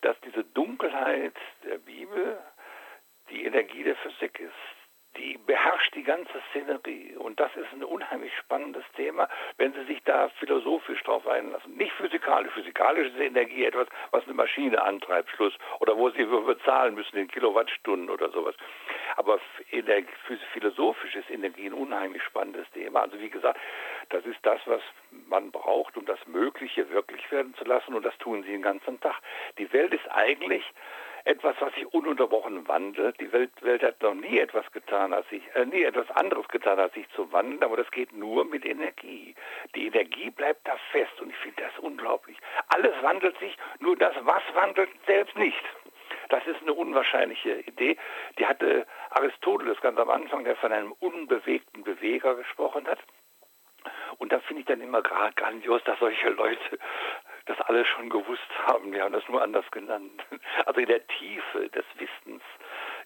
dass 0.01 0.19
diese 0.21 0.43
Dunkelheit 0.43 1.35
der 1.63 1.77
Bibel 1.77 2.39
die 3.29 3.45
Energie 3.45 3.83
der 3.83 3.95
Physik 3.95 4.39
ist 4.39 4.53
die 5.17 5.37
beherrscht 5.45 5.95
die 5.95 6.03
ganze 6.03 6.41
Szenerie. 6.49 7.15
Und 7.17 7.39
das 7.39 7.55
ist 7.55 7.71
ein 7.73 7.83
unheimlich 7.83 8.35
spannendes 8.37 8.83
Thema, 8.95 9.29
wenn 9.57 9.73
Sie 9.73 9.83
sich 9.85 10.03
da 10.03 10.29
philosophisch 10.39 11.01
drauf 11.03 11.27
einlassen. 11.27 11.75
Nicht 11.75 11.93
physikalisch. 11.93 12.51
Physikalisch 12.53 13.07
ist 13.07 13.19
Energie 13.19 13.65
etwas, 13.65 13.87
was 14.11 14.23
eine 14.25 14.33
Maschine 14.33 14.81
antreibt, 14.81 15.29
Schluss. 15.31 15.53
Oder 15.79 15.97
wo 15.97 16.09
Sie 16.09 16.25
bezahlen 16.25 16.95
müssen 16.95 17.17
in 17.17 17.27
Kilowattstunden 17.27 18.09
oder 18.09 18.29
sowas. 18.31 18.55
Aber 19.15 19.39
philosophisch 20.53 21.15
ist 21.15 21.29
Energie 21.29 21.67
ein 21.67 21.73
unheimlich 21.73 22.23
spannendes 22.23 22.69
Thema. 22.71 23.01
Also 23.01 23.19
wie 23.19 23.29
gesagt, 23.29 23.59
das 24.09 24.25
ist 24.25 24.39
das, 24.43 24.59
was 24.65 24.81
man 25.27 25.51
braucht, 25.51 25.97
um 25.97 26.05
das 26.05 26.19
Mögliche 26.27 26.89
wirklich 26.89 27.31
werden 27.31 27.53
zu 27.55 27.63
lassen. 27.65 27.93
Und 27.93 28.05
das 28.05 28.17
tun 28.17 28.43
Sie 28.43 28.51
den 28.51 28.61
ganzen 28.61 28.99
Tag. 28.99 29.15
Die 29.57 29.71
Welt 29.73 29.93
ist 29.93 30.07
eigentlich 30.11 30.63
etwas, 31.25 31.55
was 31.59 31.73
sich 31.73 31.91
ununterbrochen 31.91 32.67
wandelt. 32.67 33.19
Die 33.19 33.31
Welt, 33.31 33.51
Welt 33.61 33.83
hat 33.83 34.01
noch 34.01 34.13
nie 34.13 34.37
etwas 34.37 34.71
getan, 34.71 35.11
als 35.11 35.27
sich, 35.29 35.41
äh, 35.55 35.65
nie 35.65 35.83
etwas 35.83 36.09
anderes 36.11 36.47
getan, 36.47 36.79
als 36.79 36.93
sich 36.93 37.09
zu 37.09 37.31
wandeln, 37.31 37.63
aber 37.63 37.77
das 37.77 37.89
geht 37.91 38.13
nur 38.13 38.45
mit 38.45 38.63
Energie. 38.63 39.33
Die 39.73 39.87
Energie 39.87 40.29
bleibt 40.29 40.67
da 40.67 40.77
fest 40.91 41.19
und 41.19 41.31
ich 41.31 41.37
finde 41.37 41.63
das 41.63 41.79
unglaublich. 41.79 42.37
Alles 42.69 42.93
wandelt 43.01 43.37
sich, 43.39 43.57
nur 43.79 43.97
das 43.97 44.13
Was 44.21 44.43
wandelt 44.53 44.89
selbst 45.07 45.35
nicht. 45.35 45.63
Das 46.29 46.45
ist 46.47 46.61
eine 46.61 46.73
unwahrscheinliche 46.73 47.59
Idee. 47.61 47.97
Die 48.39 48.45
hatte 48.45 48.85
Aristoteles 49.11 49.79
ganz 49.81 49.99
am 49.99 50.09
Anfang, 50.09 50.43
der 50.43 50.55
von 50.55 50.71
einem 50.71 50.91
unbewegten 50.93 51.83
Beweger 51.83 52.35
gesprochen 52.35 52.87
hat. 52.87 52.99
Und 54.17 54.31
da 54.31 54.39
finde 54.39 54.61
ich 54.61 54.67
dann 54.67 54.81
immer 54.81 55.01
grandios, 55.01 55.83
dass 55.83 55.99
solche 55.99 56.29
Leute 56.29 56.79
das 57.45 57.59
alle 57.61 57.85
schon 57.85 58.09
gewusst 58.09 58.49
haben. 58.65 58.91
Wir 58.91 59.03
haben 59.03 59.13
das 59.13 59.27
nur 59.29 59.41
anders 59.41 59.69
genannt. 59.71 60.23
Also 60.65 60.79
in 60.79 60.87
der 60.87 61.05
Tiefe 61.07 61.69
des 61.69 61.85
Wissens 61.97 62.41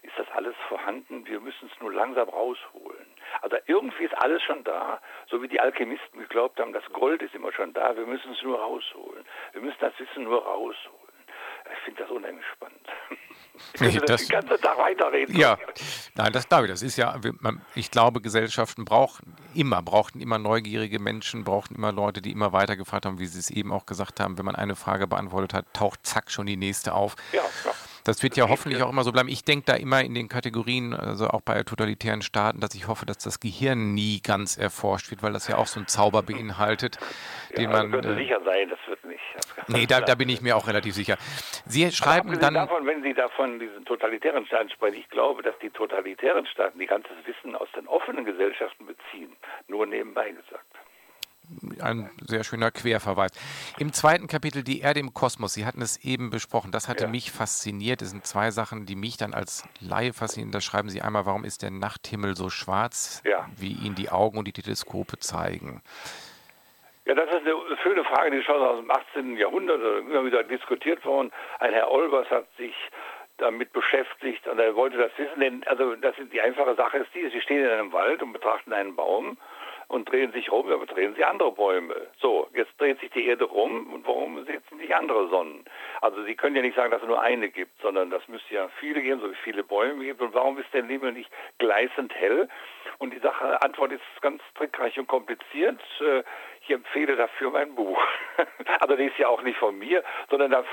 ist 0.02 0.18
das 0.18 0.30
alles 0.30 0.54
vorhanden. 0.68 1.26
Wir 1.26 1.40
müssen 1.40 1.70
es 1.72 1.80
nur 1.80 1.92
langsam 1.92 2.28
rausholen. 2.28 3.06
Also 3.42 3.56
irgendwie 3.66 4.04
ist 4.04 4.14
alles 4.22 4.42
schon 4.42 4.64
da, 4.64 5.00
so 5.28 5.42
wie 5.42 5.48
die 5.48 5.60
Alchemisten 5.60 6.20
geglaubt 6.20 6.58
haben, 6.58 6.72
das 6.72 6.84
Gold 6.92 7.20
ist 7.22 7.34
immer 7.34 7.52
schon 7.52 7.74
da. 7.74 7.96
Wir 7.96 8.06
müssen 8.06 8.32
es 8.32 8.42
nur 8.42 8.58
rausholen. 8.58 9.24
Wir 9.52 9.60
müssen 9.60 9.78
das 9.80 9.98
Wissen 9.98 10.24
nur 10.24 10.42
rausholen. 10.42 11.09
Ich 11.72 11.84
finde 11.84 12.02
das 12.02 12.10
unheimlich 12.10 12.44
spannend. 12.54 12.80
Ich 13.74 13.80
könnte 13.80 14.00
das, 14.00 14.06
das 14.06 14.26
den 14.26 14.40
ganzen 14.40 14.60
Tag 14.62 14.78
weiterreden. 14.78 15.36
Ja, 15.36 15.58
nein, 16.14 16.32
das 16.32 16.48
glaube 16.48 16.66
ich. 16.66 16.70
Das 16.70 16.82
ist 16.82 16.96
ja, 16.96 17.18
ich 17.74 17.90
glaube, 17.90 18.20
Gesellschaften 18.20 18.84
brauchen 18.84 19.36
immer, 19.54 19.82
brauchten 19.82 20.20
immer 20.20 20.38
neugierige 20.38 20.98
Menschen, 20.98 21.44
brauchten 21.44 21.74
immer 21.74 21.92
Leute, 21.92 22.22
die 22.22 22.32
immer 22.32 22.52
weiter 22.52 22.76
gefragt 22.76 23.06
haben, 23.06 23.18
wie 23.18 23.26
Sie 23.26 23.38
es 23.38 23.50
eben 23.50 23.72
auch 23.72 23.86
gesagt 23.86 24.20
haben. 24.20 24.38
Wenn 24.38 24.44
man 24.44 24.56
eine 24.56 24.76
Frage 24.76 25.06
beantwortet 25.06 25.54
hat, 25.54 25.66
taucht 25.74 26.06
zack 26.06 26.30
schon 26.30 26.46
die 26.46 26.56
nächste 26.56 26.94
auf. 26.94 27.16
Ja, 27.32 27.42
ja. 27.64 27.72
Das 28.04 28.22
wird 28.22 28.36
ja 28.36 28.48
hoffentlich 28.48 28.82
auch 28.82 28.88
immer 28.88 29.04
so 29.04 29.12
bleiben. 29.12 29.28
Ich 29.28 29.44
denke 29.44 29.66
da 29.66 29.74
immer 29.74 30.02
in 30.02 30.14
den 30.14 30.28
Kategorien, 30.28 30.94
also 30.94 31.28
auch 31.28 31.42
bei 31.42 31.62
totalitären 31.62 32.22
Staaten, 32.22 32.60
dass 32.60 32.74
ich 32.74 32.88
hoffe, 32.88 33.04
dass 33.04 33.18
das 33.18 33.40
Gehirn 33.40 33.94
nie 33.94 34.20
ganz 34.22 34.56
erforscht 34.56 35.10
wird, 35.10 35.22
weil 35.22 35.32
das 35.32 35.48
ja 35.48 35.58
auch 35.58 35.66
so 35.66 35.80
einen 35.80 35.86
Zauber 35.86 36.22
beinhaltet, 36.22 36.98
ja, 37.50 37.56
den 37.56 37.70
man. 37.70 37.90
Könnte 37.90 38.12
äh, 38.12 38.16
sicher 38.16 38.40
sein, 38.44 38.70
das 38.70 38.78
wird. 38.86 38.99
Das 39.34 39.68
nee, 39.68 39.86
da, 39.86 40.00
da, 40.00 40.14
bin 40.14 40.28
ich 40.28 40.40
mir 40.40 40.56
auch 40.56 40.66
relativ 40.66 40.94
sicher. 40.94 41.16
Sie 41.66 41.90
schreiben 41.92 42.38
dann. 42.38 42.54
Davon, 42.54 42.86
wenn 42.86 43.02
Sie 43.02 43.14
davon 43.14 43.58
diesen 43.58 43.84
totalitären 43.84 44.46
Staaten 44.46 44.70
sprechen, 44.70 44.98
ich 44.98 45.08
glaube, 45.08 45.42
dass 45.42 45.58
die 45.58 45.70
totalitären 45.70 46.46
Staaten 46.46 46.78
die 46.78 46.86
ganzes 46.86 47.12
Wissen 47.24 47.56
aus 47.56 47.68
den 47.76 47.86
offenen 47.86 48.24
Gesellschaften 48.24 48.86
beziehen. 48.86 49.36
Nur 49.68 49.86
nebenbei 49.86 50.30
gesagt 50.30 50.66
ein 51.80 52.10
sehr 52.26 52.44
schöner 52.44 52.70
Querverweis. 52.70 53.32
Im 53.78 53.92
zweiten 53.92 54.26
Kapitel 54.26 54.62
die 54.62 54.80
Erde 54.80 55.00
im 55.00 55.14
Kosmos, 55.14 55.54
Sie 55.54 55.66
hatten 55.66 55.82
es 55.82 55.98
eben 56.04 56.30
besprochen, 56.30 56.70
das 56.70 56.88
hatte 56.88 57.04
ja. 57.04 57.10
mich 57.10 57.32
fasziniert. 57.32 58.02
Es 58.02 58.10
sind 58.10 58.26
zwei 58.26 58.50
Sachen, 58.50 58.86
die 58.86 58.96
mich 58.96 59.16
dann 59.16 59.34
als 59.34 59.64
Laie 59.80 60.12
faszinieren. 60.12 60.52
Da 60.52 60.60
schreiben 60.60 60.88
Sie 60.88 61.02
einmal, 61.02 61.26
warum 61.26 61.44
ist 61.44 61.62
der 61.62 61.70
Nachthimmel 61.70 62.36
so 62.36 62.50
schwarz, 62.50 63.22
ja. 63.24 63.48
wie 63.56 63.72
ihn 63.72 63.94
die 63.94 64.10
Augen 64.10 64.38
und 64.38 64.46
die 64.46 64.52
Teleskope 64.52 65.18
zeigen. 65.18 65.82
Ja, 67.10 67.16
das 67.16 67.26
ist 67.26 67.44
eine 67.44 67.76
schöne 67.82 68.04
Frage, 68.04 68.30
die 68.30 68.36
ist 68.36 68.44
schon 68.44 68.62
aus 68.62 68.78
dem 68.78 68.88
18. 68.88 69.36
Jahrhundert 69.36 69.80
immer 69.82 70.24
wieder 70.24 70.44
diskutiert 70.44 71.04
worden. 71.04 71.32
Ein 71.58 71.72
Herr 71.72 71.90
Olbers 71.90 72.30
hat 72.30 72.46
sich 72.56 72.72
damit 73.36 73.72
beschäftigt 73.72 74.46
und 74.46 74.60
er 74.60 74.76
wollte 74.76 74.96
das 74.96 75.10
wissen, 75.16 75.40
denn 75.40 75.64
also 75.66 75.96
das 75.96 76.16
ist 76.20 76.32
die 76.32 76.40
einfache 76.40 76.76
Sache 76.76 76.98
ist 76.98 77.12
die, 77.12 77.28
Sie 77.30 77.40
stehen 77.40 77.64
in 77.64 77.68
einem 77.68 77.92
Wald 77.92 78.22
und 78.22 78.32
betrachten 78.32 78.72
einen 78.72 78.94
Baum 78.94 79.38
und 79.90 80.08
drehen 80.08 80.30
sich 80.30 80.52
rum, 80.52 80.70
aber 80.70 80.86
drehen 80.86 81.16
sie 81.16 81.24
andere 81.24 81.50
Bäume. 81.50 81.96
So, 82.20 82.48
jetzt 82.54 82.80
dreht 82.80 83.00
sich 83.00 83.10
die 83.10 83.26
Erde 83.26 83.44
rum 83.44 83.92
und 83.92 84.06
warum 84.06 84.44
setzen 84.44 84.78
sich 84.78 84.94
andere 84.94 85.28
Sonnen? 85.30 85.64
Also 86.00 86.22
Sie 86.22 86.36
können 86.36 86.54
ja 86.54 86.62
nicht 86.62 86.76
sagen, 86.76 86.92
dass 86.92 87.02
es 87.02 87.08
nur 87.08 87.20
eine 87.20 87.48
gibt, 87.48 87.82
sondern 87.82 88.08
das 88.08 88.26
müsste 88.28 88.54
ja 88.54 88.68
viele 88.78 89.02
geben, 89.02 89.20
so 89.20 89.28
wie 89.28 89.36
viele 89.42 89.64
Bäume 89.64 90.04
gibt. 90.04 90.20
Und 90.20 90.32
warum 90.32 90.58
ist 90.58 90.72
der 90.72 90.84
Himmel 90.84 91.12
nicht 91.12 91.28
gleißend 91.58 92.14
hell? 92.14 92.48
Und 92.98 93.12
die 93.12 93.18
Sache, 93.18 93.60
Antwort 93.62 93.90
ist 93.90 94.02
ganz 94.20 94.40
trickreich 94.54 94.96
und 94.96 95.08
kompliziert. 95.08 95.80
Ich 96.70 96.76
empfehle 96.76 97.16
dafür 97.16 97.50
mein 97.50 97.74
Buch. 97.74 98.00
Also 98.78 98.94
ist 98.94 99.18
ja 99.18 99.28
auch 99.28 99.42
nicht 99.42 99.58
von 99.58 99.76
mir, 99.78 100.02
sondern 100.30 100.52
da, 100.52 100.64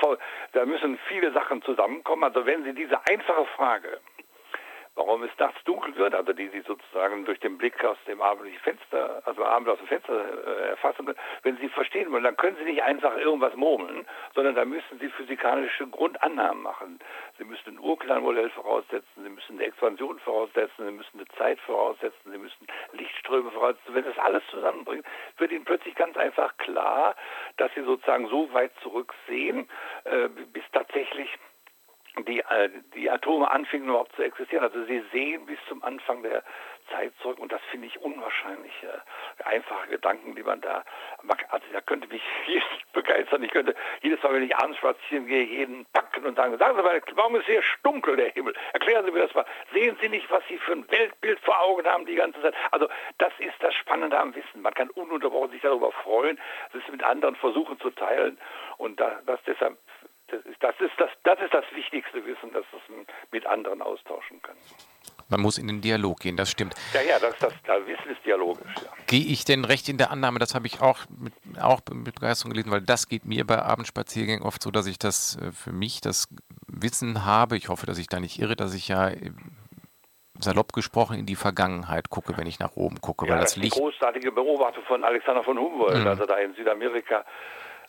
da 0.54 0.66
müssen 0.66 0.98
viele 1.10 1.32
Sachen 1.34 1.62
zusammenkommen. 1.64 2.24
Also 2.24 2.46
wenn 2.46 2.64
Sie 2.64 2.74
diese 2.74 3.00
einfache 3.10 3.46
Frage 3.56 4.00
warum 4.98 5.24
es 5.24 5.32
nachts 5.38 5.64
dunkel 5.64 5.96
wird, 5.96 6.16
also 6.16 6.34
die 6.34 6.50
Sie 6.50 6.62
sozusagen 6.62 7.24
durch 7.24 7.40
den 7.40 7.58
Blick 7.58 7.84
aus 7.86 7.98
dem 8.08 8.20
abendlichen 8.20 8.60
Fenster, 8.62 9.22
also 9.26 9.46
Abend 9.46 9.70
aus 9.70 9.78
dem 9.78 9.88
Fenster 9.88 10.14
äh, 10.14 10.70
erfassen, 10.70 11.14
wenn 11.44 11.58
Sie 11.58 11.70
verstehen 11.70 12.12
wollen, 12.12 12.24
dann 12.24 12.36
können 12.36 12.58
Sie 12.58 12.64
nicht 12.64 12.82
einfach 12.82 13.16
irgendwas 13.16 13.56
murmeln, 13.56 14.06
sondern 14.34 14.56
da 14.56 14.66
müssen 14.66 15.00
Sie 15.00 15.10
physikalische 15.10 15.88
Grundannahmen 15.88 16.64
machen. 16.64 17.00
Sie 17.38 17.44
müssen 17.44 17.76
ein 17.76 17.80
Urknallmodell 17.80 18.50
voraussetzen, 18.50 19.24
Sie 19.24 19.30
müssen 19.30 19.58
eine 19.58 19.66
Expansion 19.66 20.20
voraussetzen, 20.20 20.86
Sie 20.86 20.92
müssen 20.92 21.20
eine 21.20 21.28
Zeit 21.38 21.60
voraussetzen, 21.62 22.32
Sie 22.32 22.38
müssen 22.38 22.68
Lichtströme 22.94 23.52
voraussetzen. 23.52 23.94
Wenn 23.94 24.06
das 24.06 24.18
alles 24.18 24.44
zusammenbringt, 24.50 25.06
wird 25.38 25.52
Ihnen 25.52 25.66
plötzlich 25.66 25.94
ganz 25.94 26.18
einfach 26.18 26.58
klar, 26.58 27.16
dass 27.58 27.72
Sie 27.76 27.84
sozusagen 27.84 28.28
so 28.30 28.52
weit 28.52 28.72
zurücksehen, 28.82 29.70
äh, 30.06 30.28
bis 30.28 30.64
tatsächlich 30.72 31.30
die, 32.26 32.40
äh, 32.40 32.70
die 32.96 33.10
Atome 33.10 33.50
anfingen 33.50 33.90
überhaupt 33.90 34.16
zu 34.16 34.24
existieren. 34.24 34.64
Also 34.64 34.84
sie 34.86 35.04
sehen 35.12 35.46
bis 35.46 35.60
zum 35.68 35.84
Anfang 35.84 36.24
der 36.24 36.44
Zeit 36.92 37.14
zurück 37.22 37.40
und 37.40 37.52
das 37.52 37.62
finde 37.70 37.88
ich 37.88 38.00
unwahrscheinlich 38.02 38.72
äh, 38.84 39.44
einfache 39.44 39.90
Gedanken, 39.90 40.36
die 40.36 40.44
man 40.44 40.62
da 40.62 40.84
mag. 41.24 41.46
Also 41.50 41.66
da 41.74 41.82
könnte 41.82 42.08
mich 42.08 42.22
viel 42.46 42.62
begeistern. 42.94 43.44
Ich 43.44 43.52
könnte 43.52 43.76
jedes 44.02 44.22
Mal, 44.24 44.34
wenn 44.34 44.44
ich 44.44 44.56
abends 44.56 44.78
spazieren 44.78 45.28
gehe, 45.28 45.44
jeden 45.44 45.86
packen 45.94 46.26
und 46.26 46.36
sagen, 46.36 46.58
sagen 46.58 46.78
Sie 46.78 46.84
mal, 46.84 47.02
warum 47.15 47.36
ist 47.36 47.46
hier 47.46 47.62
dunkel 47.84 48.15
der 48.15 48.30
Himmel? 48.32 48.54
Erklären 48.74 49.06
Sie 49.06 49.12
mir 49.12 49.22
das 49.22 49.34
mal. 49.34 49.46
Sehen 49.74 49.98
Sie 50.02 50.10
nicht, 50.10 50.30
was 50.32 50.44
Sie 50.48 50.58
für 50.58 50.74
ein 50.74 50.90
Weltbild 50.90 51.40
vor 51.42 51.60
Augen 51.62 51.86
haben 51.86 52.06
die 52.06 52.15
ganze 52.15 52.42
Zeit? 52.42 52.56
Also 52.72 52.88
das 53.18 53.34
ist 53.40 53.56
das 53.60 53.74
Spannende 53.76 54.18
am 54.18 54.34
Wissen. 54.36 54.62
Man 54.62 54.74
kann 54.74 54.90
ununterbrochen 54.92 55.52
sich 55.52 55.62
darüber 55.62 55.92
freuen, 55.92 56.40
es 56.74 56.92
mit 56.92 57.04
anderen 57.04 57.36
versuchen 57.36 57.80
zu 57.80 57.90
teilen 57.92 58.38
und 58.78 59.00
da, 59.00 59.20
das 59.26 59.40
deshalb 59.46 59.78
das 60.28 60.46
ist, 60.46 60.62
das 60.62 60.75
ist 60.80 60.92
das, 60.98 61.10
das 61.23 61.40
ist 61.40 61.54
das 61.54 61.65
wichtigste 61.73 62.25
Wissen, 62.25 62.52
dass 62.54 62.65
man 62.90 63.06
mit 63.32 63.46
anderen 63.46 63.82
austauschen 63.82 64.42
kann. 64.42 64.56
Man 65.30 65.42
muss 65.42 65.58
in 65.58 65.67
den 65.67 65.82
Dialog 65.82 66.21
gehen, 66.21 66.38
das 66.38 66.50
stimmt. 66.50 66.73
Ja, 66.94 67.02
ja, 67.02 67.19
das, 67.19 67.38
das, 67.40 67.54
das 67.65 67.86
Wissen 67.86 68.12
ist 68.12 68.25
dialogisch. 68.25 68.71
Ja. 68.78 68.90
Gehe 69.08 69.25
ich 69.25 69.44
denn 69.44 69.65
recht 69.65 69.90
in 69.90 69.98
der 69.98 70.12
Annahme, 70.12 70.40
das 70.40 70.56
habe 70.56 70.67
ich 70.67 70.82
auch 70.82 71.00
mit, 71.10 71.34
auch 71.62 71.82
mit 71.92 72.15
Begeisterung 72.15 72.54
gelesen, 72.54 72.71
weil 72.71 72.82
das 72.82 73.10
geht 73.10 73.25
mir 73.25 73.46
bei 73.46 73.62
Abendspaziergängen 73.62 74.46
oft 74.46 74.62
so, 74.62 74.71
dass 74.71 74.88
ich 74.88 75.00
das 75.00 75.38
äh, 75.42 75.52
für 75.52 75.73
mich 75.73 76.00
das 76.00 76.30
Wissen 76.67 77.25
habe. 77.25 77.58
Ich 77.58 77.67
hoffe, 77.67 77.86
dass 77.86 77.98
ich 77.98 78.08
da 78.08 78.19
nicht 78.19 78.40
irre, 78.40 78.56
dass 78.56 78.73
ich 78.73 78.88
ja 78.88 79.10
äh, 79.10 79.32
salopp 80.40 80.71
gesprochen 80.71 81.17
in 81.17 81.25
die 81.25 81.36
Vergangenheit 81.36 82.10
gucke, 82.10 82.38
wenn 82.38 82.48
ich 82.48 82.60
nach 82.60 82.75
oben 82.75 83.02
gucke. 83.02 83.25
Ja, 83.25 83.34
weil 83.34 83.42
das, 83.42 83.56
das 83.56 83.63
Licht. 83.63 83.75
Die 83.75 83.80
großartige 83.80 84.32
Beobachtung 84.32 84.84
von 84.86 85.04
Alexander 85.04 85.44
von 85.44 85.58
Humboldt, 85.58 86.00
mhm. 86.00 86.08
also 86.08 86.25
da 86.25 86.38
in 86.38 86.54
Südamerika 86.54 87.25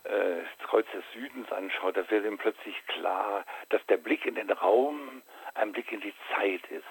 äh, 0.09 0.43
das 0.59 0.69
Kreuz 0.69 0.87
des 0.93 1.05
Südens 1.13 1.51
anschaut, 1.53 1.97
da 1.97 2.09
wird 2.11 2.25
ihm 2.25 2.39
plötzlich 2.39 2.75
klar, 2.87 3.45
dass 3.69 3.85
der 3.87 3.99
Blick 3.99 4.27
in 4.27 4.35
den 4.35 4.51
Raum 4.51 5.23
ein 5.55 5.73
Blick 5.73 5.93
in 5.93 6.01
die 6.01 6.15
Zeit 6.35 6.67
ist. 6.71 6.85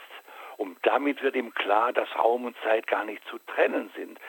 Und 0.57 0.77
damit 0.83 1.21
wird 1.21 1.35
ihm 1.35 1.53
klar, 1.53 1.93
dass 1.93 2.07
Raum 2.15 2.45
und 2.45 2.57
Zeit 2.63 2.87
gar 2.87 3.05
nicht 3.05 3.23
zu 3.27 3.37
trennen 3.39 3.91
sind 3.95 4.19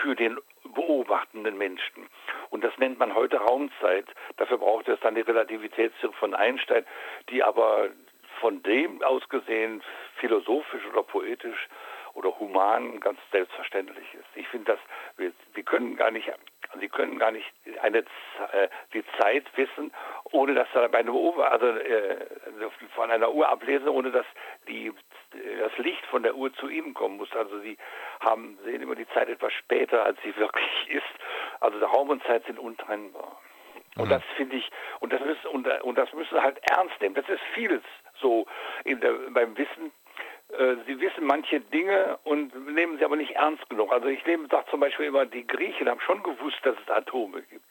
für 0.00 0.14
den 0.14 0.38
beobachtenden 0.64 1.56
Menschen. 1.56 2.08
Und 2.50 2.64
das 2.64 2.76
nennt 2.78 2.98
man 2.98 3.14
heute 3.14 3.38
Raumzeit. 3.38 4.06
Dafür 4.36 4.58
braucht 4.58 4.88
es 4.88 5.00
dann 5.00 5.14
die 5.14 5.22
Relativitätstheorie 5.22 6.16
von 6.16 6.34
Einstein, 6.34 6.84
die 7.30 7.42
aber 7.42 7.88
von 8.40 8.62
dem 8.62 9.02
aus 9.02 9.28
gesehen 9.28 9.82
philosophisch 10.16 10.84
oder 10.86 11.02
poetisch 11.02 11.68
oder 12.14 12.38
human 12.38 13.00
ganz 13.00 13.18
selbstverständlich 13.30 14.14
ist. 14.14 14.28
Ich 14.34 14.48
finde, 14.48 14.72
dass 14.72 14.80
wir, 15.16 15.32
wir 15.54 15.62
können 15.62 15.96
gar 15.96 16.10
nicht 16.10 16.30
Sie 16.78 16.88
können 16.88 17.18
gar 17.18 17.32
nicht 17.32 17.50
eine, 17.82 17.98
äh, 17.98 18.68
die 18.92 19.04
Zeit 19.18 19.44
wissen, 19.56 19.92
ohne 20.30 20.54
dass 20.54 20.68
da 20.72 20.86
bei 20.88 20.98
einer 20.98 21.12
Uhr, 21.12 21.50
also 21.50 21.66
äh, 21.66 22.16
von 22.94 23.10
einer 23.10 23.32
Uhr 23.32 23.48
ablesen, 23.48 23.88
ohne 23.88 24.10
dass 24.10 24.26
die, 24.68 24.92
das 25.60 25.76
Licht 25.78 26.04
von 26.06 26.22
der 26.22 26.36
Uhr 26.36 26.52
zu 26.54 26.68
Ihnen 26.68 26.94
kommen 26.94 27.16
muss. 27.16 27.34
Also 27.34 27.58
Sie 27.60 27.76
haben, 28.20 28.58
sehen 28.64 28.82
immer 28.82 28.94
die 28.94 29.08
Zeit 29.08 29.28
etwas 29.28 29.52
später, 29.54 30.04
als 30.04 30.18
sie 30.22 30.36
wirklich 30.36 30.70
ist. 30.88 31.02
Also 31.60 31.78
der 31.78 31.88
Raum 31.88 32.10
und 32.10 32.22
Zeit 32.24 32.44
sind 32.46 32.58
untrennbar. 32.58 33.40
Und 33.96 34.06
mhm. 34.06 34.10
das 34.10 34.22
finde 34.36 34.56
ich, 34.56 34.70
und 35.00 35.12
das 35.12 35.20
müssen, 35.20 35.46
und, 35.48 35.66
und 35.82 35.98
das 35.98 36.12
müssen 36.12 36.40
halt 36.40 36.58
ernst 36.70 37.00
nehmen. 37.00 37.14
Das 37.14 37.28
ist 37.28 37.42
vieles 37.54 37.82
so 38.20 38.46
in 38.84 39.00
der, 39.00 39.12
beim 39.30 39.56
Wissen 39.56 39.92
sie 40.86 41.00
wissen 41.00 41.24
manche 41.24 41.60
Dinge 41.60 42.18
und 42.24 42.54
nehmen 42.74 42.98
sie 42.98 43.04
aber 43.04 43.16
nicht 43.16 43.32
ernst 43.32 43.68
genug. 43.70 43.92
Also 43.92 44.08
ich 44.08 44.22
sage 44.24 44.64
zum 44.70 44.80
Beispiel 44.80 45.06
immer, 45.06 45.26
die 45.26 45.46
Griechen 45.46 45.88
haben 45.88 46.00
schon 46.00 46.22
gewusst, 46.22 46.58
dass 46.64 46.76
es 46.84 46.90
Atome 46.90 47.42
gibt. 47.42 47.64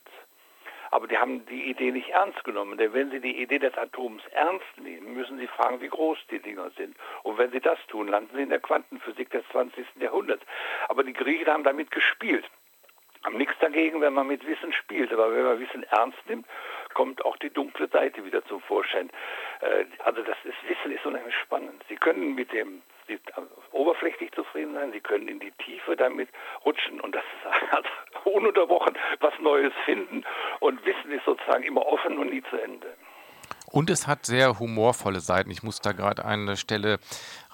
Aber 0.92 1.08
die 1.08 1.18
haben 1.18 1.46
die 1.46 1.70
Idee 1.70 1.92
nicht 1.92 2.10
ernst 2.10 2.44
genommen. 2.44 2.78
Denn 2.78 2.94
wenn 2.94 3.12
sie 3.12 3.20
die 3.20 3.42
Idee 3.42 3.60
des 3.60 3.78
Atoms 3.78 4.24
ernst 4.32 4.66
nehmen, 4.78 5.14
müssen 5.14 5.38
sie 5.38 5.48
fragen, 5.48 5.82
wie 5.82 5.90
groß 5.90 6.18
die 6.32 6.40
Dinger 6.40 6.72
sind. 6.72 6.96
Und 7.24 7.38
wenn 7.38 7.52
sie 7.52 7.60
das 7.60 7.78
tun, 7.88 8.08
landen 8.08 8.36
sie 8.36 8.42
in 8.44 8.50
der 8.50 8.60
Quantenphysik 8.60 9.30
des 9.30 9.44
20. 9.52 9.86
Jahrhunderts. 10.00 10.44
Aber 10.88 11.04
die 11.04 11.14
Griechen 11.14 11.48
haben 11.48 11.64
damit 11.64 11.92
gespielt. 11.92 12.50
Haben 13.24 13.38
nichts 13.38 13.56
dagegen, 13.60 14.02
wenn 14.02 14.14
man 14.14 14.28
mit 14.28 14.48
Wissen 14.48 14.74
spielt. 14.74 15.14
Aber 15.14 15.32
wenn 15.36 15.44
man 15.44 15.60
Wissen 15.60 15.84
ernst 15.84 16.18
nimmt, 16.28 16.48
kommt 16.94 17.24
auch 17.26 17.38
die 17.38 17.50
dunkle 17.50 17.88
Seite 17.88 18.24
wieder 18.26 18.44
zum 18.46 18.62
Vorschein. 18.62 19.10
Äh, 19.62 19.86
also 20.00 20.22
das 20.24 20.38
ist, 20.44 20.58
Wissen 20.68 20.92
ist 20.92 21.06
unheimlich 21.06 21.36
spannend. 21.36 21.84
Sie 21.90 21.96
können 21.96 22.36
mit 22.36 22.52
dem 22.52 22.82
Sie, 23.08 23.20
oberflächlich 23.72 24.32
zufrieden 24.34 24.76
sein, 24.76 24.92
Sie 24.92 25.00
können 25.00 25.28
in 25.28 25.40
die 25.40 25.52
Tiefe 25.64 25.96
damit 25.96 26.30
rutschen 26.64 27.02
und 27.02 27.16
das 27.16 27.24
ist 27.24 28.26
ununterbrochen 28.26 28.96
was 29.20 29.34
Neues 29.40 29.74
finden 29.86 30.24
und 30.60 30.86
Wissen 30.86 31.12
ist 31.12 31.26
sozusagen 31.26 31.64
immer 31.64 31.86
offen 31.88 32.20
und 32.20 32.30
nie 32.30 32.44
zu 32.44 32.58
Ende. 32.58 32.96
Und 33.72 33.89
es 33.89 34.07
hat 34.07 34.26
sehr 34.26 34.59
humorvolle 34.59 35.20
Seiten. 35.20 35.51
Ich 35.51 35.63
muss 35.63 35.80
da 35.80 35.91
gerade 35.91 36.26
eine 36.26 36.57
Stelle 36.57 36.99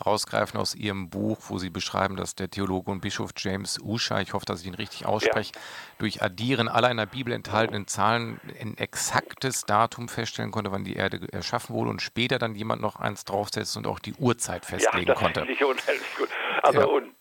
rausgreifen 0.06 0.60
aus 0.60 0.76
Ihrem 0.76 1.10
Buch, 1.10 1.40
wo 1.48 1.58
Sie 1.58 1.70
beschreiben, 1.70 2.16
dass 2.16 2.36
der 2.36 2.50
Theologe 2.50 2.92
und 2.92 3.02
Bischof 3.02 3.32
James 3.38 3.80
Usha, 3.80 4.22
ich 4.22 4.34
hoffe, 4.34 4.46
dass 4.46 4.62
ich 4.62 4.68
ihn 4.68 4.76
richtig 4.76 5.06
ausspreche, 5.06 5.52
ja. 5.54 5.62
durch 5.98 6.22
Addieren 6.22 6.68
aller 6.68 6.90
in 6.92 6.98
der 6.98 7.06
Bibel 7.06 7.34
enthaltenen 7.34 7.88
Zahlen 7.88 8.40
ein 8.60 8.78
exaktes 8.78 9.66
Datum 9.66 10.08
feststellen 10.08 10.52
konnte, 10.52 10.72
wann 10.72 10.84
die 10.84 10.96
Erde 10.96 11.28
erschaffen 11.32 11.76
wurde 11.76 11.90
und 11.90 12.02
später 12.02 12.40
dann 12.40 12.56
jemand 12.56 12.82
noch 12.82 12.98
eins 12.98 13.26
draufsetzt 13.26 13.76
und 13.78 13.88
auch 13.88 14.00
die 14.00 14.14
Uhrzeit 14.14 14.66
festlegen 14.66 15.08
ja, 15.08 15.14
das 15.14 15.20
konnte. 15.22 15.46
Ich 15.50 15.64
unheimlich 15.64 16.16
gut. 16.18 16.30
Also 16.64 16.80
ja. 16.80 16.86
und 16.86 17.15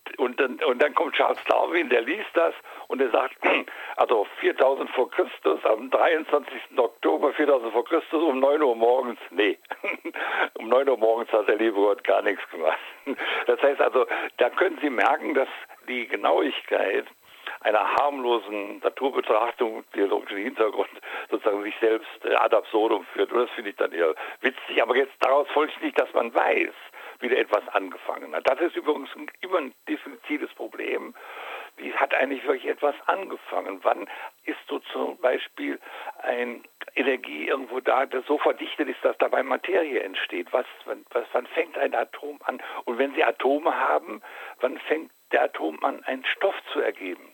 und 0.67 0.83
dann, 0.83 0.95
kommt 0.95 1.15
Charles 1.15 1.43
Darwin, 1.49 1.89
der 1.89 2.03
liest 2.03 2.31
das 2.35 2.55
und 2.89 3.01
er 3.01 3.11
sagt, 3.11 3.37
also 3.97 4.27
4000 4.41 4.91
vor 4.91 5.11
Christus, 5.11 5.65
am 5.65 5.91
23. 5.91 6.61
Oktober 6.77 7.33
4000 7.33 7.73
vor 7.73 7.85
Christus 7.85 8.23
um 8.23 8.41
9 8.41 8.63
Uhr 8.63 8.77
morgens, 8.77 9.19
nee, 9.31 9.59
um 10.59 10.69
9 10.69 10.89
Uhr 10.89 10.99
morgens 10.99 11.31
hat 11.33 11.49
der 11.49 11.57
liebe 11.57 11.75
Gott 11.77 12.05
gar 12.05 12.23
nichts 12.23 12.43
gemacht. 12.51 12.79
Das 13.47 13.61
heißt 13.61 13.81
also, 13.81 14.07
da 14.39 14.49
können 14.51 14.79
Sie 14.81 14.91
merken, 14.91 15.35
dass 15.35 15.49
die 15.87 16.07
Genauigkeit 16.09 17.07
einer 17.61 17.95
harmlosen 17.95 18.79
Naturbetrachtung, 18.81 19.85
theologischen 19.93 20.39
Hintergrund, 20.39 20.91
sozusagen 21.31 21.63
sich 21.63 21.75
selbst 21.81 22.25
äh, 22.25 22.35
ad 22.35 22.55
absurdum 22.55 23.05
führt. 23.13 23.33
Und 23.33 23.41
das 23.41 23.51
finde 23.51 23.71
ich 23.71 23.77
dann 23.77 23.93
eher 23.93 24.15
witzig. 24.41 24.83
Aber 24.83 24.97
jetzt 24.97 25.15
daraus 25.21 25.49
folgt 25.49 25.83
nicht, 25.83 25.99
dass 25.99 26.13
man 26.13 26.35
weiß, 26.35 26.75
wieder 27.21 27.37
etwas 27.39 27.67
angefangen 27.69 28.35
hat. 28.35 28.49
Das 28.49 28.61
ist 28.61 28.77
übrigens 28.77 29.11
immer 29.41 29.59
ein 29.59 29.75
diffiziles 29.89 30.53
Problem. 30.55 31.15
Wie 31.77 31.93
hat 31.93 32.15
eigentlich 32.15 32.45
wirklich 32.45 32.67
etwas 32.67 32.95
angefangen? 33.07 33.81
Wann 33.83 34.09
ist 34.45 34.59
so 34.69 34.79
zum 34.93 35.17
Beispiel 35.19 35.81
eine 36.23 36.61
Energie 36.95 37.49
irgendwo 37.49 37.81
da, 37.81 38.07
das 38.07 38.25
so 38.27 38.39
verdichtet 38.39 38.89
ist, 38.89 39.05
dass 39.05 39.19
dabei 39.19 39.43
Materie 39.43 40.01
entsteht? 40.01 40.53
Was, 40.53 40.67
wann, 40.85 41.05
was, 41.11 41.25
wann 41.33 41.47
fängt 41.49 41.77
ein 41.77 41.95
Atom 41.95 42.39
an? 42.45 42.63
Und 42.85 42.99
wenn 42.99 43.15
Sie 43.15 43.25
Atome 43.25 43.77
haben, 43.77 44.23
wann 44.61 44.79
fängt 44.79 45.11
der 45.33 45.43
Atom 45.43 45.83
an, 45.83 46.05
einen 46.05 46.25
Stoff 46.25 46.55
zu 46.73 46.81
ergeben? 46.81 47.29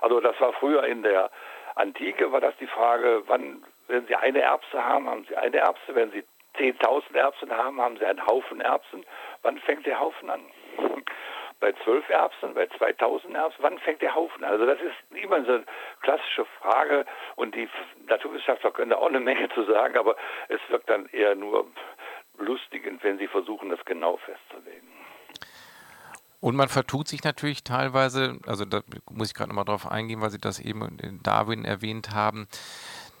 Also 0.00 0.20
das 0.20 0.38
war 0.40 0.52
früher 0.54 0.84
in 0.84 1.02
der 1.02 1.30
Antike, 1.76 2.32
war 2.32 2.40
das 2.40 2.56
die 2.58 2.66
Frage, 2.66 3.22
wann, 3.26 3.64
wenn 3.86 4.06
Sie 4.06 4.14
eine 4.14 4.40
Erbse 4.40 4.84
haben, 4.84 5.08
haben 5.08 5.24
Sie 5.28 5.36
eine 5.36 5.58
Erbse, 5.58 5.94
wenn 5.94 6.10
Sie 6.10 6.24
10.000 6.56 7.16
Erbsen 7.16 7.50
haben, 7.50 7.80
haben 7.80 7.96
Sie 7.96 8.04
einen 8.04 8.24
Haufen 8.26 8.60
Erbsen. 8.60 9.04
Wann 9.44 9.58
fängt 9.58 9.86
der 9.86 10.00
Haufen 10.00 10.28
an? 10.30 10.40
bei 11.60 11.72
12 11.84 12.08
Erbsen, 12.08 12.54
bei 12.54 12.66
2000 12.66 13.34
Erbsen, 13.34 13.62
wann 13.62 13.78
fängt 13.78 14.02
der 14.02 14.14
Haufen 14.14 14.42
an? 14.42 14.50
Also 14.50 14.66
das 14.66 14.78
ist 14.80 15.22
immer 15.22 15.44
so 15.44 15.52
eine 15.52 15.64
klassische 16.02 16.44
Frage 16.60 17.06
und 17.36 17.54
die 17.54 17.68
Naturwissenschaftler 18.06 18.72
können 18.72 18.90
da 18.90 18.96
auch 18.96 19.06
eine 19.06 19.20
Menge 19.20 19.48
zu 19.50 19.64
sagen, 19.64 19.96
aber 19.96 20.16
es 20.48 20.60
wirkt 20.68 20.90
dann 20.90 21.06
eher 21.06 21.34
nur 21.34 21.66
lustigend, 22.38 23.04
wenn 23.04 23.18
sie 23.18 23.28
versuchen, 23.28 23.70
das 23.70 23.84
genau 23.84 24.16
festzulegen. 24.16 24.88
Und 26.40 26.56
man 26.56 26.68
vertut 26.68 27.08
sich 27.08 27.24
natürlich 27.24 27.64
teilweise, 27.64 28.38
also 28.46 28.66
da 28.66 28.82
muss 29.10 29.28
ich 29.28 29.34
gerade 29.34 29.48
nochmal 29.48 29.64
drauf 29.64 29.90
eingehen, 29.90 30.20
weil 30.20 30.28
Sie 30.28 30.38
das 30.38 30.60
eben 30.60 30.98
in 31.02 31.22
Darwin 31.22 31.64
erwähnt 31.64 32.10
haben, 32.14 32.48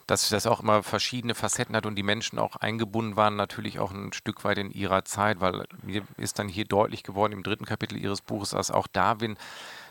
dass 0.06 0.28
das 0.28 0.46
auch 0.46 0.60
immer 0.60 0.82
verschiedene 0.82 1.34
Facetten 1.34 1.74
hat 1.74 1.86
und 1.86 1.96
die 1.96 2.02
Menschen 2.02 2.38
auch 2.38 2.56
eingebunden 2.56 3.16
waren, 3.16 3.36
natürlich 3.36 3.78
auch 3.78 3.92
ein 3.92 4.12
Stück 4.12 4.44
weit 4.44 4.58
in 4.58 4.70
ihrer 4.70 5.04
Zeit, 5.04 5.40
weil 5.40 5.64
mir 5.82 6.02
ist 6.16 6.38
dann 6.38 6.48
hier 6.48 6.64
deutlich 6.64 7.02
geworden 7.02 7.32
im 7.32 7.42
dritten 7.42 7.64
Kapitel 7.64 7.96
Ihres 7.96 8.20
Buches, 8.20 8.50
dass 8.50 8.70
auch 8.70 8.86
Darwin, 8.86 9.36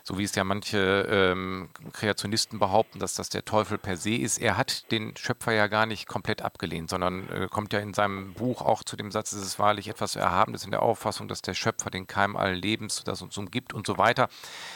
so 0.04 0.18
wie 0.18 0.24
es 0.24 0.36
ja 0.36 0.44
manche 0.44 1.08
ähm, 1.10 1.70
Kreationisten 1.94 2.60
behaupten, 2.60 3.00
dass 3.00 3.16
das 3.16 3.30
der 3.30 3.46
Teufel 3.46 3.78
per 3.78 3.98
se 3.98 4.16
ist, 4.16 4.38
er 4.38 4.58
hat 4.58 4.92
den 4.92 5.16
Schöpfer 5.16 5.54
ja 5.54 5.68
gar 5.68 5.86
nicht 5.86 6.08
komplett 6.08 6.42
abgelehnt, 6.42 6.90
sondern 6.90 7.30
äh, 7.30 7.48
kommt 7.50 7.74
ja 7.74 7.80
in 7.80 7.94
seinem 7.94 8.34
Buch 8.34 8.62
auch 8.62 8.84
zu 8.84 8.98
dem 8.98 9.12
Satz, 9.12 9.32
es 9.32 9.44
ist 9.44 9.60
wahrlich 9.60 9.88
etwas 9.88 10.16
Erhabenes 10.16 10.66
in 10.66 10.72
der 10.72 10.82
Auffassung, 10.82 11.28
dass 11.28 11.42
der 11.42 11.54
Schöpfer 11.54 11.90
den 11.90 12.06
Keim 12.06 12.36
allen 12.36 12.62
Lebens, 12.62 13.04
das 13.06 13.22
uns 13.22 13.38
umgibt 13.38 13.74
und 13.74 13.88
so 13.88 13.98
weiter. 13.98 14.28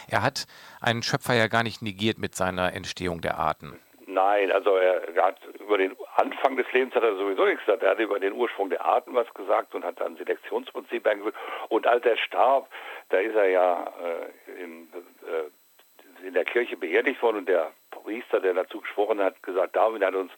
Er 0.07 0.23
hat 0.23 0.47
einen 0.79 1.03
Schöpfer 1.03 1.33
ja 1.33 1.47
gar 1.47 1.63
nicht 1.63 1.81
negiert 1.81 2.17
mit 2.17 2.35
seiner 2.35 2.73
Entstehung 2.73 3.21
der 3.21 3.37
Arten. 3.37 3.77
Nein, 4.17 4.51
also 4.51 4.75
er, 4.77 5.03
hat 5.23 5.37
über 5.59 5.77
den 5.77 5.95
Anfang 6.15 6.57
des 6.57 6.65
Lebens 6.73 6.95
hat 6.95 7.03
er 7.03 7.15
sowieso 7.17 7.45
nichts 7.45 7.63
gesagt. 7.63 7.83
Er 7.83 7.91
hat 7.91 7.99
über 7.99 8.19
den 8.19 8.33
Ursprung 8.33 8.67
der 8.71 8.83
Arten 8.83 9.13
was 9.13 9.31
gesagt 9.35 9.75
und 9.75 9.85
hat 9.85 9.99
dann 9.99 10.17
Selektionsprinzip 10.17 11.05
eingeführt. 11.05 11.35
Und 11.69 11.85
als 11.85 12.03
er 12.03 12.17
starb, 12.17 12.67
da 13.09 13.19
ist 13.19 13.35
er 13.35 13.47
ja 13.47 13.83
äh, 13.83 14.63
in, 14.63 14.91
äh, 15.21 16.25
in 16.25 16.33
der 16.33 16.45
Kirche 16.45 16.77
beerdigt 16.77 17.21
worden 17.21 17.37
und 17.37 17.47
der 17.47 17.73
Priester, 17.91 18.39
der 18.39 18.55
dazu 18.55 18.81
gesprochen 18.81 19.19
hat, 19.21 19.43
gesagt, 19.43 19.75
Darwin 19.75 20.03
hat 20.03 20.15
uns 20.15 20.31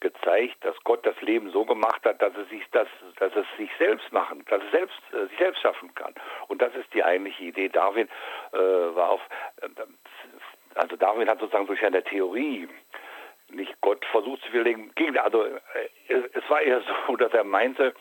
gezeigt, 0.00 0.62
dass 0.62 0.76
Gott 0.84 1.06
das 1.06 1.18
Leben 1.22 1.50
so 1.50 1.64
gemacht 1.64 2.04
hat, 2.04 2.20
dass 2.20 2.36
es 2.36 2.46
sich, 2.50 2.68
dass, 2.72 2.88
dass 3.20 3.34
es 3.34 3.46
sich 3.56 3.70
selbst 3.78 4.12
machen, 4.12 4.44
dass 4.50 4.62
es 4.62 4.70
selbst, 4.70 5.00
äh, 5.14 5.28
sich 5.28 5.38
selbst 5.38 5.62
schaffen 5.62 5.94
kann. 5.94 6.12
Und 6.48 6.60
das 6.60 6.74
ist 6.74 6.92
die 6.92 7.02
eigentliche 7.02 7.44
Idee. 7.44 7.70
Darwin 7.70 8.06
äh, 8.52 8.58
war 8.58 9.12
auf, 9.12 9.22
äh, 9.62 9.68
also 10.74 10.96
Darwin 10.96 11.26
hat 11.26 11.40
sozusagen 11.40 11.66
durch 11.66 11.82
eine 11.82 12.04
Theorie 12.04 12.68
nicht 13.54 13.80
Gott 13.80 14.04
versucht 14.06 14.42
zu 14.42 14.52
widerlegen. 14.52 14.92
Also 15.18 15.44
äh, 15.44 15.58
es, 16.08 16.50
war 16.50 16.60
eher 16.60 16.82
so, 17.06 17.16
dass 17.16 17.32
er 17.32 17.44
meinte, 17.44 17.94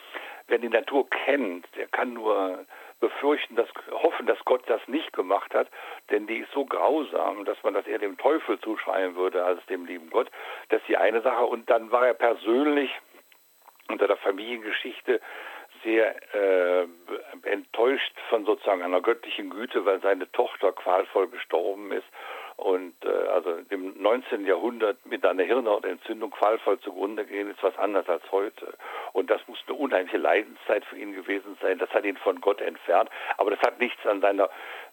wer 0.47 0.58
die 0.58 0.70
Natur 0.70 1.10
kennt, 1.10 1.66
der 1.76 1.88
kann 1.88 2.14
nur 2.14 2.66
befürchten, 2.99 3.56
dass, 3.56 3.68
hoffen, 3.91 4.28
dass 4.28 4.39
Gott 4.45 4.64
das 4.68 4.82
nicht 4.88 5.12
gemacht 5.14 5.54
hat, 5.54 5.68
denn 6.10 6.26
die 6.26 6.38
ist 6.38 6.51
so 6.54 6.66
grausam, 6.66 7.43
dass 7.43 7.62
man 7.64 7.74
das 7.74 7.86
eher 7.86 7.99
dem 7.99 8.18
Teufel 8.18 8.60
zuschreiben 8.62 9.16
würde 9.16 9.43
als 9.43 9.66
dem 9.66 9.86
lieben 9.86 10.10
Gott. 10.10 10.32
Das 10.70 10.80
ist 10.82 10.88
die 10.88 10.97
eine 10.97 11.22
Sache. 11.22 11.45
Und 11.45 11.70
dann 11.70 11.91
war 11.91 12.08
er 12.08 12.14
persönlich 12.14 12.89
unter 13.89 14.08
der 14.08 14.18
Familiengeschichte 14.18 15.20
sehr 15.84 16.16
äh, 16.34 16.88
enttäuscht 17.43 18.14
von 18.30 18.45
sozusagen 18.45 18.82
einer 18.82 19.01
göttlichen 19.01 19.49
Güte, 19.49 19.86
weil 19.86 20.01
seine 20.01 20.32
Tochter 20.32 20.72
qualvoll 20.72 21.28
gestorben 21.28 21.91
ist 21.91 22.08
und 22.58 22.93
äh, 23.04 23.28
also 23.30 23.58
im 23.70 24.01
19. 24.01 24.45
Jahrhundert 24.45 25.06
mit 25.06 25.26
einer 25.26 25.43
Hirnhautentzündung 25.43 26.32
qualvoll 26.32 26.80
zugrunde 26.80 27.26
gehen, 27.26 27.49
ist 27.49 27.64
was 27.64 27.78
anderes 27.78 28.08
als 28.08 28.24
heute. 28.32 28.74
Und 29.14 29.30
das 29.30 29.41
muss 29.47 29.60
eine 29.68 29.78
unheimliche 29.78 30.18
Leidenszeit 30.18 30.86
für 30.86 30.97
ihn 30.97 31.14
gewesen 31.14 31.58
sein. 31.62 31.80
Das 31.80 31.89
hat 31.91 32.06
ihn 32.06 32.18
von 32.18 32.41
Gott 32.41 32.62
entfernt. 32.62 33.10
Aber 33.38 33.51
das 33.51 33.60
hat 33.62 33.80
nichts 33.80 34.06
an 34.06 34.22
seiner 34.22 34.49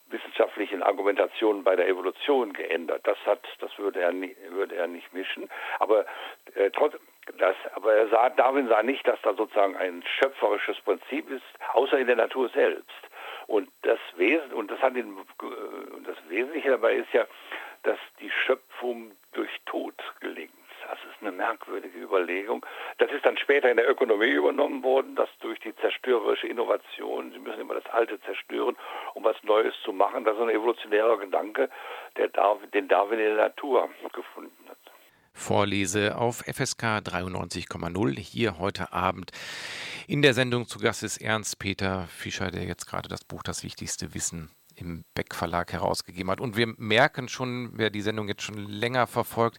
wissenschaftlichen 0.09 0.83
Argumentationen 0.83 1.65
bei 1.65 1.77
der 1.77 1.89
Evolution 1.89 2.53
geändert. 2.53 3.03
Das 3.05 3.19
hat, 3.27 3.41
das 3.61 3.77
würde 3.79 4.01
er, 4.01 4.13
nie, 4.13 4.37
würde 4.49 4.77
er 4.77 4.87
nicht 4.87 5.13
mischen. 5.13 5.49
Aber 5.79 6.05
äh, 6.55 6.71
trotz, 6.71 6.95
das, 7.39 7.55
aber 7.75 7.95
er 7.95 8.09
sah, 8.09 8.31
Darwin 8.31 8.69
sah 8.69 8.83
nicht, 8.83 9.07
dass 9.07 9.21
da 9.23 9.35
sozusagen 9.35 9.77
ein 9.77 10.03
schöpferisches 10.19 10.81
Prinzip 10.81 11.31
ist, 11.31 11.45
außer 11.75 11.99
in 11.99 12.07
der 12.07 12.17
Natur 12.17 12.49
selbst. 12.49 12.91
Und 13.51 13.69
das 13.83 13.99
Wesen, 14.15 14.53
und 14.53 14.71
das 14.71 14.81
hat 14.81 14.95
ihn, 14.95 15.19
äh, 15.19 16.03
das 16.05 16.17
Wesentliche 16.29 16.71
dabei 16.71 16.95
ist 16.95 17.13
ja, 17.13 17.27
dass 17.83 17.99
die 18.21 18.31
Schöpfung 18.31 19.11
durch 19.33 19.51
Tod 19.67 19.95
gelingt. 20.21 20.53
Das 20.89 20.99
ist 21.01 21.21
eine 21.21 21.33
merkwürdige 21.33 21.99
Überlegung. 21.99 22.65
Das 22.99 23.11
ist 23.11 23.27
dann 23.27 23.37
später 23.37 23.69
in 23.69 23.77
der 23.77 23.91
Ökonomie 23.91 24.31
übernommen 24.31 24.85
worden, 24.85 25.17
dass 25.17 25.29
durch 25.41 25.59
die 25.59 25.75
zerstörerische 25.77 26.47
Innovation, 26.47 27.33
sie 27.33 27.41
müssen 27.41 27.61
immer 27.61 27.75
das 27.75 27.87
Alte 27.87 28.21
zerstören, 28.21 28.77
um 29.15 29.25
was 29.25 29.43
Neues 29.43 29.75
zu 29.83 29.93
machen. 29.93 30.23
Das 30.23 30.37
ist 30.37 30.43
ein 30.43 30.51
evolutionärer 30.51 31.19
Gedanke, 31.19 31.71
der 32.19 32.29
Darwin, 32.29 32.71
den 32.71 32.87
Darwin 32.87 33.19
in 33.19 33.35
der 33.35 33.49
Natur 33.49 33.91
gefunden. 34.13 34.60
Vorlese 35.41 36.17
auf 36.17 36.45
FSK 36.47 37.01
93,0 37.01 38.19
hier 38.21 38.59
heute 38.59 38.93
Abend. 38.93 39.33
In 40.07 40.21
der 40.21 40.35
Sendung 40.35 40.69
zu 40.69 40.79
Gast 40.79 41.03
ist 41.03 41.17
Ernst 41.17 41.59
Peter 41.59 42.07
Fischer, 42.09 42.51
der 42.51 42.65
jetzt 42.65 42.87
gerade 42.87 43.09
das 43.09 43.25
Buch 43.25 43.43
Das 43.43 43.65
wichtigste 43.65 44.13
Wissen 44.13 44.51
im 44.77 45.03
Beck 45.15 45.35
Verlag 45.35 45.73
herausgegeben 45.73 46.31
hat. 46.31 46.43
Und 46.43 46.59
wir 46.59 46.75
merken 46.77 47.29
schon, 47.29 47.71
wer 47.73 47.89
die 47.89 48.03
Sendung 48.03 48.29
jetzt 48.29 48.43
schon 48.43 48.59
länger 48.59 49.07
verfolgt, 49.07 49.59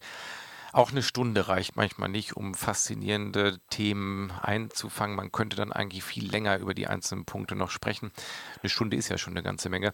auch 0.71 0.91
eine 0.91 1.03
Stunde 1.03 1.47
reicht 1.47 1.75
manchmal 1.75 2.09
nicht, 2.09 2.37
um 2.37 2.53
faszinierende 2.53 3.59
Themen 3.71 4.31
einzufangen. 4.39 5.17
Man 5.17 5.31
könnte 5.31 5.57
dann 5.57 5.73
eigentlich 5.73 6.03
viel 6.03 6.29
länger 6.29 6.59
über 6.59 6.75
die 6.75 6.87
einzelnen 6.87 7.25
Punkte 7.25 7.55
noch 7.55 7.71
sprechen. 7.71 8.11
Eine 8.61 8.69
Stunde 8.69 8.95
ist 8.97 9.09
ja 9.09 9.17
schon 9.17 9.33
eine 9.33 9.43
ganze 9.43 9.67
Menge. 9.69 9.93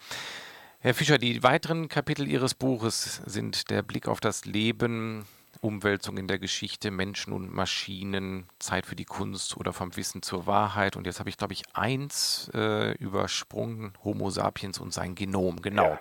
Herr 0.79 0.93
Fischer, 0.93 1.17
die 1.17 1.41
weiteren 1.41 1.88
Kapitel 1.88 2.27
Ihres 2.27 2.53
Buches 2.53 3.21
sind 3.25 3.71
der 3.71 3.81
Blick 3.81 4.07
auf 4.07 4.19
das 4.19 4.45
Leben, 4.45 5.25
Umwälzung 5.62 6.18
in 6.18 6.28
der 6.28 6.39
Geschichte, 6.39 6.91
Menschen 6.91 7.34
und 7.34 7.54
Maschinen, 7.54 8.48
Zeit 8.60 8.86
für 8.86 8.95
die 8.95 9.06
Kunst 9.06 9.58
oder 9.58 9.74
vom 9.74 9.95
Wissen 9.95 10.22
zur 10.22 10.45
Wahrheit. 10.45 10.95
Und 10.95 11.06
jetzt 11.06 11.20
habe 11.20 11.30
ich, 11.30 11.38
glaube 11.38 11.54
ich, 11.54 11.64
eins 11.74 12.50
äh, 12.54 12.91
übersprungen, 12.98 13.93
Homo 14.04 14.30
sapiens 14.30 14.80
und 14.80 14.93
sein 14.93 15.16
Genom, 15.16 15.62
genau. 15.62 15.91
Ja. 15.91 16.00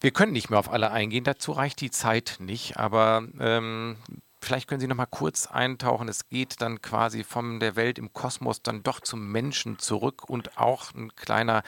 Wir 0.00 0.10
können 0.10 0.32
nicht 0.32 0.50
mehr 0.50 0.58
auf 0.58 0.70
alle 0.70 0.90
eingehen, 0.90 1.24
dazu 1.24 1.52
reicht 1.52 1.80
die 1.80 1.90
Zeit 1.90 2.36
nicht, 2.38 2.76
aber 2.76 3.26
ähm, 3.40 3.96
vielleicht 4.40 4.68
können 4.68 4.80
Sie 4.80 4.86
noch 4.86 4.96
mal 4.96 5.06
kurz 5.06 5.46
eintauchen. 5.46 6.08
Es 6.08 6.28
geht 6.28 6.60
dann 6.60 6.82
quasi 6.82 7.24
von 7.24 7.60
der 7.60 7.76
Welt 7.76 7.98
im 7.98 8.12
Kosmos 8.12 8.62
dann 8.62 8.82
doch 8.82 9.00
zum 9.00 9.32
Menschen 9.32 9.78
zurück 9.78 10.28
und 10.28 10.58
auch 10.58 10.92
ein 10.94 11.14
kleiner 11.16 11.62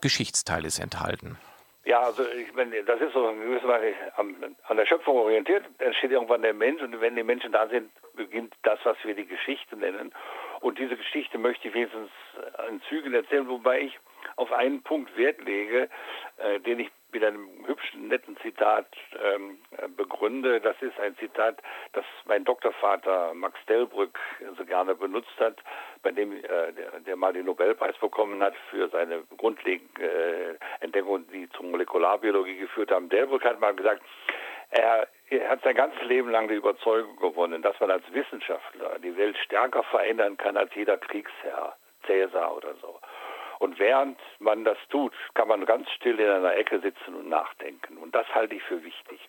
Geschichtsteil 0.00 0.64
ist 0.64 0.78
enthalten. 0.78 1.38
Ja, 1.84 2.00
also 2.00 2.22
ich 2.28 2.52
meine, 2.52 2.84
das 2.84 3.00
ist 3.00 3.14
so 3.14 3.28
in 3.28 3.40
gewisser 3.40 3.68
Weise 3.68 3.94
an 4.16 4.76
der 4.76 4.86
Schöpfung 4.86 5.16
orientiert. 5.16 5.64
Entsteht 5.78 6.10
irgendwann 6.10 6.42
der 6.42 6.52
Mensch 6.52 6.82
und 6.82 7.00
wenn 7.00 7.16
die 7.16 7.22
Menschen 7.22 7.52
da 7.52 7.66
sind, 7.68 7.90
beginnt 8.14 8.54
das, 8.62 8.78
was 8.84 8.96
wir 9.02 9.14
die 9.14 9.26
Geschichte 9.26 9.76
nennen. 9.76 10.12
Und 10.60 10.78
diese 10.78 10.96
Geschichte 10.96 11.38
möchte 11.38 11.68
ich 11.68 11.74
wenigstens 11.74 12.10
in 12.68 12.82
Zügen 12.82 13.14
erzählen, 13.14 13.48
wobei 13.48 13.80
ich 13.80 13.98
auf 14.36 14.52
einen 14.52 14.82
Punkt 14.82 15.16
Wert 15.16 15.40
lege, 15.42 15.88
äh, 16.36 16.60
den 16.60 16.80
ich 16.80 16.90
mit 17.12 17.24
einem 17.24 17.48
hübschen, 17.66 18.08
netten 18.08 18.36
Zitat 18.38 18.86
ähm, 19.22 19.58
begründe. 19.96 20.60
Das 20.60 20.76
ist 20.80 20.98
ein 21.00 21.16
Zitat, 21.16 21.62
das 21.92 22.04
mein 22.24 22.44
Doktorvater 22.44 23.34
Max 23.34 23.58
Delbrück 23.68 24.18
so 24.56 24.64
gerne 24.64 24.94
benutzt 24.94 25.38
hat, 25.38 25.56
bei 26.02 26.10
dem 26.12 26.32
äh, 26.32 26.42
der, 26.72 27.00
der, 27.00 27.16
mal 27.16 27.32
den 27.32 27.46
Nobelpreis 27.46 27.96
bekommen 27.98 28.42
hat 28.42 28.54
für 28.70 28.88
seine 28.88 29.22
grundlegende 29.36 30.02
äh, 30.02 30.84
Entdeckungen, 30.84 31.26
die 31.32 31.48
zur 31.50 31.66
Molekularbiologie 31.66 32.56
geführt 32.56 32.90
haben. 32.90 33.08
Delbrück 33.08 33.44
hat 33.44 33.60
mal 33.60 33.74
gesagt, 33.74 34.02
er, 34.70 35.08
er 35.30 35.48
hat 35.48 35.62
sein 35.62 35.74
ganzes 35.74 36.02
Leben 36.02 36.30
lang 36.30 36.48
die 36.48 36.54
Überzeugung 36.54 37.16
gewonnen, 37.16 37.62
dass 37.62 37.78
man 37.80 37.90
als 37.90 38.04
Wissenschaftler 38.12 38.98
die 39.00 39.16
Welt 39.16 39.36
stärker 39.38 39.82
verändern 39.84 40.36
kann 40.36 40.56
als 40.56 40.74
jeder 40.74 40.96
Kriegsherr, 40.96 41.76
Cäsar 42.06 42.56
oder 42.56 42.74
so. 42.80 43.00
Und 43.60 43.78
während 43.78 44.18
man 44.38 44.64
das 44.64 44.78
tut, 44.88 45.12
kann 45.34 45.46
man 45.46 45.66
ganz 45.66 45.88
still 45.90 46.18
in 46.18 46.30
einer 46.30 46.56
Ecke 46.56 46.80
sitzen 46.80 47.14
und 47.14 47.28
nachdenken. 47.28 47.98
Und 47.98 48.14
das 48.14 48.26
halte 48.34 48.54
ich 48.54 48.62
für 48.62 48.82
wichtig. 48.82 49.20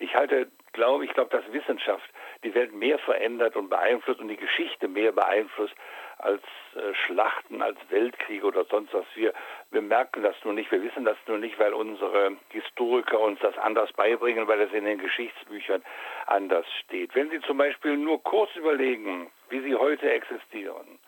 Ich 0.00 0.16
halte, 0.16 0.50
glaube 0.72 1.04
ich, 1.04 1.14
glaube, 1.14 1.30
dass 1.30 1.52
Wissenschaft 1.52 2.04
die 2.42 2.52
Welt 2.56 2.74
mehr 2.74 2.98
verändert 2.98 3.54
und 3.54 3.68
beeinflusst 3.68 4.20
und 4.20 4.28
die 4.28 4.36
Geschichte 4.36 4.88
mehr 4.88 5.12
beeinflusst 5.12 5.74
als 6.18 6.42
äh, 6.74 6.92
Schlachten, 7.06 7.62
als 7.62 7.78
Weltkriege 7.88 8.44
oder 8.44 8.64
sonst 8.64 8.92
was. 8.92 9.06
Wir, 9.14 9.32
wir 9.70 9.82
merken 9.82 10.24
das 10.24 10.34
nur 10.42 10.54
nicht, 10.54 10.72
wir 10.72 10.82
wissen 10.82 11.04
das 11.04 11.16
nur 11.28 11.38
nicht, 11.38 11.56
weil 11.60 11.72
unsere 11.72 12.36
Historiker 12.50 13.20
uns 13.20 13.38
das 13.38 13.56
anders 13.58 13.92
beibringen, 13.92 14.48
weil 14.48 14.60
es 14.60 14.72
in 14.72 14.86
den 14.86 14.98
Geschichtsbüchern 14.98 15.84
anders 16.26 16.66
steht. 16.84 17.14
Wenn 17.14 17.30
Sie 17.30 17.40
zum 17.42 17.58
Beispiel 17.58 17.96
nur 17.96 18.20
kurz 18.24 18.54
überlegen, 18.56 19.30
wie 19.50 19.60
sie 19.60 19.76
heute 19.76 20.10
existieren, 20.10 20.98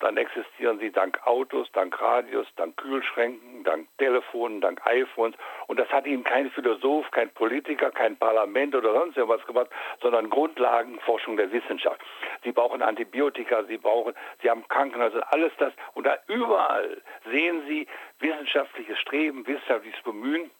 dann 0.00 0.16
existieren 0.16 0.78
sie 0.78 0.90
dank 0.90 1.20
Autos, 1.26 1.70
dank 1.72 2.00
Radios, 2.00 2.46
dank 2.56 2.76
Kühlschränken, 2.78 3.64
dank 3.64 3.86
Telefonen, 3.98 4.60
dank 4.60 4.80
iPhones. 4.86 5.36
Und 5.66 5.78
das 5.78 5.88
hat 5.90 6.06
ihnen 6.06 6.24
kein 6.24 6.50
Philosoph, 6.50 7.10
kein 7.10 7.30
Politiker, 7.30 7.90
kein 7.90 8.16
Parlament 8.16 8.74
oder 8.74 8.92
sonst 8.92 9.16
irgendwas 9.16 9.46
gemacht, 9.46 9.68
sondern 10.00 10.30
Grundlagenforschung 10.30 11.36
der 11.36 11.52
Wissenschaft. 11.52 12.00
Sie 12.42 12.52
brauchen 12.52 12.82
Antibiotika, 12.82 13.64
sie 13.64 13.78
brauchen, 13.78 14.14
sie 14.42 14.50
haben 14.50 14.66
Krankenhäuser, 14.68 15.32
alles 15.32 15.52
das. 15.58 15.72
Und 15.94 16.06
da 16.06 16.18
überall 16.26 17.02
sehen 17.30 17.62
sie 17.68 17.86
wissenschaftliches 18.20 18.98
Streben, 18.98 19.46
wissenschaftliches 19.46 20.02
Bemühen. 20.02 20.50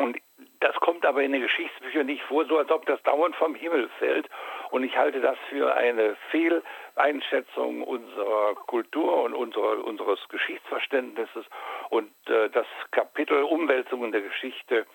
Und 0.00 0.18
das 0.60 0.74
kommt 0.76 1.04
aber 1.04 1.22
in 1.22 1.32
den 1.32 1.42
Geschichtsbüchern 1.42 2.06
nicht 2.06 2.22
vor, 2.22 2.44
so 2.46 2.58
als 2.58 2.70
ob 2.70 2.86
das 2.86 3.02
dauernd 3.02 3.36
vom 3.36 3.54
Himmel 3.54 3.88
fällt. 3.98 4.28
Und 4.70 4.84
ich 4.84 4.96
halte 4.96 5.20
das 5.20 5.36
für 5.48 5.74
eine 5.74 6.16
Fehleinschätzung 6.30 7.82
unserer 7.82 8.54
Kultur 8.66 9.24
und 9.24 9.34
unserer, 9.34 9.84
unseres 9.84 10.20
Geschichtsverständnisses. 10.28 11.44
Und 11.90 12.12
äh, 12.28 12.48
das 12.50 12.66
Kapitel 12.90 13.42
Umwälzungen 13.42 14.12
der 14.12 14.22
Geschichte 14.22 14.86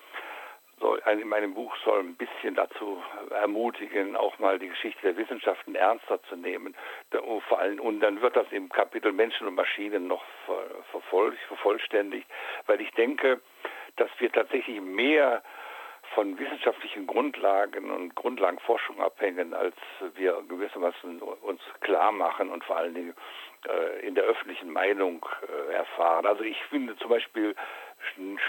soll, 0.80 1.00
in 1.06 1.28
meinem 1.28 1.54
Buch 1.54 1.74
soll 1.84 2.00
ein 2.00 2.16
bisschen 2.16 2.54
dazu 2.54 3.02
ermutigen, 3.30 4.16
auch 4.16 4.38
mal 4.38 4.58
die 4.58 4.68
Geschichte 4.68 5.02
der 5.02 5.16
Wissenschaften 5.16 5.74
ernster 5.74 6.22
zu 6.24 6.36
nehmen. 6.36 6.74
Vor 7.48 7.58
allem, 7.58 7.80
und 7.80 8.00
dann 8.00 8.20
wird 8.20 8.36
das 8.36 8.46
im 8.50 8.68
Kapitel 8.68 9.12
Menschen 9.12 9.46
und 9.46 9.54
Maschinen 9.54 10.06
noch 10.06 10.24
vervollständigt, 11.48 12.28
weil 12.66 12.80
ich 12.80 12.90
denke, 12.92 13.40
dass 13.96 14.10
wir 14.18 14.30
tatsächlich 14.30 14.80
mehr 14.80 15.42
von 16.14 16.38
wissenschaftlichen 16.38 17.06
Grundlagen 17.06 17.90
und 17.90 18.14
Grundlagenforschung 18.14 19.00
abhängen, 19.00 19.54
als 19.54 19.74
wir 20.14 20.42
gewissermaßen 20.48 21.20
uns 21.20 21.60
klar 21.80 22.12
machen 22.12 22.50
und 22.50 22.64
vor 22.64 22.76
allen 22.76 22.94
Dingen 22.94 23.14
äh, 23.68 24.06
in 24.06 24.14
der 24.14 24.24
öffentlichen 24.24 24.70
Meinung 24.70 25.26
äh, 25.42 25.74
erfahren. 25.74 26.26
Also 26.26 26.44
ich 26.44 26.62
finde 26.70 26.96
zum 26.96 27.10
Beispiel 27.10 27.54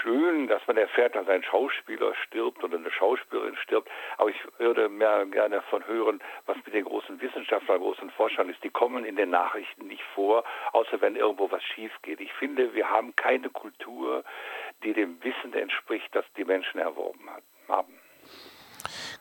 schön, 0.02 0.48
dass 0.48 0.66
man 0.68 0.78
erfährt, 0.78 1.16
dass 1.16 1.28
ein 1.28 1.44
Schauspieler 1.44 2.14
stirbt 2.16 2.64
oder 2.64 2.78
eine 2.78 2.92
Schauspielerin 2.92 3.56
stirbt. 3.58 3.90
Aber 4.18 4.30
ich 4.30 4.38
würde 4.60 4.90
mehr 4.90 5.26
gerne 5.26 5.56
davon 5.56 5.86
hören, 5.88 6.22
was 6.46 6.58
mit 6.58 6.74
den 6.74 6.86
großen 6.86 7.20
Wissenschaftlern, 7.22 7.80
großen 7.80 8.12
Forschern 8.12 8.50
ist. 8.50 8.64
Die 8.64 8.70
kommen 8.70 9.06
in 9.06 9.16
den 9.16 9.30
Nachrichten 9.30 9.88
nicht 9.88 10.04
vor, 10.14 10.44
außer 10.74 11.02
wenn 11.02 11.16
irgendwo 11.16 11.50
was 11.50 11.64
schief 11.64 11.92
geht. 12.04 12.22
Ich 12.22 12.34
finde, 12.34 12.74
wir 12.74 12.90
haben 12.90 13.16
keine 13.16 13.50
Kultur, 13.50 14.24
die 14.84 14.94
dem 14.94 15.22
Wissen 15.24 15.54
entspricht, 15.54 16.10
das 16.14 16.26
die 16.38 16.46
Menschen 16.46 16.80
erworben 16.80 17.30
haben. 17.68 17.94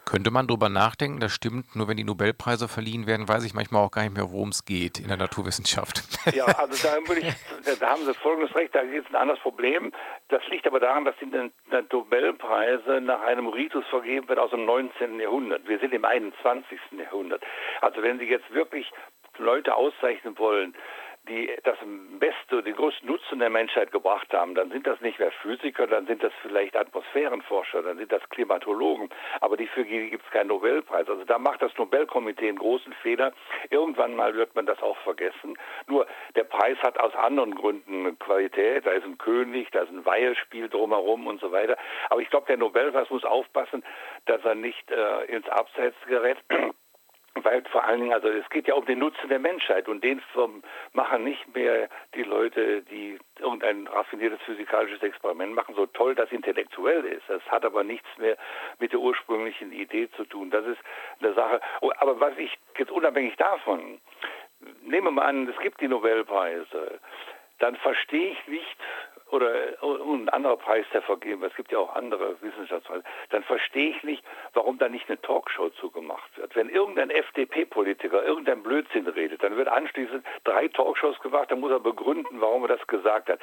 Könnte 0.05 0.31
man 0.31 0.47
darüber 0.47 0.69
nachdenken, 0.69 1.19
das 1.19 1.33
stimmt, 1.33 1.75
nur 1.75 1.89
wenn 1.89 1.97
die 1.97 2.05
Nobelpreise 2.05 2.69
verliehen 2.69 3.09
werden, 3.09 3.29
weiß 3.29 3.45
ich 3.45 3.55
manchmal 3.55 3.85
auch 3.85 3.91
gar 3.91 4.03
nicht 4.03 4.15
mehr, 4.15 4.31
worum 4.31 4.51
es 4.51 4.65
geht 4.65 5.01
in 5.01 5.09
der 5.09 5.17
Naturwissenschaft. 5.17 6.03
Ja, 6.33 6.45
also 6.59 6.87
da, 6.87 6.99
ich, 7.13 7.79
da 7.81 7.91
haben 7.91 8.05
Sie 8.05 8.15
folgendes 8.15 8.55
Recht, 8.55 8.73
da 8.73 8.85
gibt 8.85 9.09
es 9.09 9.13
ein 9.13 9.21
anderes 9.21 9.41
Problem. 9.41 9.93
Das 10.29 10.47
liegt 10.49 10.65
aber 10.69 10.79
daran, 10.79 11.05
dass 11.05 11.17
die 11.21 11.27
Nobelpreise 11.27 13.01
nach 13.01 13.21
einem 13.23 13.49
Ritus 13.49 13.85
vergeben 13.91 14.29
werden 14.29 14.39
aus 14.39 14.51
dem 14.51 14.65
19. 14.65 15.19
Jahrhundert. 15.19 15.67
Wir 15.67 15.81
sind 15.81 15.93
im 15.93 16.05
21. 16.05 16.79
Jahrhundert. 16.97 17.43
Also 17.81 18.01
wenn 18.01 18.21
Sie 18.21 18.27
jetzt 18.27 18.49
wirklich 18.55 18.89
Leute 19.39 19.75
auszeichnen 19.75 20.39
wollen, 20.39 20.75
die 21.29 21.55
das 21.65 21.77
Beste, 22.19 22.63
den 22.63 22.77
größten 22.77 23.09
Nutzen 23.09 23.39
der 23.39 23.51
Menschheit 23.51 23.93
gebracht 23.93 24.33
haben, 24.33 24.55
dann 24.55 24.71
sind 24.71 24.87
das 24.87 25.01
nicht 25.01 25.19
mehr 25.19 25.31
Physiker, 25.43 25.87
dann 25.87 26.07
sind 26.07 26.23
das 26.23 26.33
vielleicht 26.43 26.77
Atmosphärenforscher, 26.77 27.83
dann 27.83 27.99
sind 27.99 28.13
das 28.13 28.27
Klimatologen, 28.31 29.11
aber 29.41 29.57
die 29.57 29.67
für 29.67 29.85
die 29.85 30.11
gibt 30.11 30.25
es 30.25 30.31
keinen 30.31 30.49
Nobelpreis. 30.49 31.09
Also 31.09 31.25
da 31.25 31.39
macht 31.39 31.63
das 31.63 31.77
Nobelkomitee 31.77 32.49
einen 32.49 32.59
großen 32.59 32.93
Fehler. 33.03 33.33
Irgendwann 33.71 34.15
mal 34.17 34.35
wird 34.35 34.55
man 34.55 34.67
das 34.67 34.81
auch 34.83 34.97
vergessen. 34.99 35.57
Nur 35.87 36.07
der 36.35 36.45
Preis 36.45 36.79
hat 36.83 36.99
aus 36.99 37.15
anderen 37.15 37.55
Gründen 37.55 38.19
Qualität, 38.19 38.87
da 38.87 38.93
ist 38.93 39.05
ein 39.05 39.19
König, 39.19 39.71
da 39.73 39.83
ist 39.83 39.91
ein 39.91 40.05
Weihespiel 40.05 40.69
drumherum 40.69 41.27
und 41.27 41.41
so 41.41 41.53
weiter. 41.53 41.77
Aber 42.11 42.21
ich 42.21 42.31
glaube, 42.31 42.47
der 42.47 42.57
Nobelpreis 42.57 43.11
muss 43.11 43.25
aufpassen, 43.25 43.85
dass 44.27 44.45
er 44.45 44.55
nicht 44.55 44.91
äh, 44.91 45.25
ins 45.25 45.49
Abseits 45.49 45.97
gerät 46.07 46.39
weil 47.45 47.63
vor 47.71 47.85
allen 47.85 48.01
Dingen, 48.01 48.13
also 48.13 48.29
es 48.29 48.49
geht 48.51 48.69
ja 48.69 48.75
um 48.75 48.85
den 48.87 48.99
Nutzen 48.99 49.29
der 49.29 49.39
Menschheit 49.39 49.89
und 49.89 50.03
den 50.03 50.23
machen 50.93 51.25
nicht 51.25 51.55
mehr 51.55 51.89
die 52.15 52.23
Leute, 52.23 52.83
die 52.83 53.19
irgendein 53.39 53.87
raffiniertes 53.87 54.41
physikalisches 54.43 55.03
Experiment 55.03 55.55
machen, 55.55 55.75
so 55.75 55.87
toll 55.87 56.15
das 56.15 56.31
intellektuell 56.33 57.05
ist. 57.05 57.29
Das 57.29 57.43
hat 57.51 57.65
aber 57.65 57.85
nichts 57.85 58.09
mehr 58.19 58.37
mit 58.79 58.93
der 58.93 59.01
ursprünglichen 59.01 59.73
Idee 59.73 60.09
zu 60.17 60.25
tun. 60.25 60.51
Das 60.51 60.65
ist 60.67 60.81
eine 61.21 61.35
Sache. 61.35 61.61
Oh, 61.81 61.93
aber 61.99 62.19
was 62.21 62.37
ich 62.39 62.57
jetzt 62.79 62.91
unabhängig 62.91 63.37
davon, 63.37 64.01
nehmen 64.83 65.07
wir 65.07 65.11
mal 65.11 65.27
an, 65.27 65.49
es 65.49 65.59
gibt 65.63 65.81
die 65.81 65.89
Nobelpreise, 65.89 67.01
dann 67.59 67.77
verstehe 67.77 68.33
ich 68.33 68.47
nicht, 68.49 68.77
oder 69.31 69.53
ein 69.83 70.29
anderer 70.29 70.57
Preis, 70.57 70.87
der 70.93 71.03
vergeben 71.03 71.41
wird, 71.41 71.53
es 71.53 71.57
gibt 71.57 71.73
ja 71.73 71.79
auch 71.79 71.95
andere 71.95 72.41
Wissenschaftspreise, 72.41 73.03
dann 73.31 73.43
verstehe 73.43 73.91
ich 73.91 74.03
nicht, 74.03 74.25
warum 74.55 74.79
da 74.79 74.89
nicht 74.89 75.09
eine 75.09 75.21
Talkshow 75.21 75.71
zugemacht 75.71 76.37
wird. 76.37 76.55
Wenn 76.55 76.69
irgendein 76.69 77.11
FDP-Politiker 77.11 78.25
irgendein 78.25 78.63
Blödsinn 78.63 79.07
redet, 79.09 79.43
dann 79.43 79.57
wird 79.57 79.69
anschließend 79.69 80.25
drei 80.45 80.69
Talkshows 80.69 81.19
gemacht, 81.21 81.51
dann 81.51 81.61
muss 81.61 81.73
er 81.73 81.81
begründen, 81.81 82.41
warum 82.41 82.63
er 82.63 82.69
das 82.69 82.87
gesagt 82.87 83.29
hat. 83.29 83.41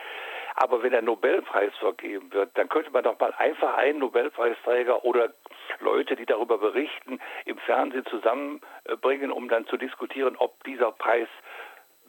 Aber 0.56 0.84
wenn 0.84 0.92
der 0.92 1.02
Nobelpreis 1.02 1.74
vergeben 1.80 2.32
wird, 2.32 2.52
dann 2.58 2.70
könnte 2.70 2.92
man 2.92 3.04
doch 3.04 3.20
mal 3.20 3.34
einfach 3.38 3.76
einen 3.76 4.00
Nobelpreisträger 4.00 5.04
oder 5.04 5.34
Leute, 5.80 6.16
die 6.16 6.26
darüber 6.26 6.58
berichten, 6.58 7.20
im 7.46 7.58
Fernsehen 7.58 8.06
zusammenbringen, 8.06 9.32
um 9.32 9.50
dann 9.50 9.66
zu 9.68 9.78
diskutieren, 9.78 10.36
ob 10.38 10.64
dieser 10.64 10.92
Preis 10.92 11.28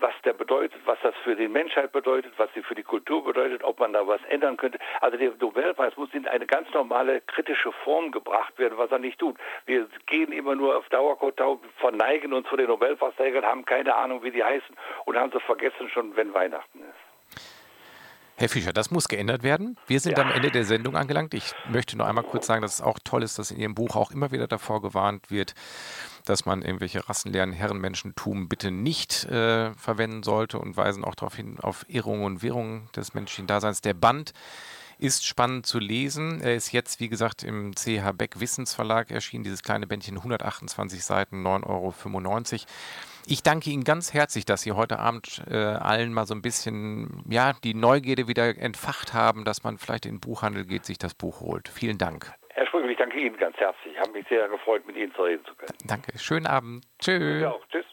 was 0.01 0.15
der 0.25 0.33
bedeutet, 0.33 0.81
was 0.85 0.99
das 1.03 1.15
für 1.23 1.37
die 1.37 1.49
Menschheit 1.49 1.93
bedeutet, 1.93 2.33
was 2.37 2.51
sie 2.55 2.63
für 2.63 2.75
die 2.75 2.83
Kultur 2.83 3.25
bedeutet, 3.25 3.63
ob 3.63 3.79
man 3.79 3.93
da 3.93 4.07
was 4.07 4.21
ändern 4.29 4.57
könnte. 4.57 4.79
Also 5.01 5.17
der 5.17 5.33
Nobelpreis 5.41 5.97
muss 5.97 6.13
in 6.13 6.27
eine 6.27 6.47
ganz 6.47 6.69
normale 6.73 7.21
kritische 7.23 7.73
Form 7.73 8.11
gebracht 8.11 8.59
werden, 8.59 8.77
was 8.77 8.91
er 8.91 8.99
nicht 8.99 9.19
tut. 9.19 9.37
Wir 9.67 9.89
gehen 10.07 10.33
immer 10.33 10.55
nur 10.55 10.77
auf 10.77 10.89
Dauerkotau, 10.89 11.61
verneigen 11.79 12.33
uns 12.33 12.49
vor 12.49 12.59
den 12.59 12.67
Nobelpreisträgern, 12.67 13.45
haben 13.45 13.65
keine 13.65 13.95
Ahnung, 13.95 14.23
wie 14.23 14.31
die 14.31 14.43
heißen 14.43 14.75
und 15.05 15.17
haben 15.17 15.33
sie 15.33 15.41
vergessen 15.41 15.89
schon, 15.89 16.17
wenn 16.17 16.35
Weihnachten 16.35 16.81
ist. 16.81 17.15
Herr 18.37 18.49
Fischer, 18.49 18.73
das 18.73 18.91
muss 18.91 19.07
geändert 19.07 19.45
werden. 19.45 19.77
Wir 19.87 20.01
sind 20.01 20.19
ja. 20.19 20.25
am 20.25 20.33
Ende 20.33 20.51
der 20.51 20.65
Sendung 20.65 20.97
angelangt. 20.97 21.35
Ich 21.35 21.53
möchte 21.71 21.97
noch 21.97 22.07
einmal 22.07 22.25
kurz 22.25 22.47
sagen, 22.47 22.63
dass 22.63 22.75
es 22.75 22.81
auch 22.83 22.99
toll 23.05 23.23
ist, 23.23 23.39
dass 23.39 23.53
in 23.53 23.61
Ihrem 23.61 23.77
Buch 23.77 23.95
auch 23.95 24.11
immer 24.11 24.33
wieder 24.33 24.49
davor 24.49 24.83
gewarnt 24.83 25.31
wird, 25.31 25.55
dass 26.25 26.47
man 26.47 26.63
irgendwelche 26.63 27.09
rassenleeren 27.09 27.53
Herrenmenschentum 27.53 28.49
bitte 28.49 28.71
nicht 28.71 29.25
äh, 29.27 29.75
verwenden 29.75 30.23
sollte 30.23 30.59
und 30.59 30.77
weisen 30.77 31.05
auch 31.05 31.15
darauf 31.15 31.37
hin, 31.37 31.59
auf 31.61 31.85
Irrungen 31.89 32.25
und 32.25 32.43
Wirrungen 32.43 32.89
des 32.97 33.15
menschlichen 33.15 33.47
Daseins. 33.47 33.81
Der 33.81 33.95
Band 33.95 34.33
ist 34.99 35.27
spannend 35.27 35.67
zu 35.67 35.79
lesen. 35.79 36.41
Er 36.41 36.55
ist 36.55 36.73
jetzt, 36.73 37.01
wie 37.01 37.09
gesagt, 37.09 37.43
im 37.43 37.75
CH 37.75 38.13
Beck 38.17 38.41
Wissensverlag 38.41 39.11
erschienen. 39.11 39.45
Dieses 39.45 39.63
kleine 39.63 39.87
Bändchen, 39.87 40.17
128 40.17 41.05
Seiten, 41.05 41.47
9,95 41.47 41.65
Euro. 41.67 42.65
Ich 43.27 43.43
danke 43.43 43.71
Ihnen 43.71 43.85
ganz 43.85 44.13
herzlich, 44.13 44.45
dass 44.45 44.63
Sie 44.63 44.73
heute 44.73 44.99
Abend 44.99 45.43
äh, 45.49 45.57
allen 45.57 46.13
mal 46.13 46.27
so 46.27 46.35
ein 46.35 46.43
bisschen 46.43 47.25
ja, 47.29 47.55
die 47.65 47.75
Neugierde 47.75 48.29
wieder 48.29 48.57
entfacht 48.59 49.15
haben, 49.15 49.45
dass 49.45 49.63
man 49.63 49.79
vielleicht 49.79 50.07
in 50.07 50.17
den 50.17 50.21
Buchhandel 50.21 50.65
geht, 50.65 50.85
sich 50.85 50.99
das 50.99 51.15
Buch 51.15 51.41
holt. 51.41 51.69
Vielen 51.69 51.99
Dank. 51.99 52.35
Herr 52.55 52.67
Sprügel, 52.67 52.91
ich 52.91 52.99
danke 52.99 53.19
Ihnen 53.19 53.37
ganz 53.37 53.57
herzlich. 53.57 53.95
Ich 53.95 53.99
habe 53.99 54.13
mich 54.13 54.27
sehr 54.29 54.49
gefreut, 54.49 54.87
mit 54.87 54.97
Ihnen 54.97 55.13
zu 55.15 55.23
reden 55.23 55.45
zu 55.45 55.55
können. 55.57 55.77
Danke. 55.87 56.17
Schönen 56.19 56.47
Abend. 56.47 56.85
Tschüss. 57.01 57.43
Ja, 57.43 57.55
tschüss. 57.71 57.85